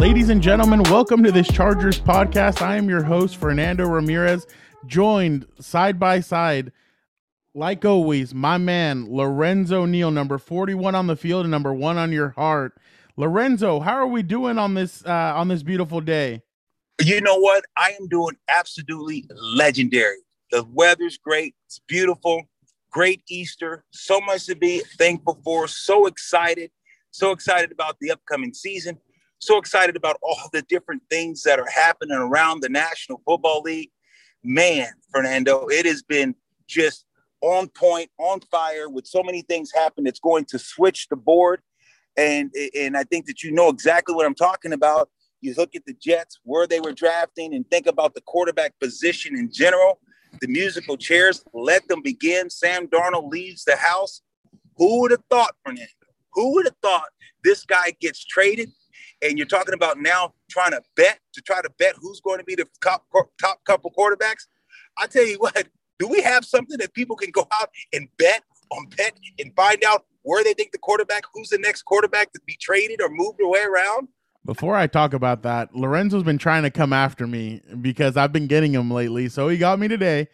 Ladies 0.00 0.30
and 0.30 0.40
gentlemen, 0.40 0.82
welcome 0.84 1.22
to 1.24 1.30
this 1.30 1.46
Chargers 1.46 2.00
podcast. 2.00 2.62
I 2.62 2.78
am 2.78 2.88
your 2.88 3.02
host, 3.02 3.36
Fernando 3.36 3.84
Ramirez, 3.84 4.46
joined 4.86 5.46
side 5.60 5.98
by 6.00 6.20
side, 6.20 6.72
like 7.54 7.84
always, 7.84 8.32
my 8.32 8.56
man, 8.56 9.14
Lorenzo 9.14 9.84
Neal, 9.84 10.10
number 10.10 10.38
41 10.38 10.94
on 10.94 11.06
the 11.06 11.16
field 11.16 11.44
and 11.44 11.50
number 11.50 11.74
one 11.74 11.98
on 11.98 12.12
your 12.12 12.30
heart. 12.30 12.80
Lorenzo, 13.18 13.78
how 13.80 13.92
are 13.92 14.06
we 14.06 14.22
doing 14.22 14.56
on 14.56 14.72
this 14.72 15.04
uh, 15.04 15.34
on 15.36 15.48
this 15.48 15.62
beautiful 15.62 16.00
day? 16.00 16.40
You 17.04 17.20
know 17.20 17.36
what? 17.36 17.66
I 17.76 17.94
am 18.00 18.08
doing 18.08 18.36
absolutely 18.48 19.26
legendary. 19.30 20.20
The 20.50 20.64
weather's 20.72 21.18
great. 21.18 21.54
It's 21.66 21.78
beautiful. 21.86 22.44
Great 22.90 23.22
Easter. 23.28 23.84
So 23.90 24.18
much 24.22 24.46
to 24.46 24.56
be 24.56 24.80
thankful 24.96 25.42
for. 25.44 25.68
So 25.68 26.06
excited. 26.06 26.70
So 27.10 27.32
excited 27.32 27.70
about 27.70 27.98
the 28.00 28.12
upcoming 28.12 28.54
season. 28.54 28.98
So 29.40 29.56
excited 29.56 29.96
about 29.96 30.18
all 30.22 30.50
the 30.52 30.60
different 30.62 31.02
things 31.08 31.42
that 31.44 31.58
are 31.58 31.68
happening 31.68 32.16
around 32.16 32.60
the 32.60 32.68
National 32.68 33.22
Football 33.26 33.62
League. 33.62 33.90
Man, 34.44 34.88
Fernando, 35.10 35.66
it 35.68 35.86
has 35.86 36.02
been 36.02 36.34
just 36.68 37.06
on 37.40 37.68
point, 37.68 38.10
on 38.18 38.40
fire 38.50 38.90
with 38.90 39.06
so 39.06 39.22
many 39.22 39.40
things 39.40 39.72
happen. 39.72 40.06
It's 40.06 40.20
going 40.20 40.44
to 40.46 40.58
switch 40.58 41.08
the 41.08 41.16
board. 41.16 41.62
And, 42.18 42.52
and 42.78 42.98
I 42.98 43.04
think 43.04 43.26
that 43.26 43.42
you 43.42 43.50
know 43.50 43.70
exactly 43.70 44.14
what 44.14 44.26
I'm 44.26 44.34
talking 44.34 44.74
about. 44.74 45.08
You 45.40 45.54
look 45.56 45.74
at 45.74 45.86
the 45.86 45.94
Jets, 45.94 46.38
where 46.42 46.66
they 46.66 46.80
were 46.80 46.92
drafting, 46.92 47.54
and 47.54 47.68
think 47.70 47.86
about 47.86 48.14
the 48.14 48.20
quarterback 48.20 48.78
position 48.78 49.36
in 49.36 49.50
general. 49.50 50.00
The 50.42 50.48
musical 50.48 50.98
chairs, 50.98 51.42
let 51.54 51.88
them 51.88 52.02
begin. 52.02 52.50
Sam 52.50 52.88
Darnold 52.88 53.30
leaves 53.30 53.64
the 53.64 53.76
house. 53.76 54.20
Who 54.76 55.00
would 55.00 55.12
have 55.12 55.24
thought, 55.30 55.54
Fernando? 55.64 55.88
Who 56.34 56.52
would 56.54 56.66
have 56.66 56.76
thought 56.82 57.08
this 57.42 57.64
guy 57.64 57.94
gets 58.00 58.22
traded? 58.22 58.68
And 59.22 59.36
you're 59.36 59.46
talking 59.46 59.74
about 59.74 60.00
now 60.00 60.34
trying 60.50 60.70
to 60.72 60.82
bet 60.96 61.20
to 61.34 61.42
try 61.42 61.60
to 61.60 61.70
bet 61.78 61.94
who's 62.00 62.20
going 62.20 62.38
to 62.38 62.44
be 62.44 62.54
the 62.54 62.66
top 62.82 63.06
top 63.40 63.62
couple 63.64 63.92
quarterbacks. 63.96 64.46
I 64.98 65.06
tell 65.06 65.26
you 65.26 65.36
what, 65.38 65.68
do 65.98 66.08
we 66.08 66.22
have 66.22 66.44
something 66.44 66.78
that 66.78 66.94
people 66.94 67.16
can 67.16 67.30
go 67.30 67.46
out 67.60 67.70
and 67.92 68.08
bet 68.18 68.42
on 68.70 68.86
bet 68.96 69.14
and 69.38 69.54
find 69.54 69.82
out 69.84 70.06
where 70.22 70.44
they 70.44 70.54
think 70.54 70.72
the 70.72 70.78
quarterback, 70.78 71.24
who's 71.34 71.48
the 71.48 71.58
next 71.58 71.82
quarterback 71.82 72.32
to 72.32 72.40
be 72.46 72.56
traded 72.60 73.00
or 73.00 73.08
moved 73.10 73.40
away 73.42 73.62
around? 73.62 74.08
Before 74.44 74.74
I 74.74 74.86
talk 74.86 75.12
about 75.12 75.42
that, 75.42 75.74
Lorenzo's 75.74 76.22
been 76.22 76.38
trying 76.38 76.62
to 76.62 76.70
come 76.70 76.92
after 76.92 77.26
me 77.26 77.60
because 77.80 78.16
I've 78.16 78.32
been 78.32 78.46
getting 78.46 78.72
him 78.72 78.90
lately. 78.90 79.28
So 79.28 79.48
he 79.48 79.58
got 79.58 79.78
me 79.78 79.88
today. 79.88 80.28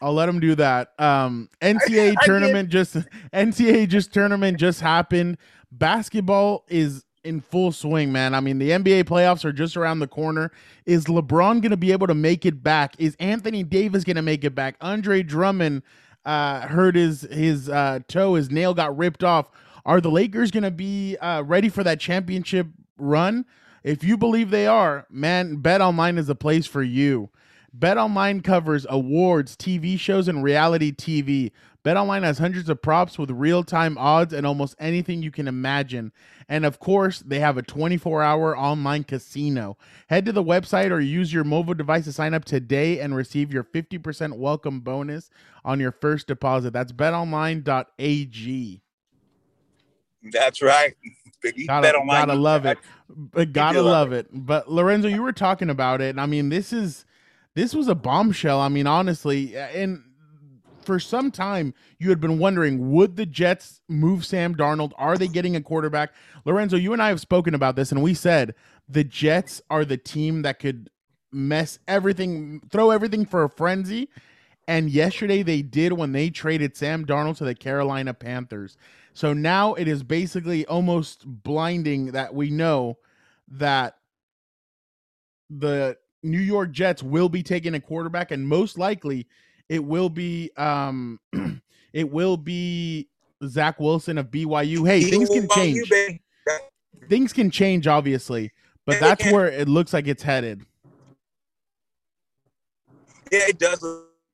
I'll 0.00 0.14
let 0.14 0.28
him 0.28 0.40
do 0.40 0.54
that. 0.56 0.92
Um, 0.98 1.48
NCAA 1.60 2.10
I, 2.20 2.22
I 2.22 2.26
tournament 2.26 2.70
did. 2.70 2.84
just 2.84 3.08
NCAA 3.32 3.88
just 3.88 4.12
tournament 4.12 4.58
just 4.58 4.80
happened. 4.80 5.38
Basketball 5.70 6.64
is 6.68 7.04
in 7.26 7.40
full 7.40 7.72
swing, 7.72 8.12
man. 8.12 8.34
I 8.34 8.40
mean, 8.40 8.58
the 8.58 8.70
NBA 8.70 9.04
playoffs 9.04 9.44
are 9.44 9.52
just 9.52 9.76
around 9.76 9.98
the 9.98 10.06
corner. 10.06 10.52
Is 10.86 11.04
LeBron 11.06 11.60
going 11.60 11.70
to 11.70 11.76
be 11.76 11.92
able 11.92 12.06
to 12.06 12.14
make 12.14 12.46
it 12.46 12.62
back? 12.62 12.94
Is 12.98 13.16
Anthony 13.18 13.62
Davis 13.62 14.04
going 14.04 14.16
to 14.16 14.22
make 14.22 14.44
it 14.44 14.54
back? 14.54 14.76
Andre 14.80 15.22
Drummond 15.22 15.82
uh, 16.24 16.60
hurt 16.66 16.96
his 16.96 17.22
his 17.22 17.68
uh, 17.68 18.00
toe, 18.08 18.34
his 18.34 18.50
nail 18.50 18.74
got 18.74 18.96
ripped 18.96 19.24
off. 19.24 19.50
Are 19.84 20.00
the 20.00 20.10
Lakers 20.10 20.50
going 20.50 20.64
to 20.64 20.70
be 20.70 21.16
uh, 21.18 21.42
ready 21.42 21.68
for 21.68 21.84
that 21.84 22.00
championship 22.00 22.66
run? 22.98 23.44
If 23.84 24.02
you 24.02 24.16
believe 24.16 24.50
they 24.50 24.66
are, 24.66 25.06
man, 25.08 25.56
Bet 25.56 25.80
Online 25.80 26.18
is 26.18 26.26
the 26.26 26.34
place 26.34 26.66
for 26.66 26.82
you. 26.82 27.30
Bet 27.78 27.98
Online 27.98 28.40
covers 28.40 28.86
awards, 28.88 29.54
TV 29.54 30.00
shows, 30.00 30.28
and 30.28 30.42
reality 30.42 30.92
TV. 30.92 31.50
BetOnline 31.84 32.22
has 32.22 32.38
hundreds 32.38 32.70
of 32.70 32.80
props 32.80 33.18
with 33.18 33.30
real-time 33.30 33.98
odds 33.98 34.32
and 34.32 34.46
almost 34.46 34.74
anything 34.78 35.22
you 35.22 35.30
can 35.30 35.46
imagine. 35.46 36.10
And 36.48 36.64
of 36.64 36.78
course, 36.78 37.20
they 37.20 37.38
have 37.40 37.58
a 37.58 37.62
24-hour 37.62 38.56
online 38.56 39.04
casino. 39.04 39.76
Head 40.08 40.24
to 40.24 40.32
the 40.32 40.42
website 40.42 40.90
or 40.90 41.00
use 41.00 41.34
your 41.34 41.44
mobile 41.44 41.74
device 41.74 42.04
to 42.04 42.12
sign 42.12 42.32
up 42.32 42.46
today 42.46 43.00
and 43.00 43.14
receive 43.14 43.52
your 43.52 43.62
50% 43.62 44.38
welcome 44.38 44.80
bonus 44.80 45.28
on 45.62 45.78
your 45.78 45.92
first 45.92 46.28
deposit. 46.28 46.72
That's 46.72 46.92
betonline.ag. 46.92 48.80
That's 50.32 50.62
right. 50.62 50.94
gotta, 51.66 51.92
gotta 51.92 52.34
love 52.34 52.64
it. 52.64 52.78
But 53.10 53.52
gotta 53.52 53.82
love 53.82 54.12
it. 54.12 54.26
it. 54.26 54.46
But 54.46 54.72
Lorenzo, 54.72 55.08
you 55.08 55.22
were 55.22 55.32
talking 55.32 55.68
about 55.68 56.00
it, 56.00 56.08
and 56.08 56.20
I 56.22 56.26
mean, 56.26 56.48
this 56.48 56.72
is 56.72 57.04
this 57.56 57.74
was 57.74 57.88
a 57.88 57.94
bombshell. 57.94 58.60
I 58.60 58.68
mean, 58.68 58.86
honestly, 58.86 59.56
and 59.56 60.04
for 60.84 61.00
some 61.00 61.32
time 61.32 61.74
you 61.98 62.10
had 62.10 62.20
been 62.20 62.38
wondering 62.38 62.92
would 62.92 63.16
the 63.16 63.26
Jets 63.26 63.80
move 63.88 64.24
Sam 64.24 64.54
Darnold? 64.54 64.92
Are 64.96 65.18
they 65.18 65.26
getting 65.26 65.56
a 65.56 65.60
quarterback? 65.60 66.12
Lorenzo, 66.44 66.76
you 66.76 66.92
and 66.92 67.02
I 67.02 67.08
have 67.08 67.20
spoken 67.20 67.54
about 67.54 67.74
this, 67.74 67.90
and 67.90 68.02
we 68.02 68.14
said 68.14 68.54
the 68.88 69.02
Jets 69.02 69.60
are 69.68 69.84
the 69.84 69.96
team 69.96 70.42
that 70.42 70.60
could 70.60 70.90
mess 71.32 71.78
everything, 71.88 72.60
throw 72.70 72.90
everything 72.90 73.24
for 73.24 73.42
a 73.42 73.50
frenzy. 73.50 74.10
And 74.68 74.90
yesterday 74.90 75.42
they 75.42 75.62
did 75.62 75.94
when 75.94 76.12
they 76.12 76.28
traded 76.28 76.76
Sam 76.76 77.06
Darnold 77.06 77.38
to 77.38 77.44
the 77.44 77.54
Carolina 77.54 78.12
Panthers. 78.14 78.76
So 79.14 79.32
now 79.32 79.74
it 79.74 79.88
is 79.88 80.02
basically 80.02 80.66
almost 80.66 81.24
blinding 81.24 82.12
that 82.12 82.34
we 82.34 82.50
know 82.50 82.98
that 83.48 83.96
the 85.48 85.96
New 86.26 86.40
York 86.40 86.72
Jets 86.72 87.02
will 87.02 87.28
be 87.28 87.42
taking 87.42 87.74
a 87.74 87.80
quarterback, 87.80 88.30
and 88.30 88.46
most 88.46 88.78
likely 88.78 89.26
it 89.68 89.82
will 89.82 90.08
be 90.08 90.50
um 90.56 91.18
it 91.92 92.10
will 92.10 92.36
be 92.36 93.08
Zach 93.44 93.80
Wilson 93.80 94.18
of 94.18 94.30
BYU. 94.30 94.86
Hey, 94.86 95.02
things 95.02 95.28
can 95.28 95.48
change. 95.48 95.92
Things 97.08 97.32
can 97.32 97.50
change, 97.50 97.86
obviously, 97.86 98.52
but 98.84 98.98
that's 98.98 99.24
where 99.30 99.46
it 99.46 99.68
looks 99.68 99.92
like 99.92 100.08
it's 100.08 100.22
headed. 100.22 100.62
Yeah, 103.30 103.40
it 103.48 103.58
does. 103.58 103.84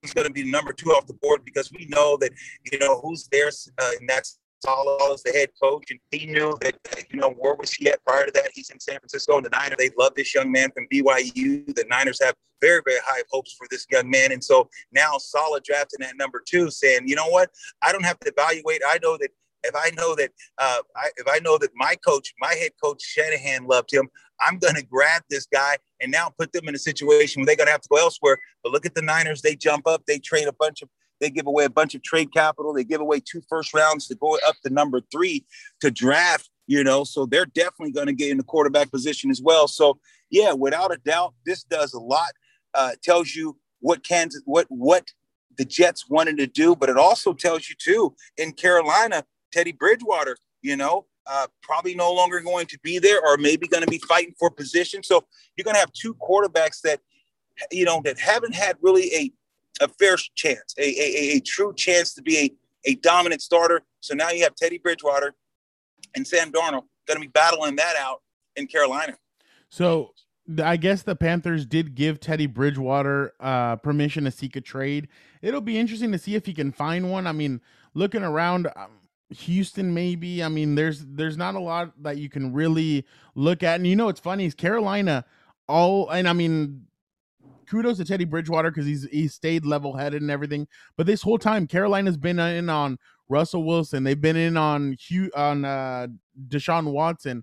It's 0.02 0.14
going 0.14 0.26
to 0.26 0.32
be 0.32 0.50
number 0.50 0.72
two 0.72 0.90
off 0.90 1.06
the 1.06 1.14
board 1.14 1.44
because 1.44 1.70
we 1.70 1.86
know 1.86 2.16
that 2.18 2.32
you 2.70 2.78
know 2.78 3.00
who's 3.00 3.28
there, 3.30 3.48
uh, 3.48 3.90
and 4.00 4.08
that's 4.08 4.38
Saleh 4.64 5.14
is 5.14 5.22
the 5.22 5.32
head 5.32 5.50
coach, 5.60 5.90
and 5.90 5.98
he 6.10 6.26
knew 6.26 6.56
that 6.60 6.76
you 7.10 7.18
know 7.18 7.30
where 7.30 7.54
was 7.54 7.72
he 7.72 7.88
at 7.88 8.04
prior 8.04 8.26
to 8.26 8.32
that. 8.32 8.50
He's 8.54 8.70
in 8.70 8.78
San 8.78 8.98
Francisco, 8.98 9.36
and 9.36 9.44
the 9.44 9.50
Niners 9.50 9.76
they 9.78 9.90
love 9.98 10.14
this 10.14 10.34
young 10.34 10.52
man 10.52 10.70
from 10.72 10.86
BYU. 10.92 11.74
The 11.74 11.84
Niners 11.88 12.22
have 12.22 12.34
very 12.60 12.80
very 12.84 13.00
high 13.04 13.22
hopes 13.30 13.54
for 13.58 13.66
this 13.70 13.86
young 13.90 14.08
man, 14.08 14.32
and 14.32 14.42
so 14.42 14.68
now 14.92 15.18
Saleh 15.18 15.62
drafting 15.64 16.06
at 16.06 16.16
number 16.16 16.42
two, 16.46 16.70
saying, 16.70 17.08
you 17.08 17.16
know 17.16 17.28
what, 17.28 17.50
I 17.82 17.92
don't 17.92 18.04
have 18.04 18.20
to 18.20 18.32
evaluate. 18.36 18.82
I 18.86 18.98
know 19.02 19.16
that 19.18 19.30
if 19.64 19.74
I 19.76 19.90
know 19.96 20.14
that 20.16 20.30
uh, 20.58 20.78
I, 20.96 21.10
if 21.16 21.26
I 21.28 21.38
know 21.40 21.58
that 21.58 21.70
my 21.74 21.96
coach, 21.96 22.32
my 22.40 22.54
head 22.54 22.72
coach 22.82 23.02
Shanahan 23.02 23.66
loved 23.66 23.92
him, 23.92 24.08
I'm 24.40 24.58
going 24.58 24.74
to 24.74 24.84
grab 24.84 25.22
this 25.30 25.46
guy 25.46 25.76
and 26.00 26.10
now 26.10 26.32
put 26.38 26.52
them 26.52 26.68
in 26.68 26.74
a 26.74 26.78
situation 26.78 27.40
where 27.40 27.46
they're 27.46 27.56
going 27.56 27.68
to 27.68 27.72
have 27.72 27.82
to 27.82 27.88
go 27.88 27.96
elsewhere. 27.96 28.38
But 28.62 28.72
look 28.72 28.86
at 28.86 28.94
the 28.94 29.02
Niners; 29.02 29.42
they 29.42 29.56
jump 29.56 29.86
up, 29.86 30.02
they 30.06 30.18
trade 30.18 30.46
a 30.46 30.52
bunch 30.52 30.82
of 30.82 30.88
they 31.22 31.30
give 31.30 31.46
away 31.46 31.64
a 31.64 31.70
bunch 31.70 31.94
of 31.94 32.02
trade 32.02 32.34
capital. 32.34 32.74
They 32.74 32.82
give 32.82 33.00
away 33.00 33.20
two 33.20 33.42
first 33.48 33.72
rounds 33.72 34.08
to 34.08 34.16
go 34.16 34.38
up 34.46 34.56
to 34.64 34.70
number 34.70 35.00
three 35.12 35.46
to 35.80 35.90
draft, 35.90 36.50
you 36.66 36.82
know, 36.82 37.04
so 37.04 37.26
they're 37.26 37.46
definitely 37.46 37.92
going 37.92 38.08
to 38.08 38.12
get 38.12 38.30
in 38.30 38.38
the 38.38 38.42
quarterback 38.42 38.90
position 38.90 39.30
as 39.30 39.40
well. 39.40 39.68
So, 39.68 40.00
yeah, 40.30 40.52
without 40.52 40.92
a 40.92 40.96
doubt, 40.96 41.34
this 41.46 41.62
does 41.62 41.94
a 41.94 42.00
lot. 42.00 42.32
Uh, 42.74 42.92
tells 43.04 43.34
you 43.34 43.56
what 43.80 44.02
Kansas, 44.02 44.42
what, 44.46 44.66
what 44.68 45.12
the 45.58 45.64
Jets 45.64 46.08
wanted 46.08 46.38
to 46.38 46.46
do, 46.46 46.74
but 46.74 46.88
it 46.88 46.96
also 46.96 47.32
tells 47.32 47.68
you, 47.68 47.76
too, 47.78 48.14
in 48.36 48.52
Carolina, 48.52 49.24
Teddy 49.52 49.72
Bridgewater, 49.72 50.36
you 50.60 50.76
know, 50.76 51.06
uh, 51.26 51.46
probably 51.62 51.94
no 51.94 52.12
longer 52.12 52.40
going 52.40 52.66
to 52.66 52.78
be 52.82 52.98
there 52.98 53.20
or 53.24 53.36
maybe 53.36 53.68
going 53.68 53.84
to 53.84 53.90
be 53.90 53.98
fighting 53.98 54.34
for 54.40 54.50
position. 54.50 55.04
So 55.04 55.24
you're 55.56 55.64
going 55.64 55.74
to 55.74 55.80
have 55.80 55.92
two 55.92 56.14
quarterbacks 56.14 56.80
that, 56.80 57.00
you 57.70 57.84
know, 57.84 58.00
that 58.04 58.18
haven't 58.18 58.54
had 58.54 58.76
really 58.80 59.14
a 59.14 59.30
a 59.80 59.88
fair 59.88 60.16
chance, 60.34 60.74
a, 60.78 60.82
a, 60.82 61.36
a 61.36 61.40
true 61.40 61.74
chance 61.74 62.14
to 62.14 62.22
be 62.22 62.38
a, 62.38 62.90
a 62.90 62.94
dominant 62.96 63.42
starter. 63.42 63.82
So 64.00 64.14
now 64.14 64.30
you 64.30 64.42
have 64.42 64.54
Teddy 64.54 64.78
Bridgewater 64.78 65.34
and 66.14 66.26
Sam 66.26 66.52
Darnold 66.52 66.84
going 67.06 67.16
to 67.16 67.20
be 67.20 67.28
battling 67.28 67.76
that 67.76 67.96
out 67.96 68.22
in 68.56 68.66
Carolina. 68.66 69.16
So 69.68 70.12
I 70.62 70.76
guess 70.76 71.02
the 71.02 71.16
Panthers 71.16 71.66
did 71.66 71.94
give 71.94 72.20
Teddy 72.20 72.46
Bridgewater 72.46 73.32
uh, 73.40 73.76
permission 73.76 74.24
to 74.24 74.30
seek 74.30 74.56
a 74.56 74.60
trade. 74.60 75.08
It'll 75.40 75.60
be 75.60 75.78
interesting 75.78 76.12
to 76.12 76.18
see 76.18 76.34
if 76.34 76.46
he 76.46 76.52
can 76.52 76.72
find 76.72 77.10
one. 77.10 77.26
I 77.26 77.32
mean, 77.32 77.60
looking 77.94 78.22
around, 78.22 78.68
um, 78.76 78.90
Houston 79.30 79.94
maybe. 79.94 80.42
I 80.42 80.48
mean, 80.48 80.74
there's 80.74 81.04
there's 81.06 81.36
not 81.36 81.54
a 81.54 81.60
lot 81.60 81.92
that 82.02 82.18
you 82.18 82.28
can 82.28 82.52
really 82.52 83.06
look 83.34 83.62
at. 83.62 83.76
And 83.76 83.86
you 83.86 83.96
know, 83.96 84.08
it's 84.08 84.20
funny 84.20 84.44
is 84.44 84.54
Carolina. 84.54 85.24
All 85.68 86.10
and 86.10 86.28
I 86.28 86.34
mean, 86.34 86.86
kudos 87.72 87.96
to 87.96 88.04
Teddy 88.04 88.26
Bridgewater 88.26 88.70
because 88.70 88.84
he's 88.84 89.04
he 89.10 89.26
stayed 89.28 89.64
level 89.64 89.96
headed 89.96 90.20
and 90.20 90.30
everything. 90.30 90.68
But 90.98 91.06
this 91.06 91.22
whole 91.22 91.38
time, 91.38 91.66
Carolina's 91.66 92.18
been 92.18 92.38
in 92.38 92.68
on 92.68 92.98
Russell 93.30 93.64
Wilson. 93.64 94.04
They've 94.04 94.20
been 94.20 94.36
in 94.36 94.58
on 94.58 94.92
Hugh 95.00 95.30
on 95.34 95.64
uh, 95.64 96.08
Deshaun 96.48 96.92
Watson. 96.92 97.42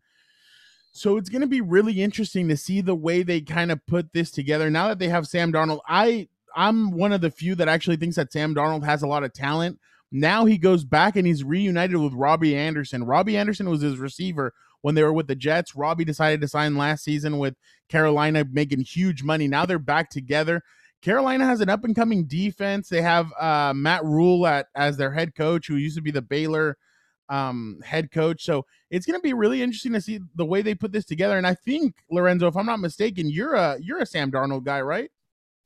So 0.92 1.18
it's 1.18 1.30
going 1.30 1.42
to 1.42 1.48
be 1.48 1.62
really 1.62 2.02
interesting 2.04 2.48
to 2.48 2.58
see 2.58 2.82
the 2.82 2.96
way 2.96 3.24
they 3.24 3.42
kind 3.42 3.72
of 3.72 3.84
put 3.88 4.14
this 4.14 4.30
together. 4.30 4.70
Now 4.70 4.90
that 4.90 5.00
they 5.00 5.10
have 5.10 5.28
Sam 5.28 5.52
Darnold, 5.52 5.80
I 5.88 6.28
I'm 6.56 6.92
one 6.92 7.12
of 7.12 7.22
the 7.22 7.32
few 7.32 7.56
that 7.56 7.68
actually 7.68 7.98
thinks 7.98 8.16
that 8.18 8.32
Sam 8.32 8.54
Darnold 8.54 8.84
has 8.86 9.02
a 9.02 9.08
lot 9.08 9.24
of 9.24 9.34
talent, 9.34 9.80
Now 10.12 10.46
he 10.46 10.58
goes 10.58 10.84
back 10.84 11.16
and 11.16 11.26
he's 11.26 11.44
reunited 11.44 11.98
with 11.98 12.14
Robbie 12.14 12.56
Anderson. 12.56 13.04
Robbie 13.04 13.38
Anderson 13.38 13.70
was 13.70 13.82
his 13.82 13.98
receiver 13.98 14.54
when 14.82 14.96
they 14.96 15.04
were 15.04 15.14
with 15.14 15.28
the 15.28 15.36
Jets. 15.36 15.76
Robbie 15.76 16.06
decided 16.06 16.42
to 16.42 16.48
sign 16.48 16.78
last 16.78 17.04
season 17.04 17.38
with 17.38 17.56
Carolina, 17.90 18.46
making 18.52 18.82
huge 18.82 19.24
money. 19.24 19.48
Now 19.48 19.66
they're 19.66 19.80
back 19.80 20.10
together. 20.10 20.62
Carolina 21.02 21.46
has 21.46 21.62
an 21.62 21.70
up 21.70 21.84
and 21.84 21.96
coming 21.96 22.26
defense. 22.26 22.90
They 22.90 23.02
have 23.02 23.32
uh, 23.40 23.74
Matt 23.74 24.04
Rhule 24.04 24.46
at 24.46 24.68
as 24.76 24.98
their 24.98 25.12
head 25.12 25.36
coach, 25.36 25.68
who 25.68 25.76
used 25.76 25.96
to 25.96 26.02
be 26.02 26.12
the 26.12 26.22
Baylor 26.22 26.78
um, 27.30 27.80
head 27.86 28.12
coach. 28.12 28.44
So 28.44 28.66
it's 28.90 29.06
going 29.06 29.18
to 29.18 29.24
be 29.24 29.34
really 29.34 29.62
interesting 29.62 29.94
to 29.94 30.02
see 30.02 30.20
the 30.36 30.46
way 30.46 30.62
they 30.62 30.76
put 30.76 30.92
this 30.92 31.06
together. 31.06 31.38
And 31.38 31.48
I 31.48 31.54
think 31.54 31.96
Lorenzo, 32.10 32.48
if 32.48 32.58
I'm 32.58 32.66
not 32.66 32.80
mistaken, 32.80 33.30
you're 33.30 33.54
a 33.54 33.78
you're 33.80 34.00
a 34.00 34.06
Sam 34.06 34.32
Darnold 34.32 34.66
guy, 34.66 34.82
right? 34.82 35.10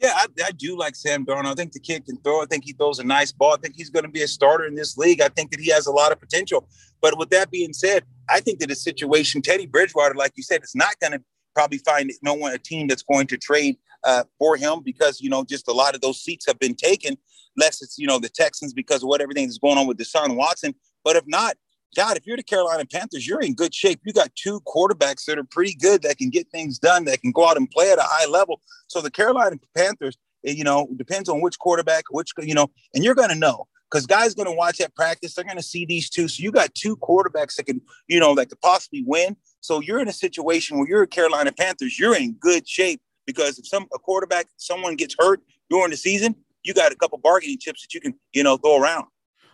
Yeah, 0.03 0.11
I, 0.15 0.25
I, 0.47 0.51
do 0.51 0.77
like 0.77 0.97
Sam 0.97 1.25
Darnold. 1.25 1.45
I 1.45 1.53
think 1.53 1.71
the 1.71 1.79
kid 1.79 2.05
can 2.05 2.17
throw. 2.17 2.43
I 2.43 2.45
think 2.45 2.65
he 2.65 2.73
throws 2.73 2.99
a 2.99 3.05
nice 3.05 3.31
ball. 3.31 3.53
I 3.53 3.57
think 3.57 3.75
he's 3.77 3.89
going 3.89 4.03
to 4.03 4.11
be 4.11 4.21
a 4.21 4.27
starter 4.27 4.65
in 4.65 4.75
this 4.75 4.97
league. 4.97 5.21
I 5.21 5.29
think 5.29 5.51
that 5.51 5.61
he 5.61 5.71
has 5.71 5.87
a 5.87 5.91
lot 5.91 6.11
of 6.11 6.19
potential. 6.19 6.67
But 7.01 7.17
with 7.17 7.29
that 7.29 7.49
being 7.49 7.71
said, 7.71 8.03
I 8.29 8.41
think 8.41 8.59
that 8.59 8.69
a 8.69 8.75
situation, 8.75 9.41
Teddy 9.41 9.65
Bridgewater, 9.65 10.15
like 10.15 10.33
you 10.35 10.43
said, 10.43 10.61
is 10.61 10.75
not 10.75 10.99
going 10.99 11.13
to 11.13 11.21
probably 11.55 11.77
find 11.77 12.11
no 12.21 12.33
one 12.33 12.53
a 12.53 12.57
team 12.57 12.87
that's 12.87 13.03
going 13.03 13.27
to 13.27 13.37
trade 13.37 13.77
uh, 14.03 14.25
for 14.37 14.57
him 14.57 14.81
because 14.83 15.21
you 15.21 15.29
know 15.29 15.45
just 15.45 15.69
a 15.69 15.73
lot 15.73 15.95
of 15.95 16.01
those 16.01 16.21
seats 16.21 16.45
have 16.47 16.59
been 16.59 16.75
taken. 16.75 17.17
Less 17.55 17.81
it's 17.81 17.97
you 17.97 18.05
know 18.05 18.19
the 18.19 18.27
Texans 18.27 18.73
because 18.73 19.03
of 19.03 19.07
what 19.07 19.21
everything 19.21 19.47
is 19.47 19.57
going 19.57 19.77
on 19.77 19.87
with 19.87 19.97
Deshaun 19.97 20.35
Watson. 20.35 20.75
But 21.05 21.15
if 21.15 21.23
not, 21.27 21.55
God, 21.95 22.17
if 22.17 22.25
you're 22.25 22.37
the 22.37 22.43
Carolina 22.43 22.85
Panthers, 22.85 23.27
you're 23.27 23.41
in 23.41 23.53
good 23.53 23.73
shape. 23.73 24.01
You 24.03 24.13
got 24.13 24.33
two 24.35 24.61
quarterbacks 24.61 25.25
that 25.25 25.37
are 25.37 25.43
pretty 25.43 25.75
good 25.75 26.01
that 26.03 26.17
can 26.17 26.29
get 26.29 26.49
things 26.49 26.79
done, 26.79 27.05
that 27.05 27.21
can 27.21 27.31
go 27.31 27.47
out 27.47 27.57
and 27.57 27.69
play 27.69 27.91
at 27.91 27.99
a 27.99 28.03
high 28.03 28.27
level. 28.27 28.61
So 28.87 29.01
the 29.01 29.11
Carolina 29.11 29.57
Panthers, 29.75 30.17
eh, 30.45 30.51
you 30.51 30.63
know, 30.63 30.87
depends 30.95 31.29
on 31.29 31.41
which 31.41 31.59
quarterback, 31.59 32.05
which 32.11 32.31
you 32.41 32.53
know, 32.53 32.69
and 32.93 33.03
you're 33.03 33.15
going 33.15 33.29
to 33.29 33.35
know 33.35 33.67
because 33.93 34.07
guys 34.07 34.33
going 34.33 34.47
to 34.47 34.55
watch 34.55 34.79
that 34.79 34.95
practice. 34.95 35.35
They're 35.35 35.45
going 35.45 35.57
to 35.57 35.63
see 35.63 35.85
these 35.85 36.09
two. 36.09 36.27
So 36.27 36.41
you 36.41 36.51
got 36.51 36.73
two 36.73 36.97
quarterbacks 36.97 37.55
that 37.55 37.67
can, 37.67 37.79
you 38.07 38.19
know, 38.19 38.33
that 38.35 38.49
could 38.49 38.61
possibly 38.61 39.03
win. 39.05 39.35
So 39.61 39.81
you're 39.81 39.99
in 39.99 40.07
a 40.07 40.13
situation 40.13 40.77
where 40.77 40.87
you're 40.87 41.03
a 41.03 41.07
Carolina 41.07 41.51
Panthers. 41.51 41.99
You're 41.99 42.15
in 42.15 42.33
good 42.33 42.67
shape 42.67 43.01
because 43.27 43.59
if 43.59 43.67
some 43.67 43.87
a 43.93 43.99
quarterback, 43.99 44.47
someone 44.57 44.95
gets 44.95 45.15
hurt 45.19 45.41
during 45.69 45.91
the 45.91 45.97
season, 45.97 46.35
you 46.63 46.73
got 46.73 46.91
a 46.91 46.95
couple 46.95 47.19
bargaining 47.19 47.59
chips 47.59 47.81
that 47.81 47.93
you 47.93 48.01
can, 48.01 48.15
you 48.33 48.43
know, 48.43 48.57
throw 48.57 48.81
around. 48.81 49.05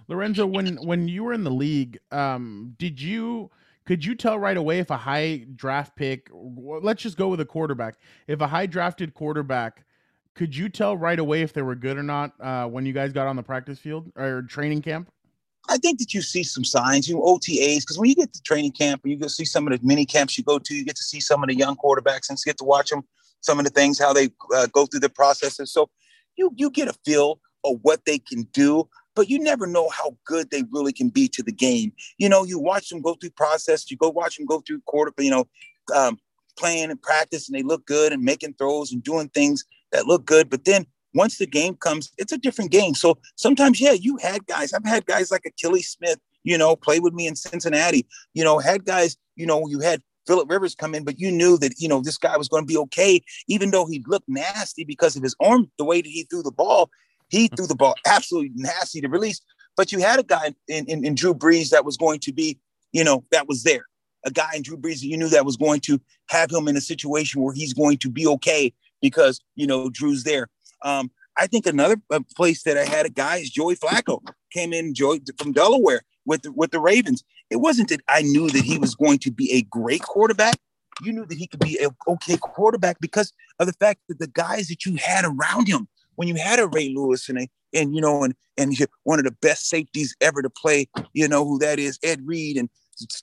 Lorenzo, 0.10 0.46
when 0.46 0.76
when 0.78 1.08
you 1.08 1.24
were 1.24 1.34
in 1.34 1.44
the 1.44 1.52
league, 1.52 2.00
um, 2.12 2.74
did 2.78 3.00
you 3.00 3.52
could 3.86 4.04
you 4.04 4.16
tell 4.16 4.38
right 4.38 4.58
away 4.58 4.80
if 4.80 4.90
a 4.90 4.98
high 4.98 5.46
draft 5.56 5.96
pick, 5.96 6.30
let's 6.34 7.02
just 7.02 7.18
go 7.18 7.28
with 7.30 7.40
a 7.40 7.46
quarterback, 7.46 7.96
if 8.28 8.42
a 8.42 8.48
high 8.48 8.66
drafted 8.66 9.14
quarterback, 9.14 9.86
could 10.36 10.56
you 10.56 10.68
tell 10.68 10.98
right 10.98 11.18
away 11.18 11.42
if 11.42 11.54
they 11.54 11.62
were 11.62 11.76
good 11.76 11.98
or 11.98 12.04
not 12.04 12.34
uh, 12.40 12.66
when 12.66 12.86
you 12.86 12.94
guys 12.94 13.14
got 13.14 13.28
on 13.28 13.36
the 13.36 13.44
practice 13.44 13.80
field 13.80 14.12
or 14.16 14.42
training 14.44 14.82
camp? 14.82 15.12
I 15.70 15.78
think 15.78 16.00
that 16.00 16.14
you 16.14 16.22
see 16.22 16.44
some 16.44 16.64
signs, 16.64 17.08
you 17.08 17.16
know, 17.16 17.22
OTAs, 17.22 17.82
because 17.82 18.00
when 18.00 18.10
you 18.10 18.16
get 18.16 18.34
to 18.34 18.42
training 18.42 18.72
camp 18.72 19.02
you 19.06 19.16
go 19.16 19.28
see 19.28 19.46
some 19.46 19.68
of 19.68 19.80
the 19.80 19.86
mini 19.86 20.06
camps 20.06 20.38
you 20.38 20.44
go 20.44 20.58
to, 20.58 20.74
you 20.74 20.86
get 20.86 20.96
to 20.96 21.04
see 21.04 21.20
some 21.20 21.44
of 21.44 21.50
the 21.50 21.56
young 21.56 21.76
quarterbacks 21.76 22.30
and 22.30 22.38
get 22.44 22.58
to 22.58 22.64
watch 22.64 22.90
them, 22.90 23.04
some 23.42 23.60
of 23.60 23.66
the 23.66 23.72
things, 23.72 24.00
how 24.00 24.14
they 24.14 24.30
uh, 24.56 24.68
go 24.68 24.88
through 24.88 25.02
the 25.02 25.10
processes. 25.10 25.72
So 25.72 25.90
you 26.36 26.52
you 26.56 26.72
get 26.72 26.88
a 26.88 26.94
feel 27.06 27.40
of 27.64 27.80
what 27.82 28.06
they 28.06 28.20
can 28.20 28.44
do 28.54 28.88
but 29.16 29.30
you 29.30 29.40
never 29.40 29.68
know 29.68 29.90
how 29.90 30.16
good 30.26 30.50
they 30.52 30.64
really 30.72 30.94
can 30.94 31.10
be 31.10 31.28
to 31.30 31.44
the 31.44 31.52
game. 31.52 31.92
You 32.18 32.30
know, 32.30 32.44
you 32.44 32.60
watch 32.60 32.90
them 32.90 33.02
go 33.02 33.16
through 33.16 33.32
process, 33.32 33.90
you 33.90 33.98
go 33.98 34.10
watch 34.10 34.38
them 34.38 34.46
go 34.46 34.62
through 34.62 34.82
quarter, 34.86 35.12
you 35.18 35.32
know, 35.32 35.46
um, 35.94 36.20
playing 36.58 36.92
and 36.92 37.02
practice, 37.02 37.48
and 37.48 37.58
they 37.58 37.64
look 37.64 37.86
good 37.86 38.14
and 38.14 38.24
making 38.24 38.54
throws 38.54 38.92
and 38.92 39.04
doing 39.04 39.30
things 39.30 39.66
that 39.92 40.06
look 40.06 40.26
good. 40.26 40.50
But 40.50 40.66
then 40.66 40.86
once 41.14 41.38
the 41.38 41.48
game 41.48 41.76
comes, 41.76 42.12
it's 42.18 42.32
a 42.32 42.38
different 42.38 42.72
game. 42.72 42.94
So 42.94 43.18
sometimes, 43.36 43.82
yeah, 43.82 43.94
you 43.94 44.18
had 44.18 44.46
guys. 44.46 44.74
I've 44.74 44.86
had 44.86 45.06
guys 45.06 45.32
like 45.32 45.44
Akili 45.44 45.84
Smith, 45.84 46.20
you 46.44 46.58
know, 46.58 46.76
play 46.76 47.00
with 47.00 47.14
me 47.14 47.28
in 47.28 47.36
Cincinnati. 47.36 48.06
You 48.34 48.44
know, 48.44 48.60
had 48.60 48.86
guys, 48.86 49.18
you 49.36 49.46
know, 49.46 49.68
you 49.68 49.80
had 49.80 50.02
Philip 50.28 50.50
Rivers 50.50 50.76
come 50.76 50.94
in, 50.94 51.04
but 51.04 51.20
you 51.20 51.32
knew 51.32 51.58
that 51.58 51.74
you 51.80 51.88
know 51.88 52.02
this 52.02 52.18
guy 52.18 52.38
was 52.38 52.48
going 52.48 52.64
to 52.64 52.68
be 52.68 52.78
okay, 52.78 53.22
even 53.48 53.72
though 53.72 53.88
he 53.88 54.04
looked 54.08 54.30
nasty 54.30 54.84
because 54.84 55.16
of 55.16 55.24
his 55.24 55.36
arm, 55.40 55.72
the 55.78 55.86
way 55.86 56.02
that 56.02 56.10
he 56.10 56.24
threw 56.24 56.44
the 56.44 56.52
ball. 56.52 56.90
He 57.30 57.48
threw 57.48 57.68
the 57.68 57.76
ball 57.76 57.96
absolutely 58.06 58.52
nasty 58.56 59.02
to 59.02 59.10
release. 59.10 59.42
But 59.78 59.92
you 59.92 60.00
had 60.00 60.20
a 60.20 60.24
guy 60.24 60.54
in, 60.68 60.86
in, 60.88 61.06
in 61.06 61.16
Drew 61.16 61.34
Brees 61.34 61.70
that 61.70 61.86
was 61.86 61.96
going 61.96 62.20
to 62.22 62.34
be, 62.34 62.60
you 62.92 63.04
know, 63.04 63.24
that 63.32 63.48
was 63.48 63.64
there. 63.64 63.86
A 64.26 64.32
guy 64.32 64.52
in 64.56 64.64
Drew 64.64 64.78
Brees 64.78 65.00
that 65.00 65.08
you 65.08 65.18
knew 65.18 65.30
that 65.30 65.46
was 65.46 65.56
going 65.56 65.80
to 65.82 66.02
have 66.28 66.52
him 66.52 66.68
in 66.68 66.76
a 66.76 66.82
situation 66.82 67.42
where 67.42 67.54
he's 67.54 67.74
going 67.74 67.98
to 68.00 68.10
be 68.10 68.28
okay 68.28 68.74
because, 69.02 69.40
you 69.56 69.66
know, 69.66 69.90
Drew's 69.90 70.24
there. 70.24 70.50
Um, 70.84 71.12
I 71.38 71.48
think 71.48 71.66
another 71.66 71.96
uh, 72.12 72.20
place 72.36 72.64
that 72.64 72.78
I 72.78 72.84
had 72.84 73.06
a 73.06 73.10
guy 73.10 73.38
is 73.38 73.50
Joey 73.50 73.76
Flacco 73.76 74.20
came 74.52 74.74
in 74.74 74.94
Joey 74.94 75.22
from 75.38 75.54
Delaware 75.54 76.02
with 76.26 76.46
with 76.54 76.72
the 76.72 76.80
Ravens. 76.80 77.24
It 77.50 77.58
wasn't 77.58 77.90
that 77.90 78.02
I 78.10 78.22
knew 78.22 78.50
that 78.50 78.64
he 78.64 78.78
was 78.78 78.96
going 78.96 79.20
to 79.20 79.32
be 79.32 79.52
a 79.54 79.62
great 79.62 80.02
quarterback. 80.02 80.58
You 81.02 81.14
knew 81.14 81.26
that 81.26 81.38
he 81.38 81.48
could 81.48 81.62
be 81.62 81.80
a 81.82 81.90
okay 82.12 82.38
quarterback 82.38 83.00
because 83.00 83.32
of 83.60 83.68
the 83.68 83.74
fact 83.74 84.02
that 84.10 84.20
the 84.20 84.28
guys 84.28 84.68
that 84.68 84.86
you 84.86 84.98
had 84.98 85.24
around 85.24 85.68
him 85.68 85.88
when 86.20 86.28
you 86.28 86.36
had 86.36 86.60
a 86.60 86.68
Ray 86.68 86.90
Lewis 86.94 87.30
and 87.30 87.40
a, 87.40 87.48
and 87.74 87.96
you 87.96 88.02
know 88.02 88.26
and 88.26 88.36
and 88.58 88.76
one 89.04 89.20
of 89.20 89.26
the 89.26 89.32
best 89.42 89.70
safeties 89.70 90.14
ever 90.20 90.42
to 90.42 90.50
play, 90.50 90.90
you 91.14 91.30
know 91.30 91.46
who 91.46 91.58
that 91.60 91.80
is, 91.80 91.98
Ed 92.04 92.20
Reed 92.26 92.58
and 92.58 92.70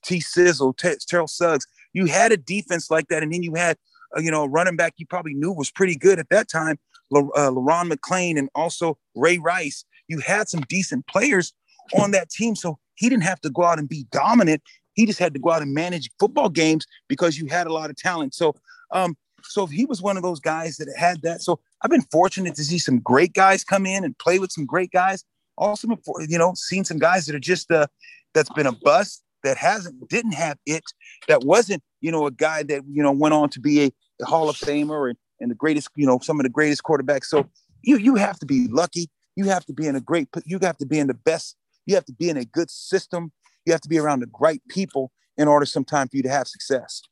T 0.02 0.18
Sizzle, 0.18 0.72
T- 0.72 0.94
Terrell 1.06 1.26
Suggs. 1.26 1.66
You 1.92 2.06
had 2.06 2.32
a 2.32 2.38
defense 2.38 2.90
like 2.90 3.08
that, 3.08 3.22
and 3.22 3.34
then 3.34 3.42
you 3.42 3.54
had 3.54 3.76
uh, 4.16 4.20
you 4.20 4.30
know 4.30 4.44
a 4.44 4.48
running 4.48 4.76
back 4.76 4.94
you 4.96 5.04
probably 5.06 5.34
knew 5.34 5.52
was 5.52 5.70
pretty 5.70 5.94
good 5.94 6.18
at 6.18 6.30
that 6.30 6.48
time, 6.48 6.78
uh, 7.14 7.50
Le'Ron 7.50 7.92
McClain 7.92 8.38
and 8.38 8.48
also 8.54 8.96
Ray 9.14 9.36
Rice. 9.36 9.84
You 10.08 10.20
had 10.20 10.48
some 10.48 10.62
decent 10.62 11.06
players 11.06 11.52
on 12.00 12.12
that 12.12 12.30
team, 12.30 12.56
so 12.56 12.78
he 12.94 13.10
didn't 13.10 13.24
have 13.24 13.42
to 13.42 13.50
go 13.50 13.64
out 13.64 13.78
and 13.78 13.90
be 13.90 14.06
dominant. 14.10 14.62
He 14.94 15.04
just 15.04 15.18
had 15.18 15.34
to 15.34 15.38
go 15.38 15.50
out 15.50 15.60
and 15.60 15.74
manage 15.74 16.08
football 16.18 16.48
games 16.48 16.86
because 17.08 17.36
you 17.36 17.46
had 17.48 17.66
a 17.66 17.74
lot 17.74 17.90
of 17.90 17.96
talent. 17.96 18.34
So 18.34 18.54
um, 18.90 19.18
so 19.48 19.64
if 19.64 19.70
he 19.70 19.84
was 19.84 20.02
one 20.02 20.16
of 20.16 20.22
those 20.22 20.40
guys 20.40 20.76
that 20.76 20.92
had 20.96 21.22
that, 21.22 21.42
so 21.42 21.60
I've 21.82 21.90
been 21.90 22.06
fortunate 22.12 22.54
to 22.56 22.64
see 22.64 22.78
some 22.78 23.00
great 23.00 23.32
guys 23.32 23.64
come 23.64 23.86
in 23.86 24.04
and 24.04 24.16
play 24.18 24.38
with 24.38 24.52
some 24.52 24.66
great 24.66 24.90
guys. 24.90 25.24
Also, 25.58 25.88
before, 25.88 26.22
you 26.28 26.38
know, 26.38 26.52
seen 26.54 26.84
some 26.84 26.98
guys 26.98 27.26
that 27.26 27.34
are 27.34 27.40
just 27.40 27.70
uh, 27.70 27.86
that's 28.34 28.50
been 28.50 28.66
a 28.66 28.72
bust 28.72 29.22
that 29.42 29.56
hasn't 29.56 30.08
didn't 30.08 30.32
have 30.32 30.58
it 30.66 30.82
that 31.28 31.44
wasn't 31.44 31.82
you 32.00 32.10
know 32.10 32.26
a 32.26 32.30
guy 32.30 32.62
that 32.62 32.82
you 32.90 33.02
know 33.02 33.12
went 33.12 33.32
on 33.32 33.48
to 33.50 33.60
be 33.60 33.84
a, 33.84 33.90
a 34.20 34.26
Hall 34.26 34.48
of 34.48 34.56
Famer 34.56 35.08
and, 35.08 35.18
and 35.40 35.50
the 35.50 35.54
greatest 35.54 35.88
you 35.96 36.06
know 36.06 36.18
some 36.18 36.38
of 36.38 36.44
the 36.44 36.50
greatest 36.50 36.82
quarterbacks. 36.82 37.24
So 37.24 37.48
you 37.82 37.96
you 37.96 38.16
have 38.16 38.38
to 38.40 38.46
be 38.46 38.68
lucky. 38.68 39.08
You 39.36 39.46
have 39.46 39.64
to 39.66 39.72
be 39.72 39.86
in 39.86 39.96
a 39.96 40.00
great. 40.00 40.28
You 40.44 40.58
have 40.62 40.76
to 40.78 40.86
be 40.86 40.98
in 40.98 41.06
the 41.06 41.14
best. 41.14 41.56
You 41.86 41.94
have 41.94 42.04
to 42.06 42.12
be 42.12 42.28
in 42.28 42.36
a 42.36 42.44
good 42.44 42.70
system. 42.70 43.32
You 43.64 43.72
have 43.72 43.80
to 43.82 43.88
be 43.88 43.98
around 43.98 44.20
the 44.20 44.30
right 44.40 44.60
people 44.68 45.12
in 45.36 45.48
order 45.48 45.66
sometime 45.66 46.08
for 46.08 46.16
you 46.16 46.22
to 46.22 46.30
have 46.30 46.48
success. 46.48 47.02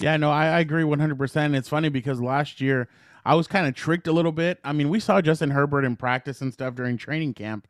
Yeah, 0.00 0.16
no, 0.16 0.30
I, 0.30 0.46
I 0.46 0.60
agree 0.60 0.82
100%. 0.82 1.54
It's 1.56 1.68
funny 1.68 1.88
because 1.88 2.20
last 2.20 2.60
year 2.60 2.88
I 3.24 3.34
was 3.34 3.46
kind 3.46 3.66
of 3.66 3.74
tricked 3.74 4.06
a 4.06 4.12
little 4.12 4.32
bit. 4.32 4.58
I 4.64 4.72
mean, 4.72 4.88
we 4.88 5.00
saw 5.00 5.20
Justin 5.20 5.50
Herbert 5.50 5.84
in 5.84 5.96
practice 5.96 6.40
and 6.40 6.52
stuff 6.52 6.74
during 6.74 6.96
training 6.96 7.34
camp, 7.34 7.68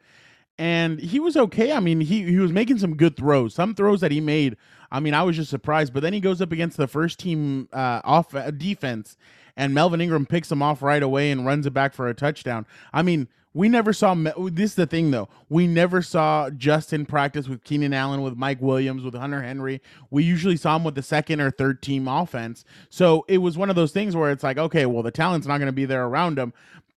and 0.58 0.98
he 1.00 1.20
was 1.20 1.36
okay. 1.36 1.72
I 1.72 1.80
mean, 1.80 2.00
he, 2.00 2.24
he 2.24 2.38
was 2.38 2.52
making 2.52 2.78
some 2.78 2.96
good 2.96 3.16
throws. 3.16 3.54
Some 3.54 3.74
throws 3.74 4.00
that 4.00 4.10
he 4.10 4.20
made, 4.20 4.56
I 4.90 5.00
mean, 5.00 5.14
I 5.14 5.22
was 5.22 5.36
just 5.36 5.50
surprised. 5.50 5.92
But 5.92 6.02
then 6.02 6.12
he 6.12 6.20
goes 6.20 6.40
up 6.40 6.52
against 6.52 6.76
the 6.76 6.86
first 6.86 7.18
team 7.18 7.68
uh, 7.72 8.00
off 8.04 8.34
uh, 8.34 8.50
defense, 8.50 9.16
and 9.56 9.74
Melvin 9.74 10.00
Ingram 10.00 10.26
picks 10.26 10.50
him 10.50 10.62
off 10.62 10.82
right 10.82 11.02
away 11.02 11.30
and 11.30 11.44
runs 11.44 11.66
it 11.66 11.72
back 11.74 11.92
for 11.92 12.08
a 12.08 12.14
touchdown. 12.14 12.66
I 12.92 13.02
mean, 13.02 13.28
we 13.54 13.68
never 13.68 13.92
saw 13.92 14.14
this 14.14 14.70
is 14.70 14.74
the 14.74 14.86
thing 14.86 15.12
though. 15.12 15.28
We 15.48 15.68
never 15.68 16.02
saw 16.02 16.50
Justin 16.50 17.06
practice 17.06 17.48
with 17.48 17.62
Keenan 17.62 17.94
Allen, 17.94 18.22
with 18.22 18.36
Mike 18.36 18.60
Williams, 18.60 19.04
with 19.04 19.14
Hunter 19.14 19.42
Henry. 19.42 19.80
We 20.10 20.24
usually 20.24 20.56
saw 20.56 20.74
him 20.74 20.82
with 20.82 20.96
the 20.96 21.02
second 21.02 21.40
or 21.40 21.52
third 21.52 21.80
team 21.80 22.08
offense. 22.08 22.64
So 22.90 23.24
it 23.28 23.38
was 23.38 23.56
one 23.56 23.70
of 23.70 23.76
those 23.76 23.92
things 23.92 24.16
where 24.16 24.32
it's 24.32 24.42
like, 24.42 24.58
okay, 24.58 24.86
well, 24.86 25.04
the 25.04 25.12
talent's 25.12 25.46
not 25.46 25.58
going 25.58 25.66
to 25.66 25.72
be 25.72 25.84
there 25.84 26.04
around 26.04 26.36
him 26.36 26.52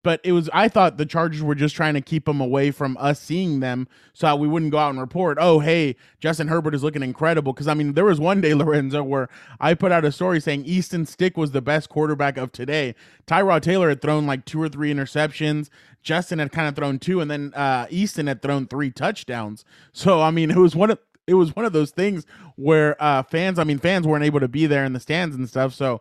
but 0.06 0.20
it 0.22 0.30
was 0.30 0.48
I 0.52 0.68
thought 0.68 0.98
the 0.98 1.04
Chargers 1.04 1.42
were 1.42 1.56
just 1.56 1.74
trying 1.74 1.94
to 1.94 2.00
keep 2.00 2.26
them 2.26 2.40
away 2.40 2.70
from 2.70 2.96
us 3.00 3.18
seeing 3.18 3.58
them 3.58 3.88
so 4.12 4.36
we 4.36 4.46
wouldn't 4.46 4.70
go 4.70 4.78
out 4.78 4.90
and 4.90 5.00
report, 5.00 5.36
oh 5.40 5.58
hey, 5.58 5.96
Justin 6.20 6.46
Herbert 6.46 6.76
is 6.76 6.84
looking 6.84 7.02
incredible. 7.02 7.52
Because 7.52 7.66
I 7.66 7.74
mean, 7.74 7.94
there 7.94 8.04
was 8.04 8.20
one 8.20 8.40
day, 8.40 8.54
Lorenzo, 8.54 9.02
where 9.02 9.28
I 9.58 9.74
put 9.74 9.90
out 9.90 10.04
a 10.04 10.12
story 10.12 10.38
saying 10.38 10.64
Easton 10.64 11.06
Stick 11.06 11.36
was 11.36 11.50
the 11.50 11.60
best 11.60 11.88
quarterback 11.88 12.36
of 12.36 12.52
today. 12.52 12.94
Tyrod 13.26 13.62
Taylor 13.62 13.88
had 13.88 14.00
thrown 14.00 14.28
like 14.28 14.44
two 14.44 14.62
or 14.62 14.68
three 14.68 14.94
interceptions. 14.94 15.70
Justin 16.04 16.38
had 16.38 16.52
kind 16.52 16.68
of 16.68 16.76
thrown 16.76 17.00
two, 17.00 17.20
and 17.20 17.28
then 17.28 17.52
uh, 17.54 17.88
Easton 17.90 18.28
had 18.28 18.42
thrown 18.42 18.68
three 18.68 18.92
touchdowns. 18.92 19.64
So 19.92 20.22
I 20.22 20.30
mean, 20.30 20.52
it 20.52 20.56
was 20.56 20.76
one 20.76 20.92
of 20.92 21.00
it 21.26 21.34
was 21.34 21.56
one 21.56 21.64
of 21.64 21.72
those 21.72 21.90
things 21.90 22.26
where 22.54 22.94
uh, 23.02 23.24
fans, 23.24 23.58
I 23.58 23.64
mean, 23.64 23.78
fans 23.78 24.06
weren't 24.06 24.24
able 24.24 24.38
to 24.38 24.46
be 24.46 24.66
there 24.66 24.84
in 24.84 24.92
the 24.92 25.00
stands 25.00 25.34
and 25.34 25.48
stuff. 25.48 25.74
So 25.74 26.00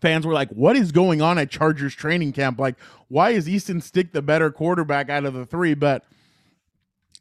fans 0.00 0.26
were 0.26 0.32
like, 0.32 0.50
"What 0.50 0.76
is 0.76 0.92
going 0.92 1.22
on 1.22 1.38
at 1.38 1.50
Chargers 1.50 1.94
training 1.94 2.32
camp? 2.32 2.58
Like, 2.58 2.76
why 3.08 3.30
is 3.30 3.48
Easton 3.48 3.80
Stick 3.80 4.12
the 4.12 4.22
better 4.22 4.50
quarterback 4.50 5.08
out 5.08 5.24
of 5.24 5.34
the 5.34 5.46
three? 5.46 5.74
But 5.74 6.04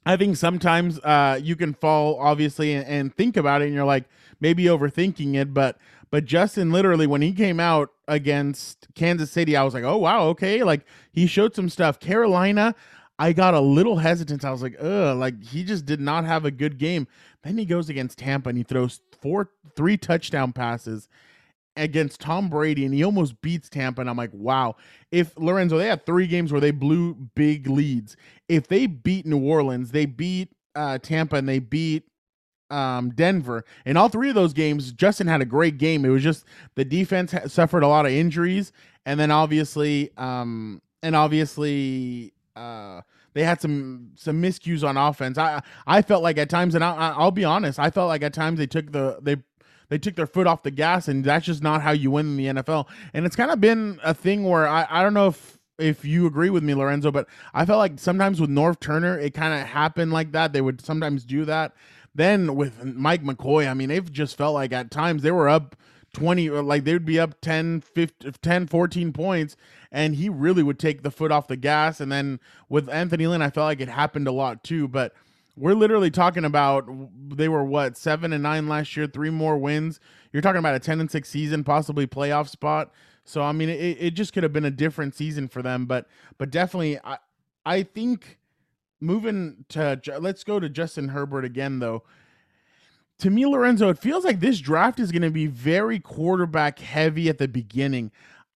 I 0.06 0.18
think 0.18 0.38
sometimes 0.38 1.00
uh, 1.00 1.40
you 1.42 1.56
can 1.56 1.74
fall 1.74 2.20
obviously 2.20 2.74
and, 2.74 2.86
and, 2.86 3.16
think 3.16 3.38
about 3.38 3.62
it, 3.62 3.66
and 3.66 3.74
you're 3.74 3.86
like 3.86 4.06
maybe 4.40 4.66
overthinking 4.66 5.36
it. 5.36 5.54
But 5.54 5.78
but 6.12 6.26
Justin 6.26 6.72
literally 6.72 7.08
when 7.08 7.22
he 7.22 7.34
came 7.34 7.60
out 7.60 7.90
against 8.08 8.88
Kansas 8.96 9.32
City, 9.32 9.56
I 9.56 9.64
was 9.64 9.74
like, 9.74 9.84
oh 9.84 9.98
wow, 9.98 10.28
okay, 10.28 10.64
like 10.64 10.86
he 11.12 11.28
showed 11.28 11.56
some 11.56 11.70
stuff. 11.70 12.00
Carolina. 12.00 12.76
I 13.18 13.32
got 13.32 13.54
a 13.54 13.62
little 13.62 13.96
hesitant. 13.96 14.44
I 14.44 14.52
was 14.52 14.62
like, 14.62 14.76
ugh, 14.78 15.18
like 15.18 15.42
he 15.42 15.64
just 15.64 15.86
did 15.86 16.02
not 16.02 16.26
have 16.26 16.44
a 16.44 16.52
good 16.52 16.78
game. 16.78 17.08
Then 17.44 17.58
he 17.58 17.64
goes 17.64 17.88
against 17.88 18.18
Tampa 18.18 18.50
and 18.50 18.58
he 18.58 18.66
throws 18.66 19.00
four, 19.22 19.52
three 19.76 19.96
touchdown 19.96 20.52
passes 20.52 21.08
against 21.78 22.22
Tom 22.22 22.50
Brady 22.50 22.86
and 22.86 22.94
he 22.94 23.04
almost 23.04 23.40
beats 23.42 23.70
Tampa. 23.70 24.02
And 24.02 24.10
I'm 24.10 24.18
like, 24.18 24.34
wow. 24.34 24.76
If 25.12 25.38
Lorenzo, 25.38 25.78
they 25.78 25.88
had 25.88 26.06
three 26.06 26.28
games 26.28 26.52
where 26.52 26.62
they 26.62 26.72
blew 26.72 27.16
big 27.36 27.68
leads. 27.68 28.16
If 28.48 28.68
they 28.68 28.86
beat 28.88 29.26
New 29.26 29.44
Orleans, 29.44 29.92
they 29.92 30.06
beat 30.06 30.50
uh, 30.76 30.98
Tampa 31.00 31.38
and 31.38 31.48
they 31.48 31.60
beat 31.60 32.04
um, 32.70 33.10
Denver. 33.12 33.66
In 33.86 33.98
all 33.98 34.10
three 34.10 34.30
of 34.30 34.36
those 34.36 34.54
games, 34.54 34.92
Justin 34.92 35.28
had 35.28 35.42
a 35.42 35.46
great 35.46 35.78
game. 35.78 36.06
It 36.06 36.10
was 36.10 36.24
just 36.24 36.46
the 36.76 36.86
defense 36.86 37.34
suffered 37.48 37.84
a 37.84 37.88
lot 37.88 38.06
of 38.06 38.12
injuries. 38.12 38.72
And 39.06 39.20
then 39.20 39.32
obviously, 39.32 40.12
um, 40.18 40.82
and 41.04 41.16
obviously, 41.16 42.34
uh, 42.56 43.02
they 43.34 43.44
had 43.44 43.62
some 43.62 44.12
some 44.16 44.42
miscues 44.42 44.88
on 44.88 44.98
offense. 44.98 45.38
I 45.38 45.62
I 45.86 46.02
felt 46.02 46.24
like 46.24 46.38
at 46.38 46.50
times, 46.50 46.74
and 46.74 46.84
I, 46.84 47.14
I'll 47.16 47.32
be 47.32 47.44
honest, 47.44 47.78
I 47.78 47.90
felt 47.90 48.08
like 48.08 48.24
at 48.24 48.34
times 48.34 48.58
they 48.58 48.66
took 48.66 48.92
the 48.92 49.20
they 49.22 49.36
they 49.90 49.98
took 49.98 50.16
their 50.16 50.28
foot 50.28 50.48
off 50.48 50.64
the 50.64 50.72
gas, 50.72 51.08
and 51.08 51.24
that's 51.24 51.46
just 51.46 51.64
not 51.64 51.82
how 51.82 51.92
you 51.92 52.12
win 52.12 52.26
in 52.28 52.38
the 52.38 52.62
NFL. 52.62 52.88
And 53.14 53.26
it's 53.26 53.36
kind 53.36 53.52
of 53.52 53.62
been 53.62 54.00
a 54.04 54.14
thing 54.14 54.44
where 54.44 54.68
I 54.68 54.88
I 54.90 55.04
don't 55.04 55.14
know 55.14 55.28
if 55.28 55.60
if 55.78 56.06
you 56.06 56.26
agree 56.26 56.50
with 56.50 56.64
me, 56.64 56.74
Lorenzo, 56.74 57.12
but 57.12 57.28
I 57.54 57.66
felt 57.66 57.80
like 57.80 58.00
sometimes 58.00 58.40
with 58.40 58.50
Norv 58.50 58.80
Turner, 58.80 59.20
it 59.20 59.34
kind 59.34 59.54
of 59.54 59.68
happened 59.68 60.14
like 60.14 60.32
that. 60.32 60.54
They 60.54 60.62
would 60.62 60.82
sometimes 60.82 61.26
do 61.26 61.46
that. 61.46 61.74
Then 62.14 62.56
with 62.56 62.84
Mike 62.84 63.24
McCoy, 63.24 63.68
I 63.70 63.74
mean, 63.74 63.90
they've 63.90 64.12
just 64.12 64.38
felt 64.38 64.54
like 64.54 64.72
at 64.72 64.90
times 64.90 65.22
they 65.22 65.32
were 65.32 65.50
up 65.50 65.76
20 66.14 66.50
uh, 66.50 66.62
like 66.64 66.86
they 66.86 66.94
would 66.94 67.06
be 67.06 67.20
up 67.20 67.40
10 67.42 67.82
15, 67.82 68.34
10 68.42 68.68
14 68.68 69.12
points 69.12 69.58
and 69.92 70.16
he 70.16 70.30
really 70.30 70.64
would 70.64 70.80
take 70.80 71.04
the 71.04 71.12
foot 71.12 71.30
off 71.30 71.48
the 71.48 71.58
gas 71.58 72.00
and 72.00 72.10
then 72.10 72.40
with 72.70 72.88
Anthony 72.88 73.28
Lynn 73.28 73.42
I 73.42 73.50
felt 73.50 73.66
like 73.66 73.82
it 73.82 73.90
happened 73.90 74.26
a 74.26 74.32
lot 74.32 74.64
too 74.64 74.88
but 74.88 75.14
we're 75.56 75.74
literally 75.74 76.12
talking 76.12 76.46
about 76.46 76.88
they 77.30 77.48
were 77.48 77.64
what 77.64 77.98
7 77.98 78.34
and 78.34 78.44
9 78.44 78.68
last 78.68 78.96
year 78.96 79.08
three 79.08 79.30
more 79.30 79.58
wins 79.58 80.00
you're 80.32 80.42
talking 80.42 80.60
about 80.60 80.76
a 80.76 80.80
10 80.80 81.00
and 81.00 81.12
6 81.12 81.30
season 81.30 81.64
possibly 81.64 82.08
playoff 82.08 82.50
spot 82.50 82.92
so 83.24 83.42
I 83.42 83.52
mean 83.52 83.70
it, 83.70 83.98
it 84.00 84.12
just 84.12 84.34
could 84.34 84.44
have 84.44 84.54
been 84.54 84.66
a 84.66 84.72
different 84.72 85.16
season 85.16 85.48
for 85.48 85.62
them 85.62 85.86
but 85.86 86.08
but 86.38 86.52
definitely 86.52 87.00
I 87.04 87.18
I 87.66 87.84
think 87.84 88.40
moving 89.00 89.66
to 89.70 90.00
let's 90.20 90.44
go 90.44 90.60
to 90.60 90.70
Justin 90.70 91.10
Herbert 91.10 91.46
again 91.46 91.80
though 91.80 92.04
to 93.20 93.30
me, 93.30 93.46
Lorenzo, 93.46 93.90
it 93.90 93.98
feels 93.98 94.26
like 94.26 94.40
this 94.40 94.60
draft 94.60 95.00
is 95.00 95.12
going 95.12 95.22
to 95.22 95.32
be 95.32 95.48
very 95.48 96.00
quarterback 96.00 96.80
heavy 96.80 97.30
at 97.30 97.38
the 97.38 97.48
beginning. 97.48 98.12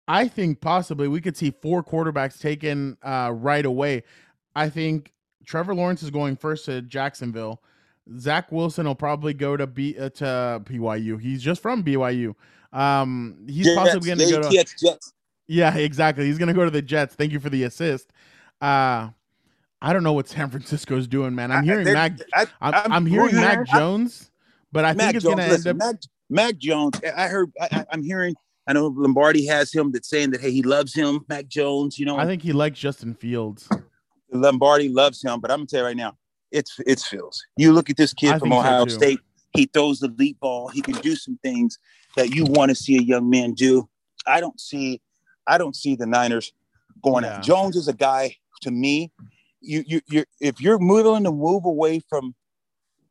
I 0.07 0.27
think 0.27 0.59
possibly 0.59 1.07
we 1.07 1.21
could 1.21 1.37
see 1.37 1.51
four 1.61 1.83
quarterbacks 1.83 2.39
taken 2.39 2.97
uh, 3.03 3.31
right 3.33 3.65
away. 3.65 4.03
I 4.55 4.69
think 4.69 5.13
Trevor 5.46 5.74
Lawrence 5.74 6.03
is 6.03 6.10
going 6.10 6.36
first 6.36 6.65
to 6.65 6.81
Jacksonville. 6.81 7.62
Zach 8.17 8.51
Wilson 8.51 8.88
will 8.88 8.96
probably 8.96 9.34
go 9.34 9.55
to 9.55 9.67
B 9.67 9.98
uh, 9.98 10.10
to 10.10 10.62
BYU. 10.65 11.19
He's 11.19 11.41
just 11.41 11.62
from 11.62 11.84
BYU. 11.84 12.34
Um, 12.74 13.38
he's 13.48 13.65
Jets, 13.65 13.77
possibly 13.77 14.08
going 14.08 14.19
to 14.19 14.29
go 14.29 14.41
to 14.41 14.50
Jets. 14.50 15.13
Yeah, 15.48 15.75
exactly. 15.75 16.25
He's 16.25 16.38
going 16.38 16.48
to 16.48 16.53
go 16.53 16.65
to 16.65 16.72
the 16.72 16.81
Jets. 16.81 17.15
Thank 17.15 17.31
you 17.31 17.39
for 17.39 17.50
the 17.50 17.63
assist. 17.63 18.12
Uh, 18.62 19.10
I 19.81 19.93
don't 19.93 20.03
know 20.03 20.13
what 20.13 20.27
San 20.27 20.50
Francisco's 20.50 21.08
doing, 21.08 21.34
man. 21.36 21.51
I'm 21.51 21.63
hearing 21.63 21.88
I, 21.88 21.93
Mac. 21.93 22.19
I, 22.34 22.46
am 22.62 22.91
I'm 22.91 23.05
hearing 23.05 23.36
Mac 23.36 23.67
Jones 23.67 24.29
but 24.72 24.86
I 24.86 24.93
Mac 24.93 24.98
think 24.98 25.15
it's 25.15 25.25
going 25.25 25.38
to 25.38 25.43
end 25.43 25.67
up. 25.67 25.75
Mac, 25.75 25.96
Mac 26.29 26.58
Jones. 26.58 27.00
I 27.15 27.27
heard. 27.27 27.51
I, 27.60 27.86
am 27.91 28.03
hearing. 28.03 28.36
I 28.67 28.74
know 28.74 28.88
Lombardi 28.88 29.46
has 29.48 29.74
him 29.74 29.91
that's 29.91 30.10
saying 30.10 30.31
that 30.31 30.41
hey 30.41 30.51
he 30.51 30.62
loves 30.62 30.93
him. 30.93 31.25
Mac 31.27 31.48
Jones. 31.48 31.98
You 31.98 32.05
know. 32.05 32.17
I 32.17 32.25
think 32.25 32.41
he 32.41 32.53
likes 32.53 32.79
Justin 32.79 33.15
Fields. 33.15 33.67
Lombardi 34.31 34.89
loves 34.89 35.21
him, 35.21 35.39
but 35.39 35.51
I'm 35.51 35.59
gonna 35.59 35.67
tell 35.67 35.79
you 35.81 35.86
right 35.88 35.98
now, 35.98 36.17
it's 36.51 36.79
it's 36.86 37.05
Fields. 37.05 37.45
You 37.57 37.74
look 37.74 37.89
at 37.89 37.98
this 37.98 38.13
kid 38.13 38.33
I 38.33 38.39
from 38.39 38.53
Ohio 38.53 38.88
so 38.88 38.98
State. 38.98 39.19
He 39.53 39.65
throws 39.65 40.00
the 40.00 40.09
leap 40.09 40.39
ball. 40.39 40.67
He 40.67 40.81
can 40.81 40.95
do 40.95 41.15
some 41.15 41.39
things 41.41 41.79
that 42.15 42.36
you 42.36 42.45
want 42.45 42.69
to 42.69 42.75
see 42.75 42.98
a 42.98 43.01
young 43.01 43.29
man 43.29 43.53
do. 43.53 43.89
I 44.27 44.39
don't 44.39 44.59
see. 44.59 45.01
I 45.48 45.57
don't 45.57 45.75
see 45.75 45.95
the 45.95 46.05
Niners 46.05 46.53
going. 47.03 47.24
Yeah. 47.24 47.39
Jones 47.41 47.75
is 47.75 47.88
a 47.88 47.93
guy 47.93 48.36
to 48.62 48.71
me. 48.71 49.12
You 49.62 49.83
you 49.88 50.01
you 50.07 50.25
if 50.39 50.62
you're 50.62 50.77
willing 50.77 51.24
to 51.24 51.31
move 51.31 51.65
away 51.65 52.01
from 52.09 52.36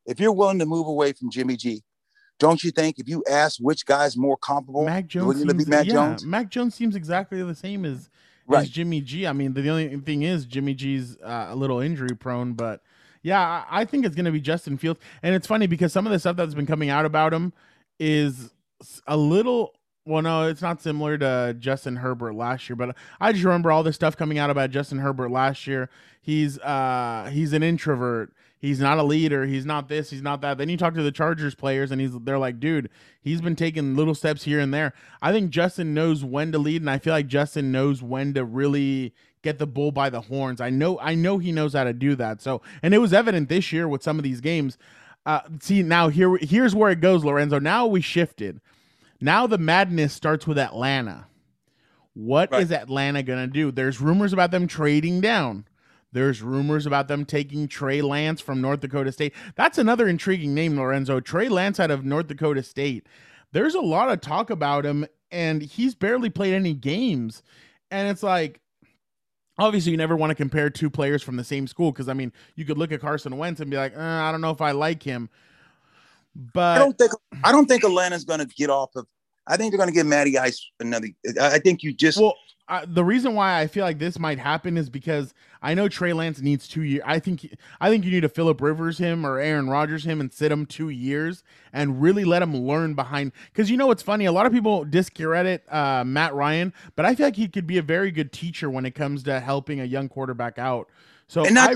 if 0.06 0.18
you're 0.20 0.32
willing 0.32 0.58
to 0.60 0.66
move 0.66 0.86
away 0.86 1.12
from 1.12 1.30
Jimmy 1.30 1.56
G, 1.56 1.82
don't 2.38 2.62
you 2.62 2.70
think 2.70 2.98
if 2.98 3.08
you 3.08 3.22
ask 3.28 3.58
which 3.60 3.84
guy's 3.84 4.16
more 4.16 4.36
comparable, 4.36 4.84
Mac 4.84 5.06
Jones 5.06 5.42
seems, 5.42 5.66
Mac 5.66 5.86
yeah, 5.86 5.92
Jones? 5.92 6.24
Mac 6.24 6.48
Jones 6.48 6.74
seems 6.74 6.96
exactly 6.96 7.42
the 7.42 7.54
same 7.54 7.84
as, 7.84 8.08
right. 8.48 8.62
as 8.62 8.70
Jimmy 8.70 9.00
G. 9.00 9.26
I 9.26 9.32
mean, 9.32 9.52
the, 9.54 9.62
the 9.62 9.70
only 9.70 9.96
thing 9.98 10.22
is 10.22 10.44
Jimmy 10.46 10.74
G's 10.74 11.16
uh, 11.22 11.48
a 11.50 11.56
little 11.56 11.80
injury 11.80 12.16
prone, 12.16 12.54
but 12.54 12.82
yeah, 13.22 13.40
I, 13.40 13.82
I 13.82 13.84
think 13.84 14.06
it's 14.06 14.14
going 14.14 14.24
to 14.24 14.32
be 14.32 14.40
Justin 14.40 14.78
Fields. 14.78 15.00
And 15.22 15.34
it's 15.34 15.46
funny 15.46 15.66
because 15.66 15.92
some 15.92 16.06
of 16.06 16.12
the 16.12 16.18
stuff 16.18 16.36
that's 16.36 16.54
been 16.54 16.66
coming 16.66 16.90
out 16.90 17.04
about 17.04 17.32
him 17.32 17.52
is 17.98 18.50
a 19.06 19.16
little 19.16 19.74
well, 20.08 20.22
no, 20.22 20.48
it's 20.48 20.62
not 20.62 20.80
similar 20.80 21.18
to 21.18 21.54
Justin 21.58 21.96
Herbert 21.96 22.34
last 22.34 22.66
year, 22.68 22.76
but 22.76 22.96
I 23.20 23.32
just 23.32 23.44
remember 23.44 23.70
all 23.70 23.82
this 23.82 23.94
stuff 23.94 24.16
coming 24.16 24.38
out 24.38 24.48
about 24.48 24.70
Justin 24.70 25.00
Herbert 25.00 25.30
last 25.30 25.66
year. 25.66 25.90
He's 26.22 26.58
uh 26.60 27.30
he's 27.32 27.52
an 27.52 27.62
introvert. 27.62 28.32
He's 28.60 28.80
not 28.80 28.98
a 28.98 29.02
leader. 29.02 29.46
He's 29.46 29.64
not 29.64 29.88
this. 29.88 30.10
He's 30.10 30.22
not 30.22 30.40
that. 30.40 30.58
Then 30.58 30.68
you 30.68 30.76
talk 30.76 30.94
to 30.94 31.02
the 31.02 31.12
Chargers 31.12 31.54
players, 31.54 31.90
and 31.90 32.00
he's 32.00 32.12
they're 32.20 32.38
like, 32.38 32.58
dude, 32.58 32.90
he's 33.20 33.40
been 33.40 33.56
taking 33.56 33.94
little 33.94 34.14
steps 34.14 34.42
here 34.42 34.58
and 34.58 34.74
there. 34.74 34.94
I 35.22 35.32
think 35.32 35.50
Justin 35.50 35.94
knows 35.94 36.24
when 36.24 36.50
to 36.52 36.58
lead, 36.58 36.82
and 36.82 36.90
I 36.90 36.98
feel 36.98 37.12
like 37.12 37.28
Justin 37.28 37.70
knows 37.70 38.02
when 38.02 38.34
to 38.34 38.44
really 38.44 39.14
get 39.42 39.58
the 39.58 39.66
bull 39.66 39.92
by 39.92 40.10
the 40.10 40.22
horns. 40.22 40.60
I 40.60 40.70
know 40.70 40.98
I 41.00 41.14
know 41.14 41.38
he 41.38 41.52
knows 41.52 41.74
how 41.74 41.84
to 41.84 41.92
do 41.92 42.16
that. 42.16 42.42
So, 42.42 42.62
and 42.82 42.92
it 42.92 42.98
was 42.98 43.12
evident 43.12 43.48
this 43.48 43.72
year 43.72 43.86
with 43.86 44.02
some 44.02 44.18
of 44.18 44.24
these 44.24 44.40
games. 44.40 44.76
Uh, 45.24 45.40
see 45.60 45.82
now 45.82 46.08
here 46.08 46.36
here's 46.38 46.74
where 46.74 46.90
it 46.90 47.00
goes, 47.00 47.24
Lorenzo. 47.24 47.58
Now 47.58 47.86
we 47.86 48.00
shifted 48.00 48.60
now 49.20 49.46
the 49.46 49.58
madness 49.58 50.12
starts 50.12 50.46
with 50.46 50.58
Atlanta. 50.58 51.26
What 52.14 52.52
right. 52.52 52.62
is 52.62 52.72
Atlanta 52.72 53.22
going 53.22 53.46
to 53.46 53.52
do? 53.52 53.70
There's 53.70 54.00
rumors 54.00 54.32
about 54.32 54.50
them 54.50 54.66
trading 54.66 55.20
down. 55.20 55.66
There's 56.12 56.42
rumors 56.42 56.86
about 56.86 57.08
them 57.08 57.24
taking 57.24 57.68
Trey 57.68 58.00
Lance 58.00 58.40
from 58.40 58.60
North 58.60 58.80
Dakota 58.80 59.12
State. 59.12 59.34
That's 59.56 59.78
another 59.78 60.08
intriguing 60.08 60.54
name, 60.54 60.76
Lorenzo. 60.76 61.20
Trey 61.20 61.48
Lance 61.48 61.78
out 61.78 61.90
of 61.90 62.04
North 62.04 62.28
Dakota 62.28 62.62
State. 62.62 63.06
There's 63.52 63.74
a 63.74 63.80
lot 63.80 64.10
of 64.10 64.20
talk 64.20 64.50
about 64.50 64.86
him, 64.86 65.06
and 65.30 65.62
he's 65.62 65.94
barely 65.94 66.30
played 66.30 66.54
any 66.54 66.74
games. 66.74 67.42
And 67.90 68.08
it's 68.08 68.22
like, 68.22 68.60
obviously, 69.58 69.92
you 69.92 69.98
never 69.98 70.16
want 70.16 70.30
to 70.30 70.34
compare 70.34 70.70
two 70.70 70.90
players 70.90 71.22
from 71.22 71.36
the 71.36 71.44
same 71.44 71.66
school 71.66 71.92
because, 71.92 72.08
I 72.08 72.14
mean, 72.14 72.32
you 72.54 72.64
could 72.64 72.78
look 72.78 72.92
at 72.92 73.00
Carson 73.00 73.36
Wentz 73.36 73.60
and 73.60 73.70
be 73.70 73.76
like, 73.76 73.96
uh, 73.96 74.00
I 74.00 74.32
don't 74.32 74.40
know 74.40 74.50
if 74.50 74.60
I 74.60 74.72
like 74.72 75.02
him. 75.02 75.28
But 76.34 76.76
I 76.76 76.78
don't 76.78 76.96
think 76.96 77.12
I 77.42 77.52
don't 77.52 77.66
think 77.66 77.84
Atlanta's 77.84 78.24
going 78.24 78.40
to 78.40 78.46
get 78.46 78.70
off 78.70 78.94
of. 78.96 79.06
I 79.48 79.56
think 79.56 79.72
they're 79.72 79.78
going 79.78 79.88
to 79.88 79.94
give 79.94 80.06
Matty 80.06 80.38
Ice 80.38 80.70
another. 80.78 81.08
I 81.40 81.58
think 81.58 81.82
you 81.82 81.92
just 81.92 82.18
well. 82.18 82.34
Uh, 82.68 82.84
the 82.86 83.02
reason 83.02 83.34
why 83.34 83.58
I 83.58 83.66
feel 83.66 83.82
like 83.82 83.98
this 83.98 84.18
might 84.18 84.38
happen 84.38 84.76
is 84.76 84.90
because 84.90 85.32
I 85.62 85.72
know 85.72 85.88
Trey 85.88 86.12
Lance 86.12 86.40
needs 86.40 86.68
two 86.68 86.82
years. 86.82 87.02
I 87.06 87.18
think 87.18 87.56
I 87.80 87.88
think 87.88 88.04
you 88.04 88.10
need 88.10 88.20
to 88.20 88.28
Philip 88.28 88.60
Rivers 88.60 88.98
him 88.98 89.24
or 89.24 89.38
Aaron 89.38 89.70
Rodgers 89.70 90.04
him 90.04 90.20
and 90.20 90.30
sit 90.30 90.52
him 90.52 90.66
two 90.66 90.90
years 90.90 91.42
and 91.72 92.02
really 92.02 92.26
let 92.26 92.42
him 92.42 92.54
learn 92.54 92.92
behind. 92.92 93.32
Because 93.50 93.70
you 93.70 93.78
know 93.78 93.86
what's 93.86 94.02
funny, 94.02 94.26
a 94.26 94.32
lot 94.32 94.44
of 94.44 94.52
people 94.52 94.84
discredit 94.84 95.64
uh, 95.72 96.04
Matt 96.04 96.34
Ryan, 96.34 96.74
but 96.94 97.06
I 97.06 97.14
feel 97.14 97.26
like 97.26 97.36
he 97.36 97.48
could 97.48 97.66
be 97.66 97.78
a 97.78 97.82
very 97.82 98.10
good 98.10 98.32
teacher 98.32 98.68
when 98.68 98.84
it 98.84 98.94
comes 98.94 99.22
to 99.22 99.40
helping 99.40 99.80
a 99.80 99.84
young 99.84 100.10
quarterback 100.10 100.58
out. 100.58 100.90
So 101.26 101.46
and 101.46 101.58
I 101.58 101.74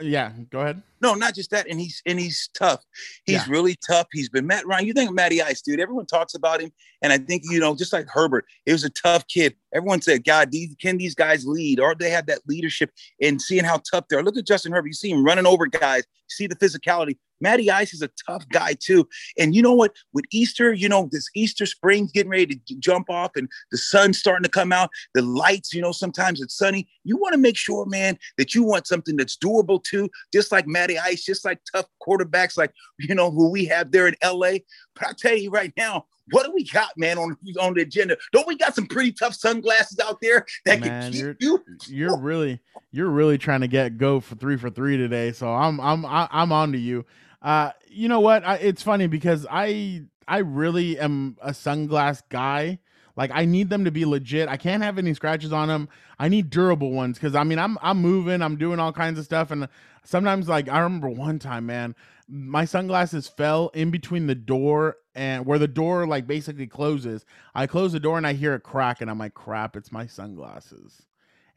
yeah, 0.00 0.32
go 0.50 0.60
ahead. 0.60 0.82
No, 1.00 1.14
not 1.14 1.34
just 1.34 1.50
that, 1.50 1.66
and 1.68 1.80
he's 1.80 2.02
and 2.06 2.18
he's 2.18 2.48
tough. 2.54 2.84
He's 3.24 3.36
yeah. 3.36 3.44
really 3.48 3.76
tough. 3.86 4.06
He's 4.12 4.28
been 4.28 4.46
Matt 4.46 4.66
Ryan. 4.66 4.86
You 4.86 4.92
think 4.92 5.10
of 5.10 5.14
Matty 5.14 5.40
Ice, 5.40 5.62
dude? 5.62 5.80
Everyone 5.80 6.06
talks 6.06 6.34
about 6.34 6.60
him, 6.60 6.72
and 7.02 7.12
I 7.12 7.18
think 7.18 7.42
you 7.46 7.58
know, 7.58 7.74
just 7.74 7.92
like 7.92 8.06
Herbert, 8.08 8.44
it 8.66 8.72
was 8.72 8.84
a 8.84 8.90
tough 8.90 9.26
kid. 9.26 9.54
Everyone 9.74 10.02
said, 10.02 10.24
"God, 10.24 10.50
these 10.50 10.74
can 10.80 10.98
these 10.98 11.14
guys 11.14 11.46
lead, 11.46 11.80
or 11.80 11.94
they 11.94 12.10
have 12.10 12.26
that 12.26 12.40
leadership?" 12.46 12.90
And 13.20 13.40
seeing 13.40 13.64
how 13.64 13.80
tough 13.90 14.08
they 14.08 14.16
are. 14.16 14.22
Look 14.22 14.36
at 14.36 14.46
Justin 14.46 14.72
Herbert. 14.72 14.88
You 14.88 14.94
see 14.94 15.10
him 15.10 15.24
running 15.24 15.46
over 15.46 15.66
guys. 15.66 16.04
See 16.30 16.46
the 16.46 16.56
physicality. 16.56 17.16
Matty 17.40 17.70
Ice 17.70 17.94
is 17.94 18.02
a 18.02 18.10
tough 18.26 18.48
guy 18.50 18.74
too. 18.78 19.08
And 19.38 19.54
you 19.54 19.62
know 19.62 19.72
what? 19.72 19.94
With 20.12 20.26
Easter, 20.30 20.72
you 20.72 20.88
know, 20.88 21.08
this 21.10 21.28
Easter 21.34 21.66
spring's 21.66 22.12
getting 22.12 22.30
ready 22.30 22.46
to 22.46 22.74
jump 22.78 23.08
off 23.10 23.32
and 23.34 23.48
the 23.70 23.78
sun's 23.78 24.18
starting 24.18 24.42
to 24.42 24.50
come 24.50 24.72
out, 24.72 24.90
the 25.14 25.22
lights, 25.22 25.72
you 25.72 25.80
know, 25.80 25.92
sometimes 25.92 26.40
it's 26.40 26.56
sunny. 26.56 26.88
You 27.04 27.16
want 27.16 27.32
to 27.32 27.38
make 27.38 27.56
sure, 27.56 27.86
man, 27.86 28.18
that 28.36 28.54
you 28.54 28.62
want 28.62 28.86
something 28.86 29.16
that's 29.16 29.36
doable 29.36 29.82
too, 29.82 30.10
just 30.32 30.52
like 30.52 30.66
Matty 30.66 30.98
Ice, 30.98 31.24
just 31.24 31.44
like 31.44 31.60
tough 31.72 31.86
quarterbacks 32.06 32.56
like, 32.56 32.72
you 32.98 33.14
know, 33.14 33.30
who 33.30 33.50
we 33.50 33.64
have 33.66 33.90
there 33.90 34.06
in 34.06 34.14
LA. 34.22 34.58
But 34.94 35.08
I 35.08 35.12
tell 35.16 35.36
you 35.36 35.50
right 35.50 35.72
now, 35.76 36.06
what 36.30 36.46
do 36.46 36.52
we 36.52 36.64
got, 36.64 36.90
man, 36.96 37.18
on 37.18 37.36
on 37.60 37.74
the 37.74 37.82
agenda? 37.82 38.16
Don't 38.32 38.46
we 38.46 38.56
got 38.56 38.74
some 38.74 38.86
pretty 38.86 39.12
tough 39.12 39.34
sunglasses 39.34 39.98
out 40.00 40.20
there 40.20 40.46
that 40.64 40.80
man, 40.80 40.88
can 40.88 41.12
keep 41.12 41.20
you're, 41.20 41.36
you? 41.40 41.64
You're 41.88 42.18
really, 42.18 42.60
you're 42.90 43.10
really 43.10 43.38
trying 43.38 43.60
to 43.60 43.68
get 43.68 43.98
go 43.98 44.20
for 44.20 44.34
three 44.36 44.56
for 44.56 44.70
three 44.70 44.96
today. 44.96 45.32
So 45.32 45.52
I'm, 45.52 45.80
I'm, 45.80 46.04
I'm 46.06 46.52
on 46.52 46.72
to 46.72 46.78
you. 46.78 47.04
Uh, 47.42 47.70
you 47.88 48.08
know 48.08 48.20
what? 48.20 48.44
I, 48.44 48.56
it's 48.56 48.82
funny 48.82 49.06
because 49.06 49.46
I 49.50 50.04
I 50.28 50.38
really 50.38 50.98
am 50.98 51.36
a 51.42 51.50
sunglass 51.50 52.22
guy. 52.28 52.78
Like 53.16 53.30
I 53.34 53.44
need 53.44 53.68
them 53.68 53.84
to 53.84 53.90
be 53.90 54.04
legit. 54.04 54.48
I 54.48 54.56
can't 54.56 54.82
have 54.82 54.96
any 54.96 55.12
scratches 55.14 55.52
on 55.52 55.68
them. 55.68 55.88
I 56.18 56.28
need 56.28 56.50
durable 56.50 56.92
ones 56.92 57.18
because 57.18 57.34
I 57.34 57.44
mean 57.44 57.58
I'm 57.58 57.76
I'm 57.82 57.98
moving, 57.98 58.42
I'm 58.42 58.56
doing 58.56 58.78
all 58.78 58.92
kinds 58.92 59.18
of 59.18 59.24
stuff, 59.24 59.50
and 59.50 59.68
sometimes 60.04 60.48
like 60.48 60.68
I 60.68 60.78
remember 60.78 61.08
one 61.08 61.38
time, 61.38 61.66
man, 61.66 61.94
my 62.28 62.64
sunglasses 62.64 63.26
fell 63.26 63.70
in 63.74 63.90
between 63.90 64.26
the 64.26 64.34
door 64.34 64.96
and 65.20 65.44
where 65.44 65.58
the 65.58 65.68
door 65.68 66.06
like 66.06 66.26
basically 66.26 66.66
closes. 66.66 67.26
I 67.54 67.66
close 67.66 67.92
the 67.92 68.00
door 68.00 68.16
and 68.16 68.26
I 68.26 68.32
hear 68.32 68.54
a 68.54 68.60
crack, 68.60 69.02
and 69.02 69.10
I'm 69.10 69.18
like, 69.18 69.34
crap, 69.34 69.76
it's 69.76 69.92
my 69.92 70.06
sunglasses. 70.06 71.02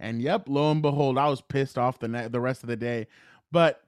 And 0.02 0.22
yep, 0.22 0.50
lo 0.50 0.70
and 0.70 0.82
behold, 0.82 1.18
I 1.18 1.30
was 1.30 1.42
pissed 1.42 1.78
off 1.78 1.98
the 1.98 2.10
ne- 2.10 2.28
the 2.28 2.42
rest 2.42 2.64
of 2.64 2.68
the 2.68 2.76
day. 2.76 3.08
But 3.54 3.80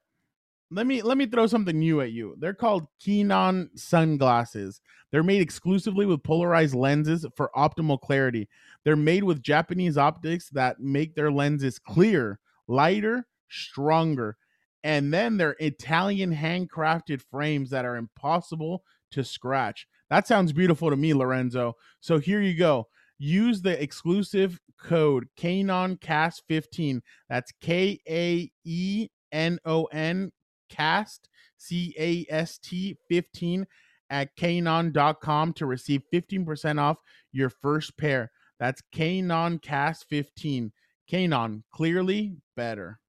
let 0.72 0.88
me 0.88 1.02
let 1.02 1.18
me 1.18 1.26
throw 1.26 1.46
something 1.46 1.78
new 1.78 2.00
at 2.00 2.14
you. 2.14 2.38
They're 2.40 2.54
called 2.54 2.88
Kaenon 3.06 3.78
sunglasses. 3.78 4.80
They're 5.12 5.24
made 5.24 5.42
exclusively 5.42 6.06
with 6.06 6.24
polarized 6.24 6.74
lenses 6.74 7.26
for 7.36 7.52
optimal 7.54 8.00
clarity. 8.00 8.48
They're 8.86 8.96
made 8.96 9.26
with 9.26 9.44
Japanese 9.44 9.98
optics 9.98 10.48
that 10.52 10.80
make 10.80 11.16
their 11.16 11.32
lenses 11.32 11.80
clear, 11.80 12.40
lighter, 12.70 13.28
stronger. 13.50 14.38
And 14.86 15.14
then 15.14 15.36
they're 15.36 15.58
Italian 15.60 16.34
handcrafted 16.34 17.22
frames 17.30 17.72
that 17.72 17.84
are 17.84 17.98
impossible 17.98 18.86
to 19.16 19.24
scratch. 19.24 19.88
That 20.10 20.28
sounds 20.28 20.54
beautiful 20.54 20.90
to 20.90 20.96
me, 20.96 21.14
Lorenzo. 21.14 21.76
So 22.00 22.20
here 22.20 22.42
you 22.42 22.56
go. 22.56 22.88
Use 23.18 23.62
the 23.62 23.82
exclusive 23.82 24.60
code 24.80 25.28
KAENONCAST15. 25.40 27.02
That's 27.30 27.52
K 27.62 28.00
A 28.08 28.52
E 28.66 29.08
N 29.32 29.58
O 29.66 29.86
N 29.86 30.32
cast 30.70 31.30
C 31.58 31.96
A 31.98 32.26
S 32.30 32.58
T 32.60 32.98
15 33.10 33.66
at 34.10 34.36
kaenon.com 34.36 35.54
to 35.54 35.66
receive 35.66 36.04
15% 36.14 36.80
off 36.80 36.98
your 37.32 37.50
first 37.50 37.98
pair. 37.98 38.32
That's 38.60 38.82
Kaenon 38.94 39.62
Cast 39.62 40.06
15. 40.10 40.72
Kaenon, 41.12 41.64
clearly 41.72 42.38
better. 42.56 43.00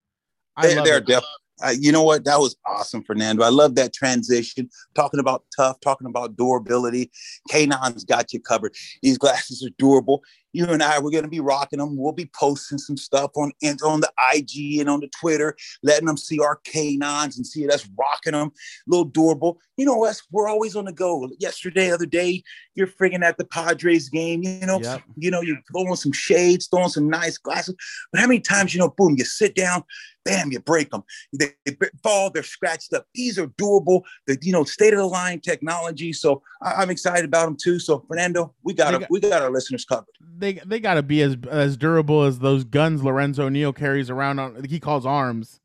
I 0.56 0.68
they, 0.68 0.74
they're 0.74 1.00
definitely 1.00 1.28
uh, 1.64 1.74
you 1.78 1.90
know 1.90 2.02
what? 2.02 2.24
That 2.24 2.38
was 2.38 2.56
awesome, 2.66 3.02
Fernando. 3.02 3.42
I 3.42 3.48
love 3.48 3.74
that 3.76 3.94
transition. 3.94 4.68
Talking 4.94 5.20
about 5.20 5.44
tough, 5.56 5.80
talking 5.80 6.06
about 6.06 6.36
durability. 6.36 7.10
Kaenon's 7.50 8.04
got 8.04 8.32
you 8.32 8.40
covered. 8.40 8.74
These 9.02 9.18
glasses 9.18 9.64
are 9.64 9.74
durable. 9.78 10.22
You 10.56 10.66
and 10.66 10.82
I, 10.82 10.98
we're 10.98 11.10
going 11.10 11.24
to 11.24 11.30
be 11.30 11.40
rocking 11.40 11.78
them. 11.78 11.98
We'll 11.98 12.12
be 12.12 12.30
posting 12.34 12.78
some 12.78 12.96
stuff 12.96 13.32
on 13.36 13.52
on 13.84 14.00
the 14.00 14.10
IG 14.34 14.80
and 14.80 14.88
on 14.88 15.00
the 15.00 15.08
Twitter, 15.08 15.54
letting 15.82 16.06
them 16.06 16.16
see 16.16 16.40
our 16.40 16.60
Kaenons 16.66 17.36
and 17.36 17.46
see 17.46 17.68
us 17.68 17.86
rocking 17.98 18.32
them. 18.32 18.48
A 18.48 18.90
little 18.90 19.04
durable. 19.04 19.60
You 19.76 19.84
know 19.84 20.04
us. 20.06 20.22
We're 20.30 20.48
always 20.48 20.74
on 20.74 20.86
the 20.86 20.92
go. 20.92 21.28
Yesterday, 21.38 21.90
other 21.90 22.06
day, 22.06 22.42
you're 22.74 22.86
frigging 22.86 23.22
at 23.22 23.36
the 23.36 23.44
Padres 23.44 24.08
game. 24.08 24.42
You 24.42 24.64
know, 24.66 24.80
yep. 24.80 25.02
you 25.16 25.30
know, 25.30 25.42
you're 25.42 25.60
throwing 25.70 25.96
some 25.96 26.12
shades, 26.12 26.68
throwing 26.68 26.88
some 26.88 27.10
nice 27.10 27.36
glasses. 27.36 27.74
But 28.10 28.20
how 28.20 28.26
many 28.26 28.40
times, 28.40 28.74
you 28.74 28.80
know, 28.80 28.94
boom, 28.96 29.16
you 29.18 29.24
sit 29.24 29.54
down, 29.54 29.84
bam, 30.26 30.52
you 30.52 30.60
break 30.60 30.90
them. 30.90 31.02
They, 31.32 31.52
they 31.64 31.76
fall, 32.02 32.30
they're 32.30 32.42
scratched 32.42 32.92
up. 32.92 33.06
These 33.14 33.38
are 33.38 33.46
doable. 33.46 34.02
The 34.26 34.36
you 34.42 34.52
know 34.52 34.64
state 34.64 34.92
of 34.92 34.98
the 34.98 35.06
line 35.06 35.40
technology. 35.40 36.12
So 36.12 36.42
I, 36.62 36.82
am 36.82 36.90
excited 36.90 37.24
about 37.24 37.46
them 37.46 37.56
too. 37.60 37.78
So 37.78 38.04
Fernando, 38.08 38.54
we 38.62 38.74
got, 38.74 38.94
our, 38.94 39.06
we 39.08 39.20
got 39.20 39.42
our 39.42 39.50
listeners 39.50 39.84
covered. 39.84 40.06
They 40.38 40.45
they 40.52 40.80
got 40.80 40.94
to 40.94 41.02
be 41.02 41.22
as 41.22 41.36
as 41.50 41.76
durable 41.76 42.22
as 42.22 42.38
those 42.38 42.64
guns 42.64 43.02
Lorenzo 43.02 43.48
Neal 43.48 43.72
carries 43.72 44.10
around 44.10 44.38
on. 44.38 44.64
He 44.64 44.80
calls 44.80 45.06
arms. 45.06 45.60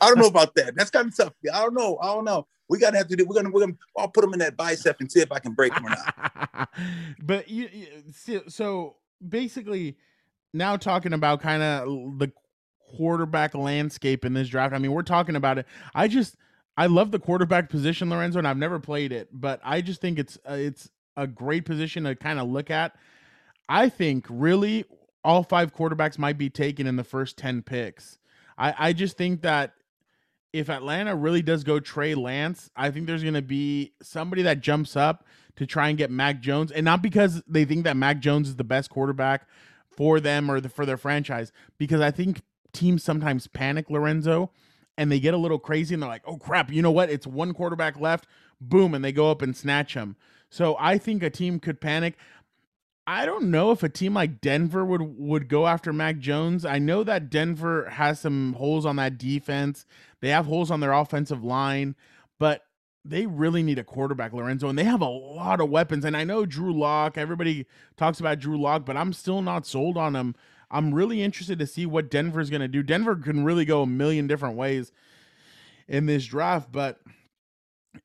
I 0.00 0.06
don't 0.06 0.18
know 0.18 0.26
about 0.26 0.54
that. 0.54 0.74
That's 0.74 0.90
kind 0.90 1.08
of 1.08 1.16
tough. 1.16 1.32
I 1.52 1.60
don't 1.60 1.74
know. 1.74 1.98
I 2.00 2.06
don't 2.06 2.24
know. 2.24 2.46
We 2.68 2.78
gotta 2.78 2.96
have 2.96 3.08
to 3.08 3.16
do. 3.16 3.24
We're 3.26 3.36
gonna. 3.36 3.50
We're 3.50 3.60
gonna. 3.60 3.76
I'll 3.96 4.08
put 4.08 4.22
them 4.22 4.32
in 4.32 4.38
that 4.38 4.56
bicep 4.56 5.00
and 5.00 5.10
see 5.10 5.20
if 5.20 5.30
I 5.30 5.38
can 5.38 5.52
break 5.52 5.74
them 5.74 5.86
or 5.86 5.90
not. 5.90 6.68
but 7.22 7.48
you, 7.48 7.68
you, 7.72 8.42
so 8.48 8.96
basically, 9.26 9.96
now 10.54 10.76
talking 10.76 11.12
about 11.12 11.40
kind 11.40 11.62
of 11.62 12.18
the 12.18 12.32
quarterback 12.96 13.54
landscape 13.54 14.24
in 14.24 14.34
this 14.34 14.48
draft. 14.48 14.74
I 14.74 14.78
mean, 14.78 14.92
we're 14.92 15.02
talking 15.02 15.36
about 15.36 15.58
it. 15.58 15.66
I 15.94 16.08
just 16.08 16.36
I 16.76 16.86
love 16.86 17.10
the 17.10 17.18
quarterback 17.18 17.68
position, 17.68 18.08
Lorenzo, 18.08 18.38
and 18.38 18.48
I've 18.48 18.56
never 18.56 18.78
played 18.78 19.12
it, 19.12 19.28
but 19.32 19.60
I 19.62 19.80
just 19.80 20.00
think 20.00 20.18
it's 20.18 20.38
uh, 20.48 20.54
it's 20.54 20.90
a 21.16 21.26
great 21.26 21.64
position 21.64 22.04
to 22.04 22.14
kind 22.14 22.38
of 22.38 22.48
look 22.48 22.70
at. 22.70 22.96
I 23.72 23.88
think 23.88 24.26
really 24.28 24.84
all 25.24 25.42
five 25.44 25.74
quarterbacks 25.74 26.18
might 26.18 26.36
be 26.36 26.50
taken 26.50 26.86
in 26.86 26.96
the 26.96 27.04
first 27.04 27.38
10 27.38 27.62
picks. 27.62 28.18
I, 28.58 28.74
I 28.78 28.92
just 28.92 29.16
think 29.16 29.40
that 29.42 29.72
if 30.52 30.68
Atlanta 30.68 31.16
really 31.16 31.40
does 31.40 31.64
go 31.64 31.80
Trey 31.80 32.14
Lance, 32.14 32.70
I 32.76 32.90
think 32.90 33.06
there's 33.06 33.22
going 33.22 33.32
to 33.32 33.40
be 33.40 33.94
somebody 34.02 34.42
that 34.42 34.60
jumps 34.60 34.94
up 34.94 35.24
to 35.56 35.64
try 35.64 35.88
and 35.88 35.96
get 35.96 36.10
Mac 36.10 36.40
Jones, 36.40 36.70
and 36.70 36.84
not 36.84 37.00
because 37.00 37.42
they 37.48 37.64
think 37.64 37.84
that 37.84 37.96
Mac 37.96 38.20
Jones 38.20 38.48
is 38.48 38.56
the 38.56 38.64
best 38.64 38.90
quarterback 38.90 39.48
for 39.88 40.20
them 40.20 40.50
or 40.50 40.60
the, 40.60 40.68
for 40.68 40.84
their 40.84 40.98
franchise, 40.98 41.50
because 41.78 42.02
I 42.02 42.10
think 42.10 42.42
teams 42.74 43.02
sometimes 43.02 43.46
panic, 43.46 43.88
Lorenzo, 43.88 44.50
and 44.98 45.10
they 45.10 45.18
get 45.18 45.32
a 45.32 45.38
little 45.38 45.58
crazy 45.58 45.94
and 45.94 46.02
they're 46.02 46.10
like, 46.10 46.22
oh 46.26 46.36
crap, 46.36 46.70
you 46.70 46.82
know 46.82 46.90
what? 46.90 47.08
It's 47.08 47.26
one 47.26 47.54
quarterback 47.54 47.98
left. 47.98 48.26
Boom. 48.60 48.92
And 48.92 49.02
they 49.02 49.12
go 49.12 49.30
up 49.30 49.40
and 49.40 49.56
snatch 49.56 49.94
him. 49.94 50.16
So 50.50 50.76
I 50.78 50.98
think 50.98 51.22
a 51.22 51.30
team 51.30 51.58
could 51.58 51.80
panic. 51.80 52.18
I 53.06 53.26
don't 53.26 53.50
know 53.50 53.72
if 53.72 53.82
a 53.82 53.88
team 53.88 54.14
like 54.14 54.40
Denver 54.40 54.84
would 54.84 55.02
would 55.18 55.48
go 55.48 55.66
after 55.66 55.92
Mac 55.92 56.18
Jones. 56.18 56.64
I 56.64 56.78
know 56.78 57.02
that 57.04 57.30
Denver 57.30 57.88
has 57.90 58.20
some 58.20 58.54
holes 58.54 58.86
on 58.86 58.96
that 58.96 59.18
defense. 59.18 59.84
They 60.20 60.28
have 60.28 60.46
holes 60.46 60.70
on 60.70 60.80
their 60.80 60.92
offensive 60.92 61.42
line, 61.42 61.96
but 62.38 62.62
they 63.04 63.26
really 63.26 63.64
need 63.64 63.80
a 63.80 63.84
quarterback, 63.84 64.32
Lorenzo, 64.32 64.68
and 64.68 64.78
they 64.78 64.84
have 64.84 65.00
a 65.00 65.08
lot 65.08 65.60
of 65.60 65.68
weapons. 65.68 66.04
And 66.04 66.16
I 66.16 66.22
know 66.22 66.46
Drew 66.46 66.72
Lock. 66.72 67.18
Everybody 67.18 67.66
talks 67.96 68.20
about 68.20 68.38
Drew 68.38 68.60
Lock, 68.60 68.86
but 68.86 68.96
I'm 68.96 69.12
still 69.12 69.42
not 69.42 69.66
sold 69.66 69.96
on 69.96 70.14
him 70.14 70.36
I'm 70.72 70.94
really 70.94 71.22
interested 71.22 71.58
to 71.58 71.66
see 71.66 71.84
what 71.84 72.10
Denver's 72.10 72.50
going 72.50 72.62
to 72.62 72.68
do. 72.68 72.82
Denver 72.82 73.14
can 73.14 73.44
really 73.44 73.66
go 73.66 73.82
a 73.82 73.86
million 73.86 74.26
different 74.26 74.56
ways 74.56 74.90
in 75.86 76.06
this 76.06 76.24
draft, 76.24 76.72
but 76.72 76.98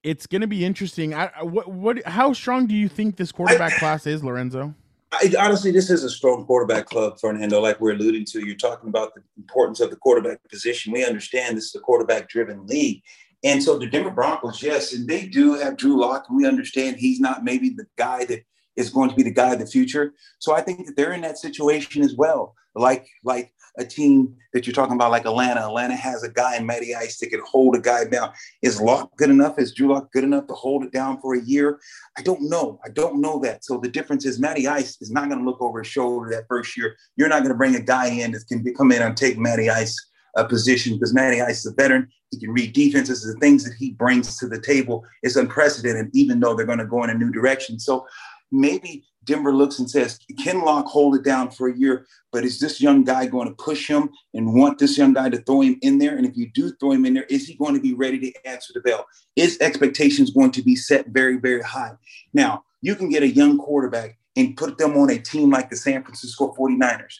it's 0.03 0.27
going 0.27 0.41
to 0.41 0.47
be 0.47 0.65
interesting. 0.65 1.13
I, 1.13 1.31
what 1.41 1.71
what 1.71 2.05
how 2.05 2.33
strong 2.33 2.67
do 2.67 2.75
you 2.75 2.89
think 2.89 3.15
this 3.15 3.31
quarterback 3.31 3.73
I, 3.73 3.79
class 3.79 4.05
is, 4.05 4.23
Lorenzo? 4.23 4.75
I, 5.11 5.33
honestly, 5.39 5.71
this 5.71 5.89
is 5.89 6.03
a 6.03 6.09
strong 6.09 6.45
quarterback 6.45 6.85
club, 6.85 7.19
Fernando. 7.19 7.61
Like 7.61 7.79
we're 7.79 7.93
alluding 7.93 8.25
to, 8.25 8.45
you're 8.45 8.55
talking 8.55 8.89
about 8.89 9.15
the 9.15 9.21
importance 9.37 9.79
of 9.79 9.89
the 9.89 9.95
quarterback 9.95 10.39
position. 10.49 10.91
We 10.91 11.05
understand 11.05 11.57
this 11.57 11.65
is 11.65 11.75
a 11.75 11.79
quarterback-driven 11.79 12.67
league, 12.67 13.01
and 13.43 13.63
so 13.63 13.77
the 13.77 13.87
Denver 13.87 14.11
Broncos, 14.11 14.61
yes, 14.61 14.93
and 14.93 15.07
they 15.07 15.27
do 15.27 15.53
have 15.53 15.77
Drew 15.77 15.99
Lock, 15.99 16.25
and 16.27 16.37
we 16.37 16.45
understand 16.45 16.97
he's 16.97 17.19
not 17.19 17.43
maybe 17.43 17.69
the 17.69 17.85
guy 17.97 18.25
that 18.25 18.43
is 18.75 18.89
going 18.89 19.09
to 19.09 19.15
be 19.15 19.23
the 19.23 19.31
guy 19.31 19.53
of 19.53 19.59
the 19.59 19.65
future. 19.65 20.13
So 20.39 20.53
I 20.53 20.61
think 20.61 20.85
that 20.85 20.95
they're 20.97 21.13
in 21.13 21.21
that 21.21 21.37
situation 21.37 22.03
as 22.03 22.15
well. 22.15 22.55
Like 22.75 23.07
like 23.23 23.53
a 23.77 23.85
team 23.85 24.35
that 24.53 24.65
you're 24.65 24.73
talking 24.73 24.95
about, 24.95 25.11
like 25.11 25.25
Atlanta. 25.25 25.61
Atlanta 25.61 25.95
has 25.95 26.23
a 26.23 26.29
guy 26.29 26.57
in 26.57 26.65
Matty 26.65 26.95
Ice 26.95 27.19
that 27.19 27.29
can 27.29 27.41
hold 27.45 27.75
a 27.75 27.79
guy 27.79 28.05
down. 28.05 28.31
Is 28.61 28.81
Lock 28.81 29.15
good 29.17 29.29
enough? 29.29 29.59
Is 29.59 29.73
Drew 29.73 29.93
Lock 29.93 30.11
good 30.11 30.23
enough 30.23 30.47
to 30.47 30.53
hold 30.53 30.83
it 30.83 30.91
down 30.91 31.21
for 31.21 31.35
a 31.35 31.41
year? 31.41 31.79
I 32.17 32.21
don't 32.21 32.49
know. 32.49 32.79
I 32.85 32.89
don't 32.89 33.21
know 33.21 33.39
that. 33.39 33.63
So 33.63 33.77
the 33.77 33.89
difference 33.89 34.25
is 34.25 34.39
Matty 34.39 34.67
Ice 34.67 35.01
is 35.01 35.11
not 35.11 35.29
going 35.29 35.39
to 35.39 35.45
look 35.45 35.61
over 35.61 35.79
his 35.79 35.87
shoulder 35.87 36.29
that 36.31 36.45
first 36.47 36.75
year. 36.75 36.95
You're 37.15 37.29
not 37.29 37.39
going 37.39 37.51
to 37.51 37.57
bring 37.57 37.75
a 37.75 37.81
guy 37.81 38.07
in 38.07 38.31
that 38.31 38.47
can 38.47 38.63
come 38.73 38.91
in 38.91 39.01
and 39.01 39.15
take 39.15 39.37
Matty 39.37 39.69
Ice 39.69 39.95
a 40.37 40.45
position 40.45 40.93
because 40.93 41.13
Matty 41.13 41.41
Ice 41.41 41.65
is 41.65 41.71
a 41.71 41.75
veteran. 41.75 42.07
He 42.31 42.39
can 42.39 42.51
read 42.51 42.73
defenses. 42.73 43.23
The 43.23 43.39
things 43.39 43.63
that 43.63 43.73
he 43.73 43.91
brings 43.91 44.37
to 44.37 44.47
the 44.47 44.61
table 44.61 45.03
is 45.23 45.35
unprecedented, 45.35 46.09
even 46.13 46.39
though 46.39 46.55
they're 46.55 46.65
going 46.65 46.77
to 46.77 46.85
go 46.85 47.03
in 47.03 47.09
a 47.09 47.15
new 47.15 47.31
direction. 47.31 47.79
So 47.79 48.05
maybe 48.51 49.05
Denver 49.25 49.53
looks 49.53 49.79
and 49.79 49.89
says, 49.89 50.19
Can 50.39 50.61
Lock 50.61 50.85
hold 50.85 51.15
it 51.15 51.23
down 51.23 51.51
for 51.51 51.67
a 51.67 51.77
year? 51.77 52.07
But 52.31 52.43
is 52.43 52.59
this 52.59 52.81
young 52.81 53.03
guy 53.03 53.27
going 53.27 53.47
to 53.47 53.53
push 53.55 53.87
him 53.87 54.09
and 54.33 54.53
want 54.53 54.79
this 54.79 54.97
young 54.97 55.13
guy 55.13 55.29
to 55.29 55.41
throw 55.41 55.61
him 55.61 55.77
in 55.81 55.97
there? 55.99 56.15
And 56.15 56.25
if 56.25 56.35
you 56.35 56.49
do 56.53 56.71
throw 56.79 56.91
him 56.91 57.05
in 57.05 57.13
there, 57.13 57.25
is 57.25 57.45
he 57.45 57.55
going 57.55 57.75
to 57.75 57.81
be 57.81 57.93
ready 57.93 58.19
to 58.19 58.47
answer 58.47 58.73
the 58.73 58.81
bell? 58.81 59.05
Is 59.35 59.57
expectations 59.59 60.31
going 60.31 60.51
to 60.51 60.63
be 60.63 60.75
set 60.75 61.07
very, 61.07 61.37
very 61.37 61.61
high? 61.61 61.93
Now, 62.33 62.63
you 62.81 62.95
can 62.95 63.09
get 63.09 63.23
a 63.23 63.27
young 63.27 63.57
quarterback 63.57 64.17
and 64.35 64.55
put 64.55 64.77
them 64.77 64.95
on 64.97 65.09
a 65.09 65.17
team 65.17 65.49
like 65.49 65.69
the 65.69 65.75
San 65.75 66.03
Francisco 66.03 66.53
49ers. 66.57 67.15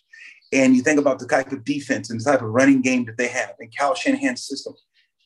And 0.54 0.76
you 0.76 0.82
think 0.82 1.00
about 1.00 1.20
the 1.20 1.28
type 1.28 1.52
of 1.52 1.66
defense 1.66 2.10
and 2.10 2.22
the 2.22 2.24
type 2.24 2.42
of 2.42 2.50
running 2.50 2.82
game 2.82 3.04
that 3.06 3.18
they 3.18 3.28
have 3.28 3.54
and 3.60 3.76
Kyle 3.76 3.96
Shanahan's 3.96 4.44
system 4.44 4.76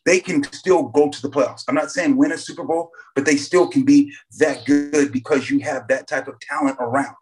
they 0.06 0.20
can 0.20 0.44
still 0.52 0.84
go 0.84 1.10
to 1.10 1.22
the 1.22 1.30
playoffs. 1.30 1.64
I'm 1.68 1.76
not 1.76 1.92
saying 1.92 2.18
win 2.18 2.32
a 2.32 2.38
Super 2.38 2.64
Bowl, 2.64 2.92
but 3.16 3.26
they 3.26 3.38
still 3.38 3.68
can 3.68 3.84
be 3.84 4.14
that 4.40 4.66
good 4.66 5.12
because 5.12 5.50
you 5.50 5.60
have 5.60 5.88
that 5.88 6.08
type 6.08 6.28
of 6.28 6.40
talent 6.40 6.78
around. 6.80 7.16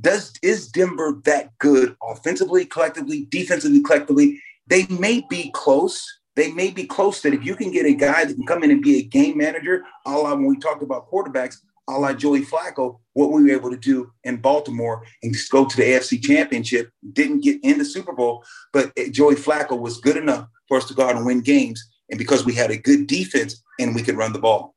Does 0.00 0.32
is 0.42 0.68
Denver 0.68 1.20
that 1.24 1.56
good 1.58 1.96
offensively, 2.02 2.66
collectively, 2.66 3.26
defensively, 3.30 3.82
collectively? 3.82 4.40
They 4.66 4.86
may 4.88 5.24
be 5.28 5.50
close. 5.54 6.04
They 6.34 6.52
may 6.52 6.70
be 6.70 6.84
close 6.84 7.22
that 7.22 7.32
if 7.32 7.44
you 7.44 7.56
can 7.56 7.70
get 7.70 7.86
a 7.86 7.94
guy 7.94 8.24
that 8.26 8.34
can 8.34 8.46
come 8.46 8.62
in 8.62 8.70
and 8.70 8.82
be 8.82 8.98
a 8.98 9.02
game 9.02 9.38
manager, 9.38 9.84
a 10.04 10.10
la 10.10 10.34
when 10.34 10.46
we 10.46 10.58
talked 10.58 10.82
about 10.82 11.10
quarterbacks, 11.10 11.56
a 11.88 11.92
la 11.92 12.12
Joey 12.12 12.44
Flacco, 12.44 12.98
what 13.14 13.30
we 13.30 13.42
were 13.42 13.50
able 13.50 13.70
to 13.70 13.76
do 13.76 14.12
in 14.24 14.36
Baltimore 14.36 15.02
and 15.22 15.32
just 15.32 15.50
go 15.50 15.64
to 15.64 15.76
the 15.76 15.82
AFC 15.82 16.22
championship, 16.22 16.90
didn't 17.12 17.42
get 17.42 17.62
in 17.62 17.78
the 17.78 17.84
Super 17.84 18.12
Bowl, 18.12 18.44
but 18.74 18.94
Joey 19.12 19.36
Flacco 19.36 19.78
was 19.78 19.98
good 19.98 20.18
enough 20.18 20.46
for 20.68 20.76
us 20.76 20.86
to 20.88 20.94
go 20.94 21.08
out 21.08 21.16
and 21.16 21.24
win 21.24 21.40
games 21.40 21.88
and 22.10 22.18
because 22.18 22.44
we 22.44 22.54
had 22.54 22.70
a 22.70 22.76
good 22.76 23.06
defense 23.06 23.62
and 23.80 23.94
we 23.94 24.02
could 24.02 24.16
run 24.16 24.32
the 24.32 24.38
ball. 24.38 24.74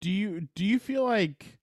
Do 0.00 0.10
you 0.10 0.48
do 0.54 0.64
you 0.64 0.78
feel 0.78 1.04
like 1.04 1.58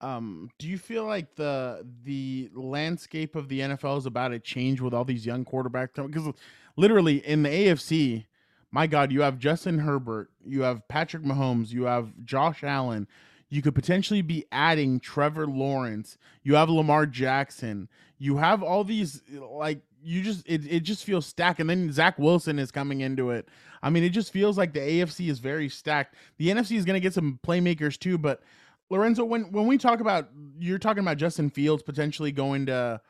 Um, 0.00 0.50
do 0.58 0.68
you 0.68 0.78
feel 0.78 1.04
like 1.04 1.34
the 1.36 1.86
the 2.04 2.50
landscape 2.54 3.34
of 3.34 3.48
the 3.48 3.60
NFL 3.60 3.98
is 3.98 4.06
about 4.06 4.28
to 4.28 4.38
change 4.38 4.80
with 4.80 4.92
all 4.94 5.04
these 5.04 5.24
young 5.26 5.44
quarterbacks? 5.44 5.94
Because 5.94 6.32
literally 6.76 7.26
in 7.26 7.42
the 7.42 7.48
AFC, 7.48 8.26
my 8.70 8.86
God, 8.86 9.10
you 9.10 9.22
have 9.22 9.38
Justin 9.38 9.78
Herbert, 9.80 10.30
you 10.44 10.62
have 10.62 10.86
Patrick 10.88 11.22
Mahomes, 11.22 11.70
you 11.72 11.84
have 11.84 12.12
Josh 12.24 12.62
Allen. 12.62 13.08
You 13.48 13.62
could 13.62 13.74
potentially 13.76 14.22
be 14.22 14.44
adding 14.50 14.98
Trevor 15.00 15.46
Lawrence. 15.46 16.18
You 16.42 16.56
have 16.56 16.68
Lamar 16.68 17.06
Jackson. 17.06 17.88
You 18.18 18.36
have 18.38 18.62
all 18.62 18.82
these 18.84 19.22
like 19.32 19.82
you 20.06 20.22
just 20.22 20.46
it, 20.46 20.62
it 20.70 20.80
just 20.80 21.04
feels 21.04 21.26
stacked. 21.26 21.60
And 21.60 21.68
then 21.68 21.90
Zach 21.92 22.18
Wilson 22.18 22.58
is 22.58 22.70
coming 22.70 23.00
into 23.00 23.30
it. 23.30 23.48
I 23.82 23.90
mean, 23.90 24.04
it 24.04 24.10
just 24.10 24.32
feels 24.32 24.56
like 24.56 24.72
the 24.72 24.80
AFC 24.80 25.28
is 25.28 25.40
very 25.40 25.68
stacked. 25.68 26.14
The 26.38 26.48
NFC 26.48 26.76
is 26.76 26.84
gonna 26.84 27.00
get 27.00 27.12
some 27.12 27.40
playmakers 27.44 27.98
too, 27.98 28.16
but 28.16 28.40
Lorenzo, 28.88 29.24
when 29.24 29.50
when 29.52 29.66
we 29.66 29.78
talk 29.78 30.00
about 30.00 30.28
you're 30.58 30.78
talking 30.78 31.02
about 31.02 31.16
Justin 31.16 31.50
Fields 31.50 31.82
potentially 31.82 32.32
going 32.32 32.66
to 32.66 33.00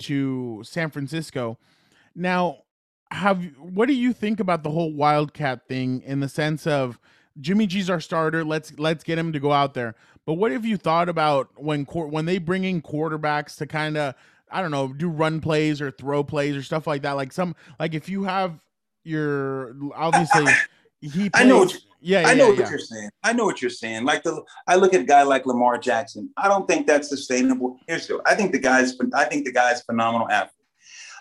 to 0.00 0.62
San 0.64 0.90
Francisco. 0.90 1.58
Now, 2.14 2.62
have 3.10 3.44
what 3.58 3.86
do 3.86 3.94
you 3.94 4.12
think 4.12 4.40
about 4.40 4.62
the 4.62 4.70
whole 4.70 4.92
Wildcat 4.92 5.68
thing 5.68 6.02
in 6.02 6.20
the 6.20 6.28
sense 6.28 6.66
of 6.66 6.98
Jimmy 7.40 7.66
G's 7.66 7.90
our 7.90 8.00
starter, 8.00 8.44
let's 8.44 8.78
let's 8.78 9.04
get 9.04 9.18
him 9.18 9.32
to 9.32 9.40
go 9.40 9.52
out 9.52 9.74
there. 9.74 9.94
But 10.24 10.34
what 10.34 10.52
have 10.52 10.64
you 10.64 10.76
thought 10.76 11.08
about 11.08 11.50
when 11.56 11.84
when 11.84 12.24
they 12.24 12.38
bring 12.38 12.64
in 12.64 12.82
quarterbacks 12.82 13.56
to 13.58 13.66
kind 13.66 13.96
of 13.96 14.14
I 14.50 14.62
don't 14.62 14.70
know, 14.70 14.88
do 14.88 15.08
run 15.08 15.40
plays 15.40 15.80
or 15.80 15.90
throw 15.90 16.24
plays 16.24 16.56
or 16.56 16.62
stuff 16.62 16.86
like 16.86 17.02
that? 17.02 17.12
Like 17.12 17.32
some 17.32 17.54
like 17.78 17.94
if 17.94 18.08
you 18.08 18.24
have 18.24 18.58
your 19.04 19.74
obviously 19.94 20.46
he 21.00 21.30
plays, 21.30 21.30
I 21.34 21.44
know 21.44 21.68
yeah, 22.00 22.28
I 22.28 22.34
know 22.34 22.52
yeah. 22.52 22.60
what 22.60 22.70
you're 22.70 22.78
saying. 22.78 23.10
I 23.24 23.32
know 23.32 23.44
what 23.44 23.60
you're 23.60 23.70
saying. 23.70 24.04
Like 24.04 24.22
the, 24.22 24.42
I 24.66 24.76
look 24.76 24.94
at 24.94 25.00
a 25.00 25.04
guy 25.04 25.22
like 25.22 25.46
Lamar 25.46 25.78
Jackson. 25.78 26.30
I 26.36 26.48
don't 26.48 26.68
think 26.68 26.86
that's 26.86 27.08
sustainable. 27.08 27.78
Here's 27.88 28.06
the, 28.06 28.20
I 28.24 28.34
think 28.34 28.52
the 28.52 28.58
guy's, 28.58 28.94
I 29.14 29.24
think 29.24 29.44
the 29.44 29.52
guy's 29.52 29.82
phenomenal 29.82 30.30
athlete. 30.30 30.54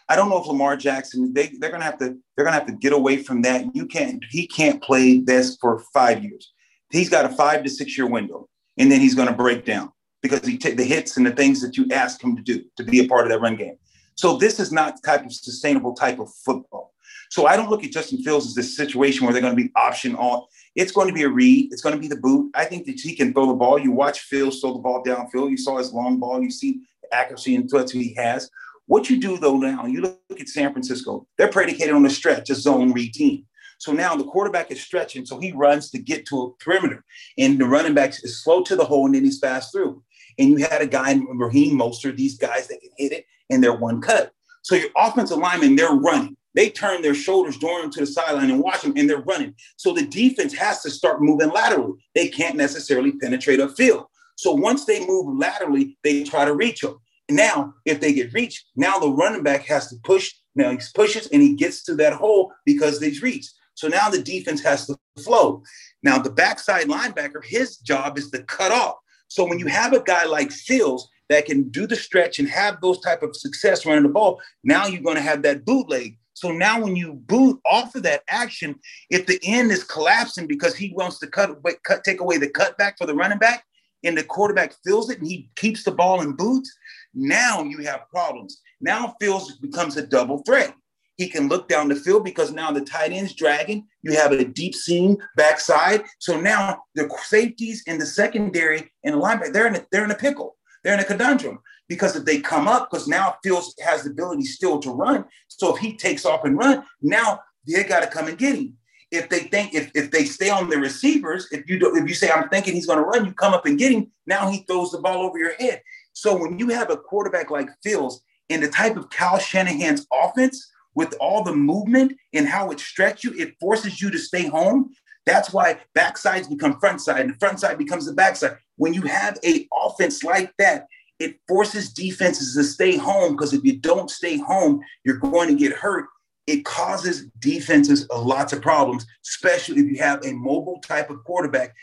I 0.10 0.16
don't 0.16 0.30
know 0.30 0.40
if 0.40 0.48
Lamar 0.48 0.78
Jackson, 0.78 1.34
they, 1.34 1.52
they're 1.60 1.72
gonna 1.72 1.84
have 1.84 1.98
to, 1.98 2.16
they're 2.36 2.46
gonna 2.46 2.58
have 2.58 2.68
to 2.68 2.74
get 2.74 2.94
away 2.94 3.18
from 3.18 3.42
that. 3.42 3.76
You 3.76 3.88
can't, 3.88 4.24
he 4.30 4.48
can't 4.48 4.82
play 4.82 5.20
this 5.20 5.58
for 5.60 5.80
five 5.94 6.24
years. 6.24 6.54
He's 6.92 7.10
got 7.10 7.26
a 7.26 7.30
five 7.30 7.64
to 7.64 7.70
six 7.70 7.98
year 7.98 8.08
window, 8.08 8.48
and 8.78 8.92
then 8.92 9.02
he's 9.02 9.16
gonna 9.16 9.34
break 9.34 9.66
down 9.66 9.92
because 10.22 10.46
he 10.46 10.58
take 10.58 10.78
the 10.78 10.84
hits 10.84 11.18
and 11.18 11.26
the 11.26 11.32
things 11.32 11.62
that 11.62 11.78
you 11.78 11.88
ask 11.92 12.24
him 12.24 12.36
to 12.36 12.42
do 12.42 12.64
to 12.78 12.84
be 12.84 13.00
a 13.00 13.08
part 13.08 13.26
of 13.26 13.32
that 13.32 13.42
run 13.42 13.56
game. 13.56 13.78
So 14.16 14.38
this 14.38 14.60
is 14.60 14.72
not 14.72 14.96
the 14.96 15.02
type 15.06 15.26
of 15.26 15.32
sustainable 15.32 15.94
type 15.94 16.20
of 16.20 16.34
football. 16.46 16.94
So 17.30 17.46
I 17.46 17.56
don't 17.56 17.70
look 17.70 17.84
at 17.84 17.92
Justin 17.92 18.24
Fields 18.24 18.48
as 18.48 18.56
this 18.56 18.76
situation 18.76 19.26
where 19.26 19.34
they're 19.34 19.42
going 19.42 19.56
to 19.56 19.62
be 19.62 19.72
option 19.76 20.16
on. 20.16 20.44
It's 20.76 20.92
going 20.92 21.08
to 21.08 21.14
be 21.14 21.24
a 21.24 21.30
read. 21.30 21.72
It's 21.72 21.82
going 21.82 21.96
to 21.96 22.02
be 22.02 22.08
the 22.08 22.16
boot. 22.16 22.52
I 22.56 22.66
think 22.66 22.86
that 22.86 23.00
he 23.00 23.16
can 23.16 23.34
throw 23.34 23.48
the 23.48 23.54
ball. 23.54 23.78
You 23.78 23.92
watch 23.92 24.22
Fields 24.22 24.60
throw 24.60 24.74
the 24.74 24.80
ball 24.80 25.04
downfield. 25.04 25.52
You 25.52 25.58
saw 25.58 25.78
his 25.78 25.94
long 25.94 26.20
ball. 26.20 26.42
You 26.42 26.50
see 26.50 26.82
the 27.02 27.14
accuracy 27.14 27.56
and 27.56 27.70
threats 27.70 27.92
he 27.92 28.14
has. 28.16 28.50
What 28.86 29.10
you 29.10 29.20
do 29.20 29.38
though 29.38 29.58
now, 29.58 29.86
you 29.86 30.02
look 30.02 30.40
at 30.40 30.48
San 30.48 30.72
Francisco. 30.72 31.28
They're 31.38 31.50
predicated 31.50 31.94
on 31.94 32.04
the 32.04 32.10
stretch, 32.10 32.50
a 32.50 32.56
zone 32.56 32.94
read 32.94 33.14
team. 33.14 33.46
So 33.80 33.92
now 33.92 34.16
the 34.16 34.24
quarterback 34.24 34.72
is 34.72 34.82
stretching, 34.82 35.26
so 35.26 35.40
he 35.40 35.52
runs 35.52 35.92
to 35.92 36.00
get 36.00 36.26
to 36.28 36.42
a 36.42 36.52
perimeter, 36.64 37.04
and 37.38 37.60
the 37.60 37.66
running 37.66 37.94
back 37.94 38.10
is 38.10 38.44
slow 38.44 38.64
to 38.64 38.76
the 38.76 38.86
hole, 38.86 39.06
and 39.06 39.14
then 39.14 39.24
he's 39.24 39.40
fast 39.40 39.72
through. 39.72 40.02
And 40.38 40.50
you 40.50 40.58
had 40.58 40.82
a 40.82 40.88
guy 40.88 41.20
Raheem 41.28 41.78
Mostert, 41.78 42.18
these 42.18 42.38
guys 42.38 42.68
that 42.68 42.82
can 42.82 42.92
hit 42.98 43.12
it, 43.12 43.26
and 43.50 43.64
they're 43.64 43.74
one 43.74 44.02
cut. 44.02 44.32
So 44.62 44.76
your 44.76 44.90
offensive 44.96 45.38
linemen, 45.38 45.76
they're 45.76 45.94
running. 45.94 46.36
They 46.54 46.70
turn 46.70 47.02
their 47.02 47.14
shoulders, 47.14 47.58
drawing 47.58 47.84
them 47.84 47.92
to 47.92 48.00
the 48.02 48.08
sideline 48.08 48.50
and 48.50 48.62
watch 48.62 48.82
them, 48.82 48.94
and 48.98 49.10
they're 49.10 49.22
running. 49.22 49.54
So 49.76 49.94
the 49.94 50.06
defense 50.06 50.54
has 50.56 50.82
to 50.82 50.90
start 50.90 51.22
moving 51.22 51.50
laterally. 51.50 51.94
They 52.16 52.28
can't 52.28 52.56
necessarily 52.56 53.12
penetrate 53.14 53.60
a 53.60 53.70
field. 53.70 54.08
So 54.36 54.54
once 54.54 54.86
they 54.86 55.06
move 55.06 55.38
laterally, 55.38 55.98
they 56.04 56.24
try 56.24 56.46
to 56.46 56.54
reach 56.54 56.82
them. 56.82 57.00
Now, 57.30 57.74
if 57.86 58.00
they 58.00 58.14
get 58.14 58.34
reached, 58.34 58.66
now 58.76 59.00
the 59.00 59.10
running 59.10 59.44
back 59.44 59.66
has 59.66 59.90
to 59.90 59.96
push. 60.04 60.34
Now 60.56 60.72
he 60.72 60.80
pushes 60.96 61.28
and 61.28 61.42
he 61.42 61.54
gets 61.54 61.84
to 61.84 61.96
that 61.96 62.14
hole 62.14 62.52
because 62.66 63.00
they've 63.00 63.22
reached. 63.22 63.54
So 63.76 63.88
now 63.88 64.10
the 64.10 64.22
defense 64.22 64.62
has 64.64 64.88
to 64.88 64.98
flow. 65.24 65.62
Now 66.02 66.18
the 66.18 66.32
backside 66.32 66.88
linebacker, 66.88 67.44
his 67.44 67.78
job 67.78 68.18
is 68.18 68.32
to 68.32 68.44
cut 68.44 68.72
off. 68.72 68.96
So 69.28 69.46
when 69.46 69.60
you 69.60 69.66
mm-hmm. 69.66 69.76
have 69.76 69.94
a 69.94 70.04
guy 70.04 70.26
like 70.26 70.52
Fields 70.52 71.10
that 71.30 71.46
can 71.46 71.70
do 71.70 71.88
the 71.88 71.96
stretch 71.96 72.40
and 72.40 72.48
have 72.48 72.80
those 72.82 73.00
type 73.02 73.24
of 73.24 73.36
success 73.36 73.86
running 73.86 74.04
the 74.04 74.10
ball, 74.10 74.42
now 74.64 74.88
you're 74.88 75.02
going 75.02 75.18
to 75.18 75.22
have 75.22 75.42
that 75.44 75.66
bootleg. 75.66 76.18
So 76.34 76.52
now 76.52 76.80
when 76.80 76.96
you 76.96 77.14
boot 77.14 77.60
off 77.66 77.96
of 77.96 78.04
that 78.04 78.22
action, 78.30 78.76
if 79.10 79.26
the 79.26 79.40
end 79.44 79.72
is 79.72 79.84
collapsing 79.84 80.46
because 80.46 80.76
he 80.76 80.94
wants 80.94 81.18
to 81.20 81.28
cut, 81.28 81.58
cut 81.84 82.04
take 82.04 82.22
away 82.22 82.38
the 82.38 82.48
cutback 82.48 82.94
for 82.98 83.08
the 83.08 83.16
running 83.16 83.40
back, 83.40 83.66
and 84.04 84.16
the 84.16 84.24
quarterback 84.24 84.74
feels 84.86 85.10
it 85.10 85.18
and 85.18 85.28
he 85.28 85.50
keeps 85.56 85.84
the 85.84 85.92
ball 85.92 86.22
in 86.22 86.34
boots, 86.34 86.72
now 87.14 87.64
you 87.64 87.80
have 87.80 88.08
problems. 88.10 88.62
Now 88.80 89.16
Fields 89.20 89.56
becomes 89.58 89.98
a 89.98 90.06
double 90.06 90.40
threat. 90.44 90.74
He 91.18 91.28
can 91.28 91.50
look 91.50 91.68
down 91.68 91.90
the 91.90 91.96
field 91.96 92.24
because 92.24 92.52
now 92.52 92.72
the 92.72 92.82
tight 92.82 93.12
end's 93.12 93.34
dragging. 93.34 93.88
You 94.04 94.14
have 94.14 94.32
a 94.32 94.46
deep 94.46 94.76
seam 94.76 95.18
backside. 95.36 96.04
So 96.20 96.40
now 96.40 96.84
the 96.94 97.10
safeties 97.24 97.84
in 97.88 97.98
the 97.98 98.06
secondary 98.06 98.92
and 99.04 99.16
the 99.16 99.20
linebacker, 99.20 99.52
they're 99.52 99.68
in 99.68 99.76
a, 99.76 99.86
they're 99.92 100.06
in 100.06 100.12
a 100.12 100.16
pickle. 100.16 100.56
They're 100.84 100.94
in 100.94 101.00
a 101.00 101.06
conundrum 101.06 101.60
because 101.90 102.16
if 102.16 102.24
they 102.24 102.40
come 102.40 102.68
up, 102.68 102.90
because 102.90 103.08
now 103.08 103.36
Fields 103.44 103.74
has 103.84 104.04
the 104.04 104.12
ability 104.12 104.44
still 104.44 104.80
to 104.80 104.92
run. 104.92 105.26
So 105.48 105.76
if 105.76 105.82
he 105.82 105.98
takes 105.98 106.26
off 106.26 106.46
and 106.46 106.58
run, 106.58 106.86
now 107.02 107.40
they 107.68 107.84
got 107.84 108.02
to 108.02 108.08
come 108.08 108.28
and 108.28 108.38
get 108.38 108.56
him. 108.56 108.78
If 109.10 109.30
they 109.30 109.40
think 109.40 109.74
if, 109.74 109.90
if 109.96 110.12
they 110.12 110.26
stay 110.26 110.50
on 110.50 110.70
the 110.70 110.78
receivers, 110.78 111.48
if 111.52 111.68
you 111.68 111.80
do, 111.80 111.96
if 111.96 112.08
you 112.08 112.14
say 112.14 112.30
I'm 112.30 112.50
thinking 112.50 112.76
he's 112.76 112.86
going 112.86 113.00
to 113.00 113.06
run, 113.06 113.26
you 113.26 113.34
come 113.34 113.54
up 113.54 113.66
and 113.66 113.80
get 113.80 113.92
him. 113.92 114.12
Now 114.28 114.50
he 114.50 114.66
throws 114.68 114.92
the 114.92 115.00
ball 115.00 115.26
over 115.26 115.40
your 115.40 115.56
head. 115.56 115.82
So 116.14 116.38
when 116.38 116.60
you 116.60 116.70
have 116.70 116.92
a 116.92 116.98
quarterback 116.98 117.50
like 117.50 117.70
Fields 117.84 118.22
in 118.50 118.62
the 118.62 118.68
type 118.70 118.98
of 118.98 119.10
Kyle 119.10 119.40
Shanahan's 119.40 120.06
offense 120.14 120.70
with 120.98 121.14
all 121.20 121.44
the 121.44 121.54
movement 121.54 122.18
and 122.34 122.48
how 122.48 122.72
it 122.72 122.80
stretches 122.80 123.24
you, 123.24 123.34
it 123.40 123.54
forces 123.60 124.02
you 124.02 124.10
to 124.10 124.18
stay 124.18 124.48
home. 124.48 124.92
That's 125.28 125.54
why 125.54 125.78
backsides 125.96 126.50
become 126.50 126.80
front 126.80 127.02
side 127.02 127.22
and 127.22 127.30
the 127.30 127.38
front 127.38 127.60
side 127.60 127.78
becomes 127.78 128.08
the 128.08 128.14
backside. 128.14 128.58
When 128.78 128.96
you 128.96 129.04
have 129.04 129.38
a 129.46 129.68
offense 129.72 130.24
like 130.24 130.52
that, 130.58 130.88
it 131.20 131.40
forces 131.48 131.94
defenses 131.94 132.56
to 132.56 132.64
stay 132.64 132.98
home 132.98 133.34
because 133.34 133.54
if 133.54 133.64
you 133.64 133.78
don't 133.78 134.10
stay 134.10 134.38
home, 134.38 134.82
you're 135.04 135.18
going 135.18 135.50
to 135.50 135.56
get 135.56 135.74
hurt. 135.74 136.08
It 136.48 136.66
causes 136.66 137.28
defenses 137.38 138.08
lots 138.10 138.52
of 138.52 138.64
problems, 138.64 139.06
especially 139.24 139.82
if 139.82 139.92
you 139.92 140.00
have 140.00 140.26
a 140.26 140.34
mobile 140.34 140.80
type 140.80 141.12
of 141.12 141.24
quarterback 141.26 141.76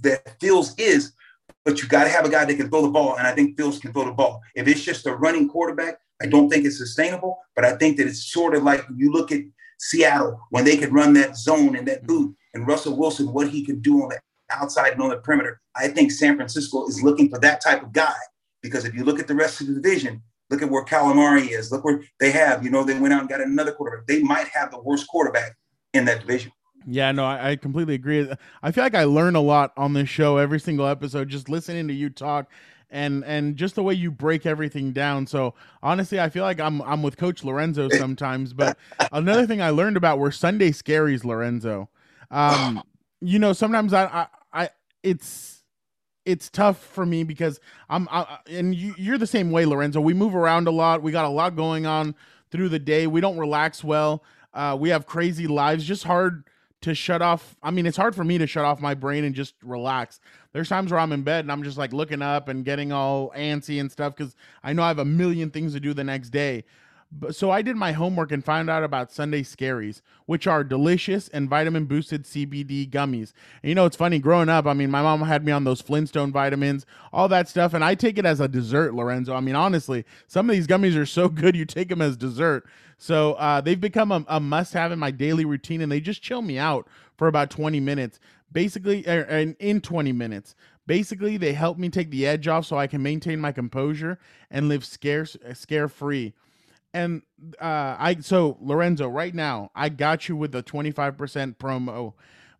that 0.00 0.40
Fields 0.40 0.74
is. 0.78 1.12
But 1.66 1.82
you 1.82 1.88
got 1.88 2.04
to 2.04 2.10
have 2.10 2.24
a 2.24 2.30
guy 2.30 2.46
that 2.46 2.56
can 2.56 2.70
throw 2.70 2.82
the 2.82 2.88
ball, 2.88 3.16
and 3.16 3.26
I 3.26 3.34
think 3.34 3.58
Fields 3.58 3.80
can 3.80 3.92
throw 3.92 4.06
the 4.06 4.12
ball. 4.12 4.40
If 4.54 4.66
it's 4.66 4.82
just 4.82 5.06
a 5.06 5.14
running 5.14 5.48
quarterback, 5.48 5.98
I 6.22 6.26
don't 6.26 6.48
think 6.48 6.64
it's 6.64 6.78
sustainable. 6.78 7.38
But 7.54 7.64
I 7.64 7.76
think 7.76 7.96
that 7.96 8.06
it's 8.06 8.32
sort 8.32 8.54
of 8.54 8.62
like 8.62 8.84
you 8.96 9.12
look 9.12 9.32
at 9.32 9.40
Seattle 9.78 10.40
when 10.50 10.64
they 10.64 10.76
could 10.76 10.92
run 10.92 11.12
that 11.14 11.36
zone 11.36 11.76
and 11.76 11.86
that 11.88 11.98
mm-hmm. 11.98 12.06
boot, 12.06 12.36
and 12.54 12.66
Russell 12.66 12.96
Wilson, 12.96 13.32
what 13.32 13.48
he 13.48 13.64
could 13.64 13.82
do 13.82 14.02
on 14.02 14.10
the 14.10 14.20
outside 14.50 14.92
and 14.92 15.02
on 15.02 15.10
the 15.10 15.16
perimeter. 15.16 15.60
I 15.74 15.88
think 15.88 16.12
San 16.12 16.36
Francisco 16.36 16.86
is 16.86 17.02
looking 17.02 17.28
for 17.30 17.38
that 17.40 17.60
type 17.62 17.82
of 17.82 17.92
guy 17.92 18.14
because 18.62 18.84
if 18.84 18.94
you 18.94 19.04
look 19.04 19.18
at 19.18 19.26
the 19.26 19.34
rest 19.34 19.60
of 19.60 19.66
the 19.66 19.74
division, 19.74 20.22
look 20.50 20.62
at 20.62 20.70
where 20.70 20.84
Kyler 20.84 21.16
Murray 21.16 21.46
is. 21.46 21.72
Look 21.72 21.84
where 21.84 22.02
they 22.20 22.30
have. 22.30 22.62
You 22.62 22.70
know, 22.70 22.84
they 22.84 22.98
went 22.98 23.14
out 23.14 23.20
and 23.20 23.28
got 23.28 23.40
another 23.40 23.72
quarterback. 23.72 24.06
They 24.06 24.22
might 24.22 24.48
have 24.48 24.70
the 24.70 24.80
worst 24.80 25.08
quarterback 25.08 25.56
in 25.94 26.04
that 26.04 26.20
division. 26.20 26.52
Yeah, 26.86 27.12
no, 27.12 27.24
I, 27.24 27.50
I, 27.50 27.56
completely 27.56 27.94
agree. 27.94 28.28
I 28.62 28.72
feel 28.72 28.82
like 28.82 28.96
I 28.96 29.04
learn 29.04 29.36
a 29.36 29.40
lot 29.40 29.72
on 29.76 29.92
this 29.92 30.08
show 30.08 30.38
every 30.38 30.58
single 30.58 30.86
episode, 30.86 31.28
just 31.28 31.48
listening 31.48 31.86
to 31.86 31.94
you 31.94 32.10
talk 32.10 32.50
and 32.92 33.24
and 33.24 33.56
just 33.56 33.74
the 33.74 33.82
way 33.82 33.94
you 33.94 34.10
break 34.12 34.46
everything 34.46 34.92
down. 34.92 35.26
So 35.26 35.54
honestly, 35.82 36.20
I 36.20 36.28
feel 36.28 36.44
like 36.44 36.60
I'm 36.60 36.80
I'm 36.82 37.02
with 37.02 37.16
Coach 37.16 37.42
Lorenzo 37.42 37.88
sometimes. 37.98 38.52
But 38.52 38.76
another 39.10 39.46
thing 39.46 39.60
I 39.60 39.70
learned 39.70 39.96
about 39.96 40.18
were 40.18 40.30
Sunday 40.30 40.70
scaries, 40.70 41.24
Lorenzo. 41.24 41.88
Um, 42.30 42.82
you 43.20 43.38
know, 43.38 43.52
sometimes 43.52 43.92
I, 43.92 44.04
I, 44.04 44.26
I 44.52 44.68
it's 45.02 45.64
it's 46.24 46.50
tough 46.50 46.78
for 46.78 47.04
me 47.04 47.24
because 47.24 47.58
I'm 47.88 48.06
I, 48.10 48.38
and 48.48 48.74
you, 48.74 48.94
you're 48.96 49.18
the 49.18 49.26
same 49.26 49.50
way, 49.50 49.64
Lorenzo. 49.64 50.00
We 50.00 50.14
move 50.14 50.36
around 50.36 50.68
a 50.68 50.70
lot. 50.70 51.02
We 51.02 51.10
got 51.10 51.24
a 51.24 51.30
lot 51.30 51.56
going 51.56 51.86
on 51.86 52.14
through 52.50 52.68
the 52.68 52.78
day. 52.78 53.06
We 53.06 53.20
don't 53.20 53.38
relax 53.38 53.82
well. 53.82 54.22
Uh, 54.54 54.76
we 54.78 54.90
have 54.90 55.06
crazy 55.06 55.46
lives. 55.46 55.84
Just 55.84 56.04
hard 56.04 56.44
to 56.82 56.94
shut 56.94 57.22
off. 57.22 57.56
I 57.62 57.70
mean, 57.70 57.86
it's 57.86 57.96
hard 57.96 58.14
for 58.14 58.24
me 58.24 58.38
to 58.38 58.46
shut 58.46 58.64
off 58.64 58.80
my 58.80 58.94
brain 58.94 59.24
and 59.24 59.34
just 59.34 59.54
relax. 59.62 60.20
There's 60.52 60.68
times 60.68 60.90
where 60.90 61.00
I'm 61.00 61.12
in 61.12 61.22
bed 61.22 61.44
and 61.44 61.50
I'm 61.52 61.62
just 61.62 61.78
like 61.78 61.92
looking 61.92 62.22
up 62.22 62.48
and 62.48 62.64
getting 62.64 62.92
all 62.92 63.30
antsy 63.36 63.80
and 63.80 63.90
stuff 63.90 64.14
because 64.14 64.36
I 64.62 64.72
know 64.72 64.82
I 64.82 64.88
have 64.88 64.98
a 64.98 65.04
million 65.04 65.50
things 65.50 65.72
to 65.72 65.80
do 65.80 65.94
the 65.94 66.04
next 66.04 66.30
day 66.30 66.64
so 67.30 67.50
I 67.50 67.62
did 67.62 67.76
my 67.76 67.92
homework 67.92 68.32
and 68.32 68.44
found 68.44 68.70
out 68.70 68.82
about 68.82 69.12
Sunday 69.12 69.42
Scaries, 69.42 70.00
which 70.26 70.46
are 70.46 70.64
delicious 70.64 71.28
and 71.28 71.48
vitamin 71.48 71.84
boosted 71.84 72.24
CBD 72.24 72.88
gummies. 72.88 73.32
And 73.62 73.68
you 73.68 73.74
know, 73.74 73.84
it's 73.84 73.96
funny 73.96 74.18
growing 74.18 74.48
up. 74.48 74.66
I 74.66 74.72
mean, 74.72 74.90
my 74.90 75.02
mom 75.02 75.20
had 75.22 75.44
me 75.44 75.52
on 75.52 75.64
those 75.64 75.80
Flintstone 75.80 76.32
vitamins, 76.32 76.86
all 77.12 77.28
that 77.28 77.48
stuff, 77.48 77.74
and 77.74 77.84
I 77.84 77.94
take 77.94 78.18
it 78.18 78.24
as 78.24 78.40
a 78.40 78.48
dessert, 78.48 78.94
Lorenzo. 78.94 79.34
I 79.34 79.40
mean, 79.40 79.56
honestly, 79.56 80.04
some 80.26 80.48
of 80.48 80.56
these 80.56 80.66
gummies 80.66 80.96
are 80.96 81.06
so 81.06 81.28
good 81.28 81.56
you 81.56 81.64
take 81.64 81.88
them 81.88 82.00
as 82.00 82.16
dessert. 82.16 82.66
So 82.96 83.34
uh, 83.34 83.60
they've 83.60 83.80
become 83.80 84.12
a, 84.12 84.24
a 84.28 84.40
must 84.40 84.72
have 84.74 84.92
in 84.92 84.98
my 84.98 85.10
daily 85.10 85.44
routine, 85.44 85.80
and 85.80 85.92
they 85.92 86.00
just 86.00 86.22
chill 86.22 86.42
me 86.42 86.58
out 86.58 86.88
for 87.16 87.28
about 87.28 87.50
20 87.50 87.80
minutes. 87.80 88.20
Basically, 88.50 89.04
er, 89.06 89.26
and 89.28 89.56
in 89.58 89.80
20 89.80 90.12
minutes. 90.12 90.54
Basically, 90.86 91.36
they 91.36 91.52
help 91.52 91.78
me 91.78 91.88
take 91.88 92.10
the 92.10 92.26
edge 92.26 92.48
off 92.48 92.66
so 92.66 92.76
I 92.76 92.86
can 92.86 93.02
maintain 93.02 93.40
my 93.40 93.52
composure 93.52 94.18
and 94.50 94.68
live 94.68 94.84
scare 94.84 95.24
scare 95.24 95.88
free. 95.88 96.34
And 96.94 97.22
uh, 97.60 97.96
I 97.98 98.16
so 98.20 98.58
Lorenzo, 98.60 99.08
right 99.08 99.34
now, 99.34 99.70
I 99.74 99.88
got 99.88 100.28
you 100.28 100.36
with 100.36 100.52
the 100.52 100.62
25% 100.62 101.56
promo. 101.56 102.14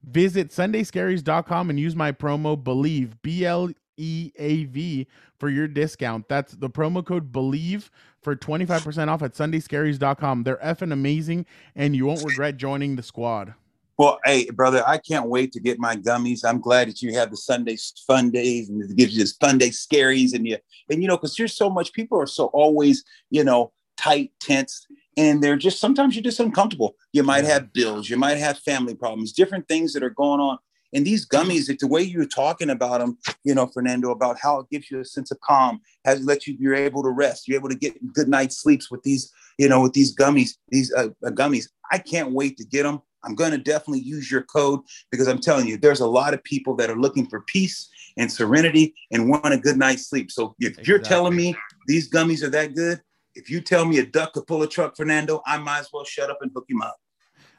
Visit 0.05 0.51
sundayscaries.com 0.51 1.71
and 1.71 1.79
use 1.79 1.95
my 1.95 2.13
promo 2.13 2.63
believe 2.63 3.21
B 3.23 3.45
L 3.45 3.71
E 3.97 4.33
A 4.37 4.65
V 4.65 5.07
for 5.39 5.49
your 5.49 5.69
discount. 5.69 6.29
That's 6.29 6.55
the 6.55 6.71
promo 6.71 7.05
code 7.05 7.31
believe 7.31 7.91
for 8.23 8.35
25% 8.35 9.09
off 9.09 9.23
at 9.23 9.35
sundayscaries.com. 9.35 10.45
They're 10.45 10.57
effing 10.57 10.93
amazing 10.93 11.47
and 11.77 11.95
you 11.95 12.07
won't 12.07 12.25
regret 12.25 12.57
joining 12.57 12.97
the 12.97 13.03
squad. 13.03 13.55
Well, 13.99 14.19
hey, 14.25 14.51
brother, 14.51 14.83
I 14.87 14.99
can't 14.99 15.29
wait 15.29 15.53
to 15.53 15.61
get 15.61 15.79
my 15.79 15.95
gummies. 15.95 16.45
I'm 16.45 16.61
glad 16.61 16.89
that 16.89 17.03
you 17.03 17.13
have 17.15 17.31
the 17.31 17.37
Sunday 17.37 17.77
fun 18.07 18.31
days 18.31 18.71
and 18.71 18.83
it 18.83 18.97
gives 18.97 19.13
you 19.13 19.21
this 19.21 19.37
Sunday 19.41 19.71
scaries 19.71 20.35
and 20.35 20.47
you 20.47 20.57
and 20.89 21.03
you 21.03 21.09
know 21.09 21.17
because 21.17 21.37
there's 21.37 21.55
so 21.55 21.69
much 21.69 21.93
people 21.93 22.19
are 22.19 22.27
so 22.27 22.47
always 22.47 23.05
you 23.31 23.45
know 23.45 23.73
tight, 23.97 24.33
tense, 24.41 24.87
and 25.17 25.43
they're 25.43 25.57
just 25.57 25.81
sometimes 25.81 26.15
you're 26.15 26.23
just 26.23 26.41
uncomfortable. 26.41 26.97
You 27.13 27.23
might 27.23 27.45
have 27.45 27.73
bills, 27.73 28.09
you 28.09 28.17
might 28.17 28.39
have 28.39 28.59
family 28.59 28.95
problems, 28.95 29.33
different 29.33 29.69
things 29.69 29.93
that 29.93 30.03
are 30.03 30.11
going 30.11 30.41
on. 30.41 30.59
And 30.95 31.07
these 31.07 31.27
gummies, 31.27 31.67
the 31.79 31.87
way 31.87 32.03
you're 32.03 32.27
talking 32.27 32.69
about 32.69 33.01
them, 33.01 33.17
you 33.45 33.55
know, 33.55 33.67
Fernando, 33.67 34.11
about 34.11 34.39
how 34.39 34.59
it 34.61 34.69
gives 34.71 34.91
you 34.91 35.01
a 35.01 35.05
sense 35.05 35.31
of 35.31 35.41
calm, 35.41 35.81
has 36.05 36.23
let 36.25 36.47
you 36.47 36.55
you're 36.59 36.75
able 36.75 37.03
to 37.03 37.09
rest, 37.09 37.49
you're 37.49 37.59
able 37.59 37.71
to 37.71 37.75
get 37.75 38.13
good 38.13 38.29
night's 38.29 38.59
sleeps 38.59 38.91
with 38.91 39.03
these, 39.03 39.33
you 39.59 39.69
know, 39.69 39.81
with 39.81 39.95
these 39.95 40.15
gummies, 40.15 40.57
these 40.69 40.93
uh, 40.93 41.09
uh, 41.25 41.31
gummies. 41.31 41.69
I 41.91 41.99
can't 41.99 42.33
wait 42.33 42.59
to 42.59 42.65
get 42.65 42.83
them. 42.83 43.01
I'm 43.25 43.35
going 43.35 43.53
to 43.53 43.59
definitely 43.59 44.01
use 44.01 44.31
your 44.31 44.43
code 44.43 44.81
because 45.11 45.29
I'm 45.29 45.39
telling 45.39 45.67
you, 45.67 45.77
there's 45.77 46.01
a 46.01 46.07
lot 46.07 46.35
of 46.35 46.43
people 46.45 46.75
that 46.77 46.91
are 46.91 46.99
looking 46.99 47.27
for 47.27 47.41
peace 47.43 47.89
and 48.17 48.31
serenity 48.31 48.95
and 49.13 49.31
want 49.31 49.55
a 49.55 49.59
good 49.59 49.79
night's 49.79 50.09
sleep. 50.09 50.31
So 50.31 50.55
if 50.59 50.71
exactly. 50.71 50.91
you're 50.91 50.99
telling 50.99 51.37
me 51.37 51.57
these 51.87 52.11
gummies 52.11 52.43
are 52.43 52.51
that 52.51 52.75
good, 52.75 53.01
if 53.35 53.51
you 53.51 53.61
tell 53.61 53.85
me 53.85 53.99
a 53.99 54.07
duck 54.07 54.33
could 54.35 54.47
pull 54.47 54.63
a 54.63 54.69
truck, 54.69 54.97
Fernando, 54.97 55.43
I 55.47 55.59
might 55.59 55.81
as 55.81 55.91
well 55.93 56.05
shut 56.05 56.31
up 56.31 56.39
and 56.41 56.51
hook 56.55 56.67
him 56.69 56.83
up. 56.83 56.97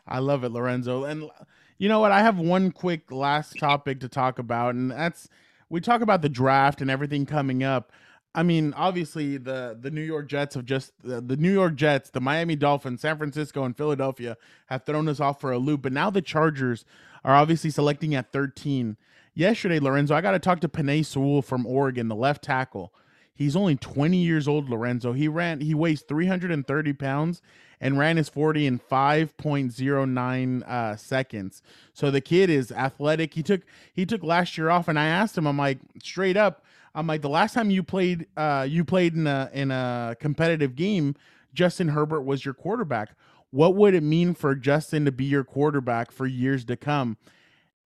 I 0.07 0.19
love 0.19 0.43
it, 0.43 0.49
Lorenzo. 0.49 1.05
And 1.05 1.29
you 1.77 1.89
know 1.89 1.99
what? 1.99 2.11
I 2.11 2.21
have 2.21 2.37
one 2.37 2.71
quick 2.71 3.11
last 3.11 3.57
topic 3.57 3.99
to 4.01 4.09
talk 4.09 4.39
about, 4.39 4.75
and 4.75 4.91
that's 4.91 5.29
we 5.69 5.81
talk 5.81 6.01
about 6.01 6.21
the 6.21 6.29
draft 6.29 6.81
and 6.81 6.91
everything 6.91 7.25
coming 7.25 7.63
up. 7.63 7.91
I 8.35 8.43
mean, 8.43 8.73
obviously 8.73 9.37
the 9.37 9.77
the 9.79 9.91
New 9.91 10.01
York 10.01 10.27
Jets 10.27 10.55
have 10.55 10.65
just 10.65 10.91
the, 11.03 11.21
the, 11.21 11.37
New 11.37 11.53
York 11.53 11.75
Jets, 11.75 12.09
the 12.09 12.21
Miami 12.21 12.55
Dolphins, 12.55 13.01
San 13.01 13.17
Francisco, 13.17 13.63
and 13.63 13.77
Philadelphia 13.77 14.37
have 14.67 14.85
thrown 14.85 15.07
us 15.07 15.19
off 15.19 15.39
for 15.39 15.51
a 15.51 15.57
loop. 15.57 15.83
But 15.83 15.93
now 15.93 16.09
the 16.09 16.21
Chargers 16.21 16.83
are 17.23 17.35
obviously 17.35 17.69
selecting 17.69 18.15
at 18.15 18.31
13. 18.31 18.97
Yesterday, 19.35 19.79
Lorenzo, 19.79 20.15
I 20.15 20.21
got 20.21 20.31
to 20.31 20.39
talk 20.39 20.59
to 20.61 20.69
Penei 20.69 21.05
Sewell 21.05 21.41
from 21.41 21.65
Oregon, 21.65 22.07
the 22.07 22.15
left 22.15 22.43
tackle. 22.43 22.93
He's 23.35 23.55
only 23.55 23.75
20 23.75 24.17
years 24.17 24.47
old, 24.47 24.69
Lorenzo. 24.69 25.13
He 25.13 25.27
ran, 25.27 25.59
he 25.61 25.73
weighs 25.73 26.01
330 26.01 26.93
pounds 26.93 27.41
and 27.81 27.97
ran 27.97 28.17
his 28.17 28.29
40 28.29 28.67
in 28.67 28.79
5.09 28.79 30.63
uh, 30.69 30.95
seconds. 30.95 31.61
So 31.93 32.11
the 32.11 32.21
kid 32.21 32.49
is 32.49 32.71
athletic. 32.71 33.33
He 33.33 33.43
took 33.43 33.61
he 33.91 34.05
took 34.05 34.23
last 34.23 34.57
year 34.57 34.69
off, 34.69 34.87
and 34.87 34.99
I 34.99 35.05
asked 35.05 35.37
him, 35.37 35.47
I'm 35.47 35.57
like, 35.57 35.79
straight 36.01 36.37
up, 36.37 36.63
I'm 36.93 37.07
like, 37.07 37.21
the 37.21 37.29
last 37.29 37.53
time 37.53 37.71
you 37.71 37.81
played, 37.81 38.27
uh, 38.37 38.67
you 38.69 38.85
played 38.85 39.15
in 39.15 39.25
a 39.25 39.49
in 39.51 39.71
a 39.71 40.15
competitive 40.19 40.75
game, 40.75 41.15
Justin 41.53 41.89
Herbert 41.89 42.21
was 42.21 42.45
your 42.45 42.53
quarterback. 42.53 43.15
What 43.49 43.75
would 43.75 43.93
it 43.93 44.03
mean 44.03 44.33
for 44.33 44.55
Justin 44.55 45.05
to 45.05 45.11
be 45.11 45.25
your 45.25 45.43
quarterback 45.43 46.11
for 46.11 46.25
years 46.25 46.65
to 46.65 46.77
come? 46.77 47.17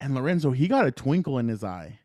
And 0.02 0.14
Lorenzo, 0.14 0.52
he 0.52 0.68
got 0.68 0.86
a 0.86 0.92
twinkle 0.92 1.40
in 1.40 1.48
his 1.48 1.64
eye 1.64 2.00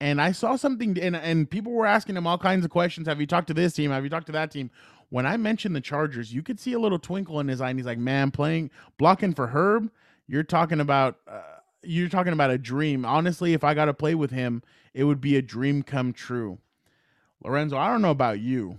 and 0.00 0.20
I 0.20 0.32
saw 0.32 0.56
something, 0.56 0.98
and 1.00 1.16
and 1.16 1.48
people 1.48 1.72
were 1.72 1.86
asking 1.86 2.16
him 2.16 2.26
all 2.26 2.38
kinds 2.38 2.64
of 2.64 2.70
questions. 2.70 3.08
Have 3.08 3.20
you 3.20 3.26
talked 3.26 3.48
to 3.48 3.54
this 3.54 3.72
team? 3.72 3.90
Have 3.90 4.04
you 4.04 4.10
talked 4.10 4.26
to 4.26 4.32
that 4.32 4.50
team? 4.50 4.70
When 5.08 5.26
I 5.26 5.36
mentioned 5.36 5.76
the 5.76 5.80
Chargers, 5.80 6.34
you 6.34 6.42
could 6.42 6.58
see 6.58 6.72
a 6.72 6.78
little 6.78 6.98
twinkle 6.98 7.40
in 7.40 7.48
his 7.48 7.60
eye, 7.60 7.70
and 7.70 7.78
he's 7.78 7.86
like, 7.86 7.98
"Man, 7.98 8.30
playing 8.30 8.70
blocking 8.98 9.34
for 9.34 9.48
Herb, 9.48 9.90
you're 10.26 10.42
talking 10.42 10.80
about." 10.80 11.18
Uh, 11.26 11.40
you're 11.82 12.08
talking 12.08 12.32
about 12.32 12.50
a 12.50 12.58
dream. 12.58 13.04
Honestly, 13.04 13.52
if 13.52 13.62
I 13.62 13.72
got 13.72 13.84
to 13.84 13.94
play 13.94 14.16
with 14.16 14.32
him, 14.32 14.62
it 14.92 15.04
would 15.04 15.20
be 15.20 15.36
a 15.36 15.42
dream 15.42 15.84
come 15.84 16.12
true. 16.12 16.58
Lorenzo, 17.44 17.76
I 17.78 17.88
don't 17.88 18.02
know 18.02 18.10
about 18.10 18.40
you, 18.40 18.78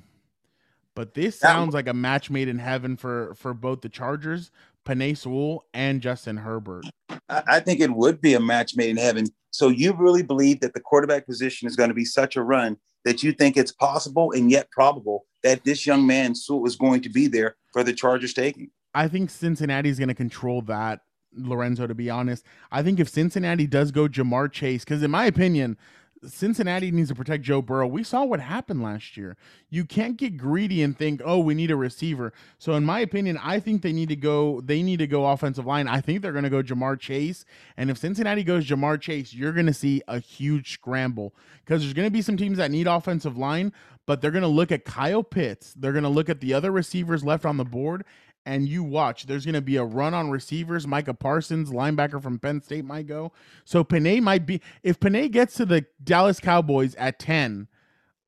but 0.94 1.14
this 1.14 1.40
sounds 1.40 1.74
like 1.74 1.88
a 1.88 1.94
match 1.94 2.30
made 2.30 2.50
in 2.50 2.60
heaven 2.60 2.98
for 2.98 3.34
for 3.36 3.54
both 3.54 3.82
the 3.82 3.88
Chargers, 3.90 4.52
Penei 4.88 5.18
Sewell, 5.18 5.66
and 5.74 6.02
Justin 6.02 6.38
Herbert. 6.38 6.86
I 7.30 7.60
think 7.60 7.82
it 7.82 7.92
would 7.92 8.22
be 8.22 8.36
a 8.36 8.40
match 8.40 8.76
made 8.76 8.90
in 8.90 8.98
heaven. 8.98 9.28
So 9.52 9.68
you 9.68 9.94
really 9.94 10.24
believe 10.24 10.62
that 10.62 10.74
the 10.74 10.80
quarterback 10.80 11.26
position 11.26 11.68
is 11.68 11.76
going 11.76 11.90
to 11.90 11.94
be 11.94 12.06
such 12.06 12.38
a 12.38 12.44
run 12.44 12.78
that 13.04 13.22
you 13.22 13.34
think 13.34 13.58
it's 13.58 13.72
possible 13.72 14.32
and 14.32 14.50
yet 14.50 14.72
probable 14.72 15.26
that 15.44 15.64
this 15.66 15.86
young 15.86 16.08
man 16.08 16.36
Sewell 16.36 16.66
is 16.66 16.76
going 16.76 17.02
to 17.02 17.10
be 17.10 17.28
there 17.28 17.56
for 17.74 17.84
the 17.84 17.94
Chargers 17.94 18.34
taking? 18.34 18.70
I 18.94 19.08
think 19.08 19.30
Cincinnati 19.30 19.90
is 19.90 20.00
going 20.00 20.08
to 20.08 20.16
control 20.16 20.62
that, 20.64 21.02
Lorenzo. 21.36 21.86
To 21.86 21.96
be 21.96 22.10
honest, 22.10 22.46
I 22.72 22.82
think 22.82 23.00
if 23.00 23.10
Cincinnati 23.10 23.68
does 23.68 23.92
go 23.92 24.08
Ja'Marr 24.08 24.52
Chase, 24.52 24.84
because 24.86 25.04
in 25.04 25.12
my 25.12 25.26
opinion, 25.26 25.78
Cincinnati 26.26 26.92
needs 26.92 27.10
to 27.10 27.16
protect 27.16 27.44
Joe 27.44 27.62
Burrow. 27.62 27.88
We 27.88 28.04
saw 28.04 28.24
what 28.24 28.40
happened 28.40 28.82
last 28.82 29.18
year. 29.18 29.38
You 29.70 29.86
can't 29.86 30.18
get 30.18 30.38
greedy 30.38 30.82
and 30.82 30.98
think, 30.98 31.22
"Oh, 31.24 31.40
we 31.40 31.54
need 31.54 31.72
a 31.72 31.76
receiver." 31.76 32.34
So 32.58 32.74
in 32.74 32.86
my 32.86 33.00
opinion, 33.00 33.40
I 33.44 33.60
think 33.60 33.82
they 33.82 33.94
need 33.94 34.10
to 34.10 34.16
go 34.16 34.62
they 34.62 34.82
need 34.82 35.00
to 35.00 35.08
go 35.08 35.26
offensive 35.28 35.66
line. 35.66 35.88
I 35.88 36.02
think 36.02 36.22
they're 36.22 36.32
going 36.32 36.44
to 36.44 36.50
go 36.50 36.64
Ja'Marr 36.64 37.00
Chase. 37.00 37.46
And 37.76 37.90
if 37.90 37.98
Cincinnati 37.98 38.44
goes 38.44 38.68
Ja'Marr 38.68 39.00
Chase, 39.00 39.34
you're 39.34 39.54
going 39.54 39.66
to 39.68 39.74
see 39.74 40.02
a 40.08 40.20
huge 40.20 40.74
scramble 40.74 41.34
because 41.66 41.82
there's 41.82 41.94
going 41.94 42.08
to 42.08 42.12
be 42.12 42.22
some 42.22 42.38
teams 42.38 42.58
that 42.58 42.72
need 42.72 42.88
offensive 42.88 43.38
line, 43.38 43.74
but 44.06 44.22
they're 44.22 44.32
going 44.32 44.42
to 44.42 44.48
look 44.48 44.72
at 44.72 44.86
Kyle 44.86 45.24
Pitts. 45.24 45.74
They're 45.74 45.94
going 45.94 46.04
to 46.04 46.10
look 46.10 46.30
at 46.30 46.40
the 46.40 46.54
other 46.54 46.72
receivers 46.72 47.24
left 47.24 47.46
on 47.46 47.58
the 47.58 47.66
board 47.66 48.04
and 48.48 48.68
you 48.70 48.82
watch, 48.82 49.26
there's 49.26 49.46
going 49.46 49.56
to 49.56 49.62
be 49.62 49.76
a 49.76 49.84
run 49.84 50.14
on 50.14 50.32
receivers. 50.32 50.88
Micah 50.88 51.14
Parsons, 51.14 51.70
linebacker 51.70 52.24
from 52.24 52.40
Penn 52.40 52.62
State, 52.64 52.86
might 52.86 53.06
go. 53.06 53.34
So 53.66 53.84
Penei 53.84 54.22
might 54.22 54.46
be, 54.46 54.62
if 54.84 55.02
Penei 55.02 55.30
gets 55.30 55.56
to 55.56 55.66
the 55.66 55.86
Dallas 56.02 56.40
Cowboys 56.40 56.96
at 56.96 57.20
10, 57.20 57.68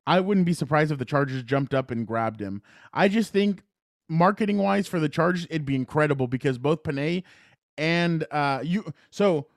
I 0.06 0.20
wouldn't 0.20 0.46
be 0.46 0.54
surprised 0.54 0.92
if 0.92 1.00
the 1.00 1.06
Chargers 1.06 1.42
jumped 1.44 1.74
up 1.74 1.90
and 1.90 2.06
grabbed 2.06 2.42
him. 2.42 2.62
I 2.94 3.08
just 3.08 3.32
think 3.32 3.64
marketing 4.10 4.58
wise 4.58 4.88
for 4.88 5.00
the 5.00 5.08
Chargers, 5.08 5.48
it'd 5.50 5.66
be 5.66 5.76
incredible 5.76 6.28
because 6.28 6.58
both 6.58 6.84
Penei 6.84 7.24
and 7.78 8.26
uh, 8.30 8.60
you, 8.62 8.94
so 9.10 9.48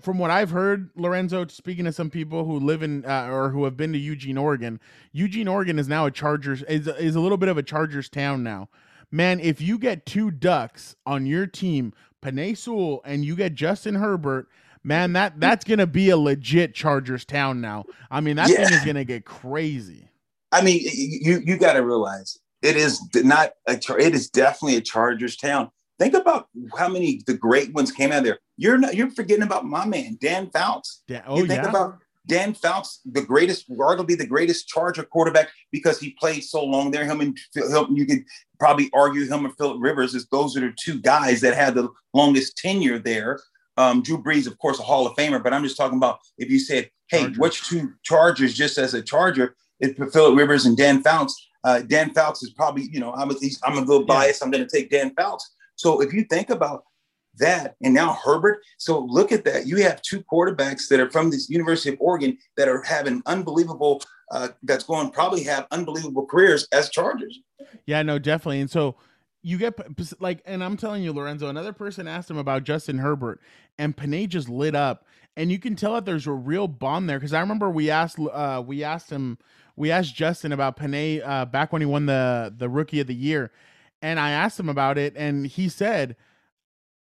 from 0.00 0.18
what 0.18 0.30
I've 0.30 0.50
heard, 0.50 0.90
Lorenzo, 0.96 1.46
speaking 1.46 1.86
to 1.86 1.92
some 1.92 2.10
people 2.10 2.44
who 2.44 2.60
live 2.60 2.82
in 2.82 3.06
uh, 3.06 3.28
or 3.30 3.48
who 3.48 3.64
have 3.64 3.78
been 3.78 3.94
to 3.94 3.98
Eugene, 3.98 4.36
Oregon, 4.36 4.80
Eugene, 5.12 5.48
Oregon 5.48 5.78
is 5.78 5.88
now 5.88 6.04
a 6.04 6.10
Chargers 6.10 6.62
is 6.64 6.88
is 6.88 7.16
a 7.16 7.20
little 7.20 7.38
bit 7.38 7.48
of 7.48 7.56
a 7.56 7.62
Chargers 7.62 8.10
town 8.10 8.42
now 8.42 8.68
man, 9.14 9.38
if 9.38 9.60
you 9.60 9.78
get 9.78 10.04
two 10.04 10.30
ducks 10.30 10.96
on 11.06 11.24
your 11.24 11.46
team, 11.46 11.94
Penei 12.20 12.56
Sewell, 12.56 13.00
and 13.04 13.24
you 13.24 13.36
get 13.36 13.54
Justin 13.54 13.94
Herbert, 13.94 14.48
man, 14.82 15.12
that 15.12 15.38
that's 15.38 15.64
gonna 15.64 15.86
be 15.86 16.10
a 16.10 16.16
legit 16.16 16.74
Chargers 16.74 17.24
town 17.24 17.60
now. 17.60 17.84
I 18.10 18.20
mean, 18.20 18.36
that 18.36 18.50
yeah. 18.50 18.66
thing 18.66 18.74
is 18.74 18.84
gonna 18.84 19.04
get 19.04 19.24
crazy. 19.24 20.08
I 20.50 20.62
mean, 20.62 20.80
you 20.82 21.40
you 21.44 21.56
got 21.56 21.74
to 21.74 21.80
realize 21.80 22.38
it 22.62 22.76
is 22.76 23.00
not 23.14 23.52
a 23.66 23.78
it 23.98 24.14
is 24.14 24.28
definitely 24.28 24.76
a 24.76 24.80
Chargers 24.80 25.36
town. 25.36 25.70
Think 25.98 26.14
about 26.14 26.48
how 26.76 26.88
many 26.88 27.22
the 27.26 27.34
great 27.34 27.72
ones 27.72 27.92
came 27.92 28.10
out 28.10 28.18
of 28.18 28.24
there. 28.24 28.38
You're 28.56 28.78
not 28.78 28.94
you're 28.94 29.10
forgetting 29.10 29.44
about 29.44 29.64
my 29.64 29.86
man 29.86 30.18
Dan 30.20 30.50
Fouts. 30.50 31.02
Dan, 31.06 31.22
oh 31.26 31.38
you 31.38 31.46
think 31.46 31.62
yeah. 31.62 31.70
about 31.70 31.98
Dan 32.26 32.54
Fouts, 32.54 33.00
the 33.04 33.22
greatest, 33.22 33.68
arguably 33.70 34.16
the 34.16 34.26
greatest 34.26 34.68
Charger 34.68 35.02
quarterback 35.02 35.48
because 35.72 36.00
he 36.00 36.10
played 36.18 36.42
so 36.42 36.64
long 36.64 36.90
there. 36.90 37.04
Him 37.04 37.20
and 37.20 37.38
you 37.90 38.06
could 38.06 38.24
probably 38.58 38.90
argue 38.94 39.26
him 39.26 39.44
and 39.44 39.56
Philip 39.56 39.78
Rivers 39.80 40.14
is 40.14 40.26
those 40.28 40.56
are 40.56 40.60
the 40.60 40.72
two 40.78 41.00
guys 41.00 41.40
that 41.42 41.54
had 41.54 41.74
the 41.74 41.88
longest 42.14 42.56
tenure 42.56 42.98
there. 42.98 43.40
Um, 43.76 44.02
Drew 44.02 44.22
Brees, 44.22 44.46
of 44.46 44.58
course, 44.58 44.78
a 44.78 44.82
Hall 44.82 45.06
of 45.06 45.16
Famer, 45.16 45.42
but 45.42 45.52
I'm 45.52 45.64
just 45.64 45.76
talking 45.76 45.98
about 45.98 46.20
if 46.38 46.48
you 46.48 46.58
said, 46.58 46.90
"Hey, 47.08 47.20
Chargers. 47.20 47.38
which 47.38 47.68
two 47.68 47.92
Chargers?" 48.04 48.54
Just 48.54 48.78
as 48.78 48.94
a 48.94 49.02
Charger, 49.02 49.56
it's 49.80 49.98
Philip 50.12 50.38
Rivers 50.38 50.64
and 50.64 50.76
Dan 50.76 51.02
Fouts. 51.02 51.48
Uh, 51.64 51.80
Dan 51.80 52.12
Fouts 52.14 52.42
is 52.42 52.50
probably, 52.50 52.88
you 52.92 53.00
know, 53.00 53.12
I'm 53.14 53.30
a, 53.30 53.34
I'm 53.64 53.78
a 53.78 53.80
little 53.80 54.04
biased. 54.04 54.40
Yeah. 54.40 54.44
I'm 54.44 54.50
going 54.50 54.66
to 54.66 54.70
take 54.70 54.90
Dan 54.90 55.14
Fouts. 55.14 55.54
So 55.76 56.00
if 56.00 56.12
you 56.12 56.24
think 56.24 56.50
about 56.50 56.84
that 57.38 57.74
and 57.82 57.94
now 57.94 58.18
Herbert. 58.24 58.60
So 58.78 59.00
look 59.00 59.32
at 59.32 59.44
that. 59.44 59.66
You 59.66 59.82
have 59.82 60.02
two 60.02 60.22
quarterbacks 60.22 60.88
that 60.88 61.00
are 61.00 61.10
from 61.10 61.30
this 61.30 61.48
University 61.48 61.90
of 61.90 62.00
Oregon 62.00 62.38
that 62.56 62.68
are 62.68 62.82
having 62.82 63.22
unbelievable. 63.26 64.02
Uh, 64.30 64.48
that's 64.62 64.84
going 64.84 65.10
probably 65.10 65.42
have 65.44 65.66
unbelievable 65.70 66.26
careers 66.26 66.66
as 66.72 66.88
Chargers. 66.90 67.38
Yeah, 67.86 68.02
no, 68.02 68.18
definitely. 68.18 68.60
And 68.60 68.70
so 68.70 68.96
you 69.44 69.58
get 69.58 69.78
like, 70.20 70.40
and 70.46 70.64
I'm 70.64 70.76
telling 70.78 71.02
you, 71.02 71.12
Lorenzo, 71.12 71.48
another 71.48 71.74
person 71.74 72.08
asked 72.08 72.30
him 72.30 72.38
about 72.38 72.64
Justin 72.64 72.98
Herbert, 72.98 73.40
and 73.78 73.94
Penei 73.94 74.26
just 74.26 74.48
lit 74.48 74.74
up, 74.74 75.06
and 75.36 75.52
you 75.52 75.58
can 75.58 75.76
tell 75.76 75.94
that 75.94 76.06
there's 76.06 76.26
a 76.26 76.32
real 76.32 76.66
bond 76.66 77.08
there. 77.08 77.18
Because 77.18 77.34
I 77.34 77.40
remember 77.40 77.70
we 77.70 77.90
asked, 77.90 78.18
uh, 78.18 78.62
we 78.66 78.82
asked 78.82 79.10
him, 79.10 79.36
we 79.76 79.90
asked 79.90 80.14
Justin 80.14 80.52
about 80.52 80.78
Penei 80.78 81.22
uh, 81.22 81.44
back 81.44 81.72
when 81.72 81.82
he 81.82 81.86
won 81.86 82.06
the 82.06 82.54
the 82.56 82.70
Rookie 82.70 83.00
of 83.00 83.06
the 83.06 83.14
Year, 83.14 83.52
and 84.00 84.18
I 84.18 84.30
asked 84.30 84.58
him 84.58 84.70
about 84.70 84.96
it, 84.96 85.12
and 85.14 85.46
he 85.46 85.68
said 85.68 86.16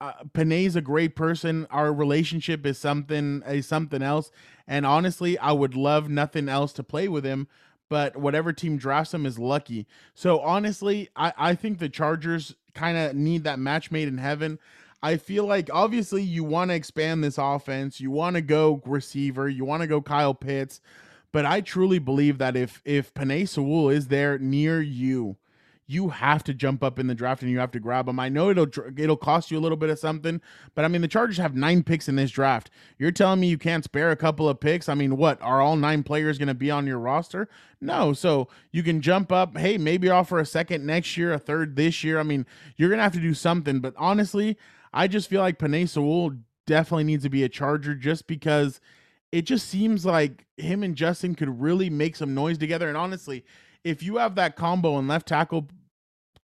uh, 0.03 0.23
Penei's 0.33 0.75
a 0.75 0.81
great 0.81 1.15
person. 1.15 1.65
Our 1.71 1.93
relationship 1.93 2.65
is 2.65 2.77
something 2.77 3.41
is 3.47 3.65
something 3.67 4.01
else. 4.01 4.31
And 4.67 4.85
honestly, 4.85 5.37
I 5.37 5.53
would 5.53 5.75
love 5.75 6.09
nothing 6.09 6.49
else 6.49 6.73
to 6.73 6.83
play 6.83 7.07
with 7.07 7.23
him. 7.23 7.47
But 7.89 8.17
whatever 8.17 8.51
team 8.51 8.77
drafts 8.77 9.13
him 9.13 9.25
is 9.25 9.39
lucky. 9.39 9.87
So 10.13 10.39
honestly, 10.39 11.09
I, 11.15 11.33
I 11.37 11.55
think 11.55 11.79
the 11.79 11.89
Chargers 11.89 12.55
kind 12.73 12.97
of 12.97 13.15
need 13.15 13.43
that 13.43 13.59
match 13.59 13.91
made 13.91 14.07
in 14.07 14.17
heaven. 14.17 14.59
I 15.01 15.17
feel 15.17 15.45
like 15.45 15.69
obviously 15.71 16.23
you 16.23 16.43
want 16.43 16.71
to 16.71 16.75
expand 16.75 17.23
this 17.23 17.37
offense. 17.37 18.01
You 18.01 18.09
want 18.11 18.35
to 18.35 18.41
go 18.41 18.81
receiver. 18.85 19.47
You 19.47 19.63
want 19.63 19.81
to 19.81 19.87
go 19.87 20.01
Kyle 20.01 20.33
Pitts. 20.33 20.81
But 21.31 21.45
I 21.45 21.61
truly 21.61 21.99
believe 21.99 22.39
that 22.39 22.57
if 22.57 22.81
if 22.83 23.13
Penei 23.13 23.47
Sewell 23.47 23.89
is 23.89 24.07
there 24.07 24.37
near 24.37 24.81
you, 24.81 25.37
you 25.85 26.09
have 26.09 26.43
to 26.45 26.53
jump 26.53 26.83
up 26.83 26.97
in 26.97 27.07
the 27.07 27.15
draft 27.15 27.41
and 27.41 27.51
you 27.51 27.59
have 27.59 27.71
to 27.71 27.79
grab 27.79 28.05
them. 28.05 28.19
I 28.19 28.29
know 28.29 28.49
it'll 28.49 28.67
it'll 28.97 29.17
cost 29.17 29.51
you 29.51 29.57
a 29.57 29.61
little 29.61 29.77
bit 29.77 29.89
of 29.89 29.99
something, 29.99 30.41
but 30.75 30.85
I 30.85 30.87
mean 30.87 31.01
the 31.01 31.07
Chargers 31.07 31.37
have 31.37 31.55
nine 31.55 31.83
picks 31.83 32.07
in 32.07 32.15
this 32.15 32.31
draft. 32.31 32.69
You're 32.97 33.11
telling 33.11 33.39
me 33.39 33.47
you 33.47 33.57
can't 33.57 33.83
spare 33.83 34.11
a 34.11 34.15
couple 34.15 34.47
of 34.47 34.59
picks? 34.59 34.87
I 34.87 34.93
mean, 34.93 35.17
what 35.17 35.41
are 35.41 35.61
all 35.61 35.75
nine 35.75 36.03
players 36.03 36.37
going 36.37 36.47
to 36.47 36.53
be 36.53 36.71
on 36.71 36.87
your 36.87 36.99
roster? 36.99 37.49
No, 37.81 38.13
so 38.13 38.47
you 38.71 38.81
can 38.81 39.01
jump 39.01 39.31
up. 39.31 39.57
Hey, 39.57 39.77
maybe 39.77 40.09
offer 40.09 40.39
a 40.39 40.45
second 40.45 40.85
next 40.85 41.17
year, 41.17 41.33
a 41.33 41.39
third 41.39 41.75
this 41.75 42.03
year. 42.03 42.19
I 42.19 42.23
mean, 42.23 42.45
you're 42.77 42.89
gonna 42.89 43.03
have 43.03 43.13
to 43.13 43.19
do 43.19 43.33
something. 43.33 43.79
But 43.79 43.93
honestly, 43.97 44.57
I 44.93 45.07
just 45.07 45.29
feel 45.29 45.41
like 45.41 45.59
Penei 45.59 45.87
Sewell 45.89 46.37
definitely 46.65 47.03
needs 47.03 47.23
to 47.23 47.29
be 47.29 47.43
a 47.43 47.49
Charger 47.49 47.95
just 47.95 48.25
because 48.25 48.79
it 49.33 49.41
just 49.41 49.67
seems 49.67 50.05
like 50.05 50.45
him 50.57 50.83
and 50.83 50.95
Justin 50.95 51.35
could 51.35 51.59
really 51.59 51.89
make 51.89 52.15
some 52.15 52.33
noise 52.35 52.57
together. 52.57 52.87
And 52.87 52.95
honestly, 52.95 53.43
if 53.83 54.01
you 54.03 54.17
have 54.17 54.35
that 54.35 54.55
combo 54.55 54.97
and 54.97 55.07
left 55.07 55.27
tackle 55.27 55.67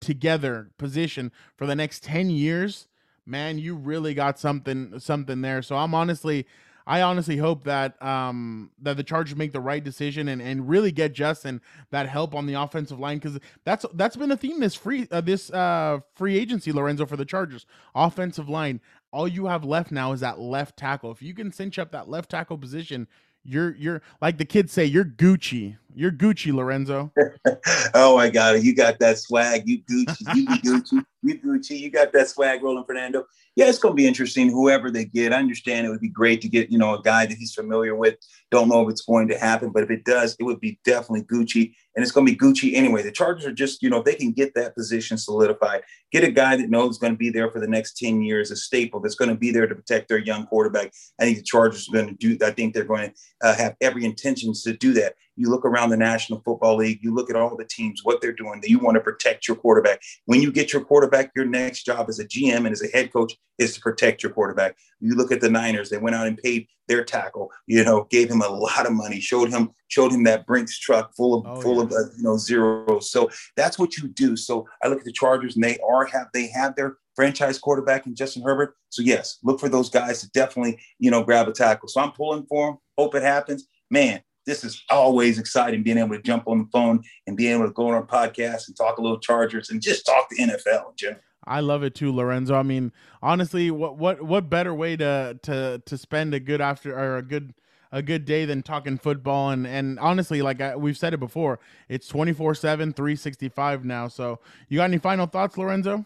together 0.00 0.70
position 0.78 1.32
for 1.56 1.66
the 1.66 1.74
next 1.74 2.02
10 2.04 2.30
years, 2.30 2.88
man, 3.26 3.58
you 3.58 3.74
really 3.74 4.14
got 4.14 4.38
something 4.38 4.98
something 4.98 5.42
there. 5.42 5.62
So 5.62 5.76
I'm 5.76 5.94
honestly 5.94 6.46
I 6.86 7.02
honestly 7.02 7.36
hope 7.36 7.64
that 7.64 8.02
um 8.02 8.70
that 8.80 8.96
the 8.96 9.04
Chargers 9.04 9.36
make 9.36 9.52
the 9.52 9.60
right 9.60 9.84
decision 9.84 10.26
and, 10.28 10.40
and 10.40 10.68
really 10.68 10.90
get 10.90 11.12
Justin 11.12 11.60
that 11.90 12.08
help 12.08 12.34
on 12.34 12.46
the 12.46 12.54
offensive 12.54 12.98
line 12.98 13.18
because 13.18 13.38
that's 13.64 13.84
that's 13.92 14.16
been 14.16 14.32
a 14.32 14.36
theme 14.36 14.60
this 14.60 14.74
free 14.74 15.06
uh, 15.10 15.20
this 15.20 15.50
uh 15.50 16.00
free 16.14 16.38
agency 16.38 16.72
Lorenzo 16.72 17.04
for 17.06 17.16
the 17.16 17.26
Chargers 17.26 17.66
offensive 17.94 18.48
line. 18.48 18.80
All 19.12 19.28
you 19.28 19.46
have 19.46 19.64
left 19.64 19.92
now 19.92 20.12
is 20.12 20.20
that 20.20 20.38
left 20.40 20.76
tackle. 20.76 21.10
If 21.10 21.22
you 21.22 21.34
can 21.34 21.52
cinch 21.52 21.78
up 21.78 21.92
that 21.92 22.08
left 22.08 22.30
tackle 22.30 22.56
position, 22.58 23.06
you're 23.44 23.74
you're 23.76 24.02
like 24.20 24.38
the 24.38 24.44
kids 24.44 24.72
say, 24.72 24.84
you're 24.84 25.04
Gucci. 25.04 25.76
You're 25.94 26.12
Gucci, 26.12 26.52
Lorenzo. 26.52 27.12
oh 27.94 28.16
my 28.16 28.30
God, 28.30 28.62
you 28.62 28.74
got 28.74 28.98
that 29.00 29.18
swag. 29.18 29.62
You 29.66 29.82
Gucci. 29.82 30.34
You 30.34 30.46
Gucci. 30.46 31.04
You 31.22 31.38
Gucci. 31.38 31.78
You 31.78 31.90
got 31.90 32.12
that 32.12 32.28
swag 32.28 32.62
rolling, 32.62 32.84
Fernando 32.84 33.24
yeah, 33.58 33.68
it's 33.68 33.80
going 33.80 33.90
to 33.90 33.96
be 33.96 34.06
interesting. 34.06 34.48
Whoever 34.48 34.88
they 34.88 35.04
get, 35.04 35.32
I 35.32 35.38
understand 35.38 35.84
it 35.84 35.90
would 35.90 35.98
be 35.98 36.08
great 36.08 36.40
to 36.42 36.48
get 36.48 36.70
you 36.70 36.78
know 36.78 36.94
a 36.94 37.02
guy 37.02 37.26
that 37.26 37.36
he's 37.36 37.52
familiar 37.52 37.96
with. 37.96 38.14
Don't 38.52 38.68
know 38.68 38.82
if 38.82 38.88
it's 38.88 39.04
going 39.04 39.26
to 39.30 39.36
happen, 39.36 39.70
but 39.70 39.82
if 39.82 39.90
it 39.90 40.04
does, 40.04 40.36
it 40.38 40.44
would 40.44 40.60
be 40.60 40.78
definitely 40.84 41.24
Gucci, 41.24 41.72
and 41.96 42.04
it's 42.04 42.12
going 42.12 42.24
to 42.24 42.32
be 42.32 42.38
Gucci 42.38 42.74
anyway. 42.76 43.02
The 43.02 43.10
Chargers 43.10 43.44
are 43.46 43.52
just 43.52 43.82
you 43.82 43.90
know 43.90 43.96
if 43.98 44.04
they 44.04 44.14
can 44.14 44.30
get 44.30 44.54
that 44.54 44.76
position 44.76 45.18
solidified, 45.18 45.82
get 46.12 46.22
a 46.22 46.30
guy 46.30 46.54
that 46.54 46.70
knows 46.70 46.98
going 46.98 47.14
to 47.14 47.18
be 47.18 47.30
there 47.30 47.50
for 47.50 47.58
the 47.58 47.66
next 47.66 47.98
ten 47.98 48.22
years, 48.22 48.52
a 48.52 48.56
staple 48.56 49.00
that's 49.00 49.16
going 49.16 49.28
to 49.28 49.34
be 49.34 49.50
there 49.50 49.66
to 49.66 49.74
protect 49.74 50.08
their 50.08 50.18
young 50.18 50.46
quarterback. 50.46 50.92
I 51.20 51.24
think 51.24 51.38
the 51.38 51.42
Chargers 51.42 51.88
are 51.88 51.94
going 51.94 52.16
to 52.16 52.36
do. 52.36 52.38
I 52.46 52.52
think 52.52 52.74
they're 52.74 52.84
going 52.84 53.10
to 53.10 53.14
uh, 53.42 53.56
have 53.56 53.74
every 53.80 54.04
intentions 54.04 54.62
to 54.62 54.72
do 54.72 54.92
that. 54.92 55.14
You 55.38 55.50
look 55.50 55.64
around 55.64 55.90
the 55.90 55.96
National 55.96 56.40
Football 56.40 56.76
League, 56.76 57.00
you 57.02 57.14
look 57.14 57.30
at 57.30 57.36
all 57.36 57.56
the 57.56 57.64
teams, 57.64 58.00
what 58.04 58.20
they're 58.20 58.32
doing, 58.32 58.60
that 58.60 58.70
you 58.70 58.78
want 58.78 58.96
to 58.96 59.00
protect 59.00 59.46
your 59.46 59.56
quarterback. 59.56 60.00
When 60.26 60.42
you 60.42 60.52
get 60.52 60.72
your 60.72 60.84
quarterback, 60.84 61.30
your 61.36 61.44
next 61.44 61.84
job 61.84 62.08
as 62.08 62.18
a 62.18 62.26
GM 62.26 62.58
and 62.58 62.68
as 62.68 62.82
a 62.82 62.88
head 62.88 63.12
coach 63.12 63.34
is 63.58 63.74
to 63.74 63.80
protect 63.80 64.22
your 64.22 64.32
quarterback. 64.32 64.76
You 65.00 65.14
look 65.14 65.32
at 65.32 65.40
the 65.40 65.50
Niners, 65.50 65.90
they 65.90 65.98
went 65.98 66.16
out 66.16 66.26
and 66.26 66.38
paid 66.38 66.66
their 66.88 67.04
tackle, 67.04 67.50
you 67.66 67.84
know, 67.84 68.06
gave 68.10 68.30
him 68.30 68.40
a 68.40 68.48
lot 68.48 68.86
of 68.86 68.92
money, 68.92 69.20
showed 69.20 69.50
him, 69.50 69.70
showed 69.88 70.10
him 70.10 70.24
that 70.24 70.46
Brinks 70.46 70.78
truck 70.78 71.14
full 71.14 71.34
of 71.34 71.46
oh, 71.46 71.60
full 71.60 71.76
yeah. 71.76 71.82
of 71.82 71.92
uh, 71.92 72.10
you 72.16 72.22
know 72.22 72.36
zeros. 72.36 73.10
So 73.10 73.30
that's 73.56 73.78
what 73.78 73.96
you 73.96 74.08
do. 74.08 74.36
So 74.36 74.66
I 74.82 74.88
look 74.88 74.98
at 74.98 75.04
the 75.04 75.12
Chargers 75.12 75.54
and 75.54 75.62
they 75.62 75.78
are 75.78 76.04
have 76.06 76.28
they 76.32 76.48
have 76.48 76.74
their 76.76 76.96
franchise 77.14 77.58
quarterback 77.58 78.06
in 78.06 78.14
Justin 78.14 78.42
Herbert. 78.42 78.74
So 78.90 79.02
yes, 79.02 79.38
look 79.42 79.60
for 79.60 79.68
those 79.68 79.90
guys 79.90 80.20
to 80.20 80.30
definitely, 80.30 80.78
you 80.98 81.10
know, 81.10 81.22
grab 81.22 81.48
a 81.48 81.52
tackle. 81.52 81.88
So 81.88 82.00
I'm 82.00 82.12
pulling 82.12 82.46
for 82.46 82.70
them. 82.70 82.78
Hope 82.96 83.14
it 83.14 83.22
happens. 83.22 83.66
Man, 83.90 84.20
this 84.48 84.64
is 84.64 84.82
always 84.88 85.38
exciting 85.38 85.82
being 85.82 85.98
able 85.98 86.16
to 86.16 86.22
jump 86.22 86.48
on 86.48 86.58
the 86.58 86.68
phone 86.72 87.02
and 87.26 87.36
being 87.36 87.54
able 87.54 87.66
to 87.66 87.72
go 87.72 87.88
on 87.88 87.94
our 87.94 88.04
podcast 88.04 88.66
and 88.66 88.76
talk 88.76 88.96
a 88.96 89.02
little 89.02 89.18
Chargers 89.18 89.68
and 89.68 89.82
just 89.82 90.06
talk 90.06 90.28
the 90.30 90.38
NFL, 90.38 90.96
Jim. 90.96 91.16
I 91.44 91.60
love 91.60 91.82
it 91.82 91.94
too, 91.94 92.12
Lorenzo. 92.12 92.54
I 92.54 92.62
mean, 92.62 92.90
honestly, 93.22 93.70
what 93.70 93.96
what 93.96 94.22
what 94.22 94.48
better 94.50 94.74
way 94.74 94.96
to 94.96 95.38
to 95.42 95.82
to 95.84 95.98
spend 95.98 96.32
a 96.32 96.40
good 96.40 96.60
after 96.60 96.98
or 96.98 97.18
a 97.18 97.22
good 97.22 97.54
a 97.92 98.02
good 98.02 98.24
day 98.24 98.44
than 98.44 98.62
talking 98.62 98.98
football 98.98 99.50
and 99.50 99.66
and 99.66 99.98
honestly 99.98 100.42
like 100.42 100.60
I, 100.60 100.76
we've 100.76 100.98
said 100.98 101.14
it 101.14 101.20
before 101.20 101.58
it's 101.88 102.12
24/7 102.12 102.60
365 102.94 103.84
now 103.86 104.08
so 104.08 104.40
you 104.68 104.76
got 104.76 104.84
any 104.84 104.98
final 104.98 105.24
thoughts 105.24 105.56
lorenzo 105.56 106.04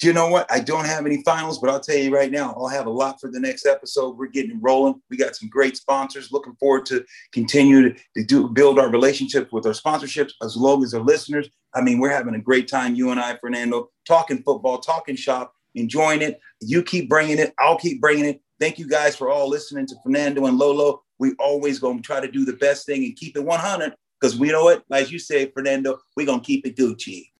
you 0.00 0.12
know 0.12 0.28
what? 0.28 0.50
I 0.50 0.60
don't 0.60 0.86
have 0.86 1.06
any 1.06 1.22
finals, 1.22 1.58
but 1.58 1.70
I'll 1.70 1.80
tell 1.80 1.96
you 1.96 2.12
right 2.12 2.30
now, 2.30 2.54
I'll 2.56 2.68
have 2.68 2.86
a 2.86 2.90
lot 2.90 3.20
for 3.20 3.30
the 3.30 3.38
next 3.38 3.66
episode. 3.66 4.16
We're 4.16 4.26
getting 4.26 4.60
rolling. 4.60 5.00
We 5.10 5.16
got 5.16 5.36
some 5.36 5.48
great 5.48 5.76
sponsors. 5.76 6.32
Looking 6.32 6.56
forward 6.56 6.86
to 6.86 7.04
continue 7.32 7.92
to, 7.92 8.00
to 8.16 8.24
do 8.24 8.48
build 8.48 8.78
our 8.78 8.90
relationships 8.90 9.52
with 9.52 9.66
our 9.66 9.72
sponsorships 9.72 10.32
as 10.42 10.56
long 10.56 10.82
as 10.82 10.94
our 10.94 11.00
listeners. 11.02 11.48
I 11.74 11.82
mean, 11.82 11.98
we're 11.98 12.10
having 12.10 12.34
a 12.34 12.40
great 12.40 12.68
time, 12.68 12.94
you 12.94 13.10
and 13.10 13.20
I, 13.20 13.36
Fernando, 13.36 13.90
talking 14.06 14.42
football, 14.42 14.78
talking 14.78 15.16
shop, 15.16 15.54
enjoying 15.74 16.22
it. 16.22 16.40
You 16.60 16.82
keep 16.82 17.08
bringing 17.08 17.38
it. 17.38 17.54
I'll 17.58 17.78
keep 17.78 18.00
bringing 18.00 18.26
it. 18.26 18.40
Thank 18.60 18.78
you 18.78 18.88
guys 18.88 19.16
for 19.16 19.30
all 19.30 19.48
listening 19.48 19.86
to 19.86 19.96
Fernando 20.02 20.46
and 20.46 20.58
Lolo. 20.58 21.02
We 21.18 21.34
always 21.38 21.78
going 21.78 21.98
to 21.98 22.02
try 22.02 22.20
to 22.20 22.30
do 22.30 22.44
the 22.44 22.54
best 22.54 22.86
thing 22.86 23.04
and 23.04 23.16
keep 23.16 23.36
it 23.36 23.44
100 23.44 23.94
because 24.20 24.38
we 24.38 24.48
know 24.48 24.68
it. 24.68 24.82
Like 24.88 25.10
you 25.10 25.18
say, 25.18 25.50
Fernando, 25.50 25.98
we're 26.16 26.26
going 26.26 26.40
to 26.40 26.46
keep 26.46 26.66
it 26.66 26.76
Gucci. 26.76 27.31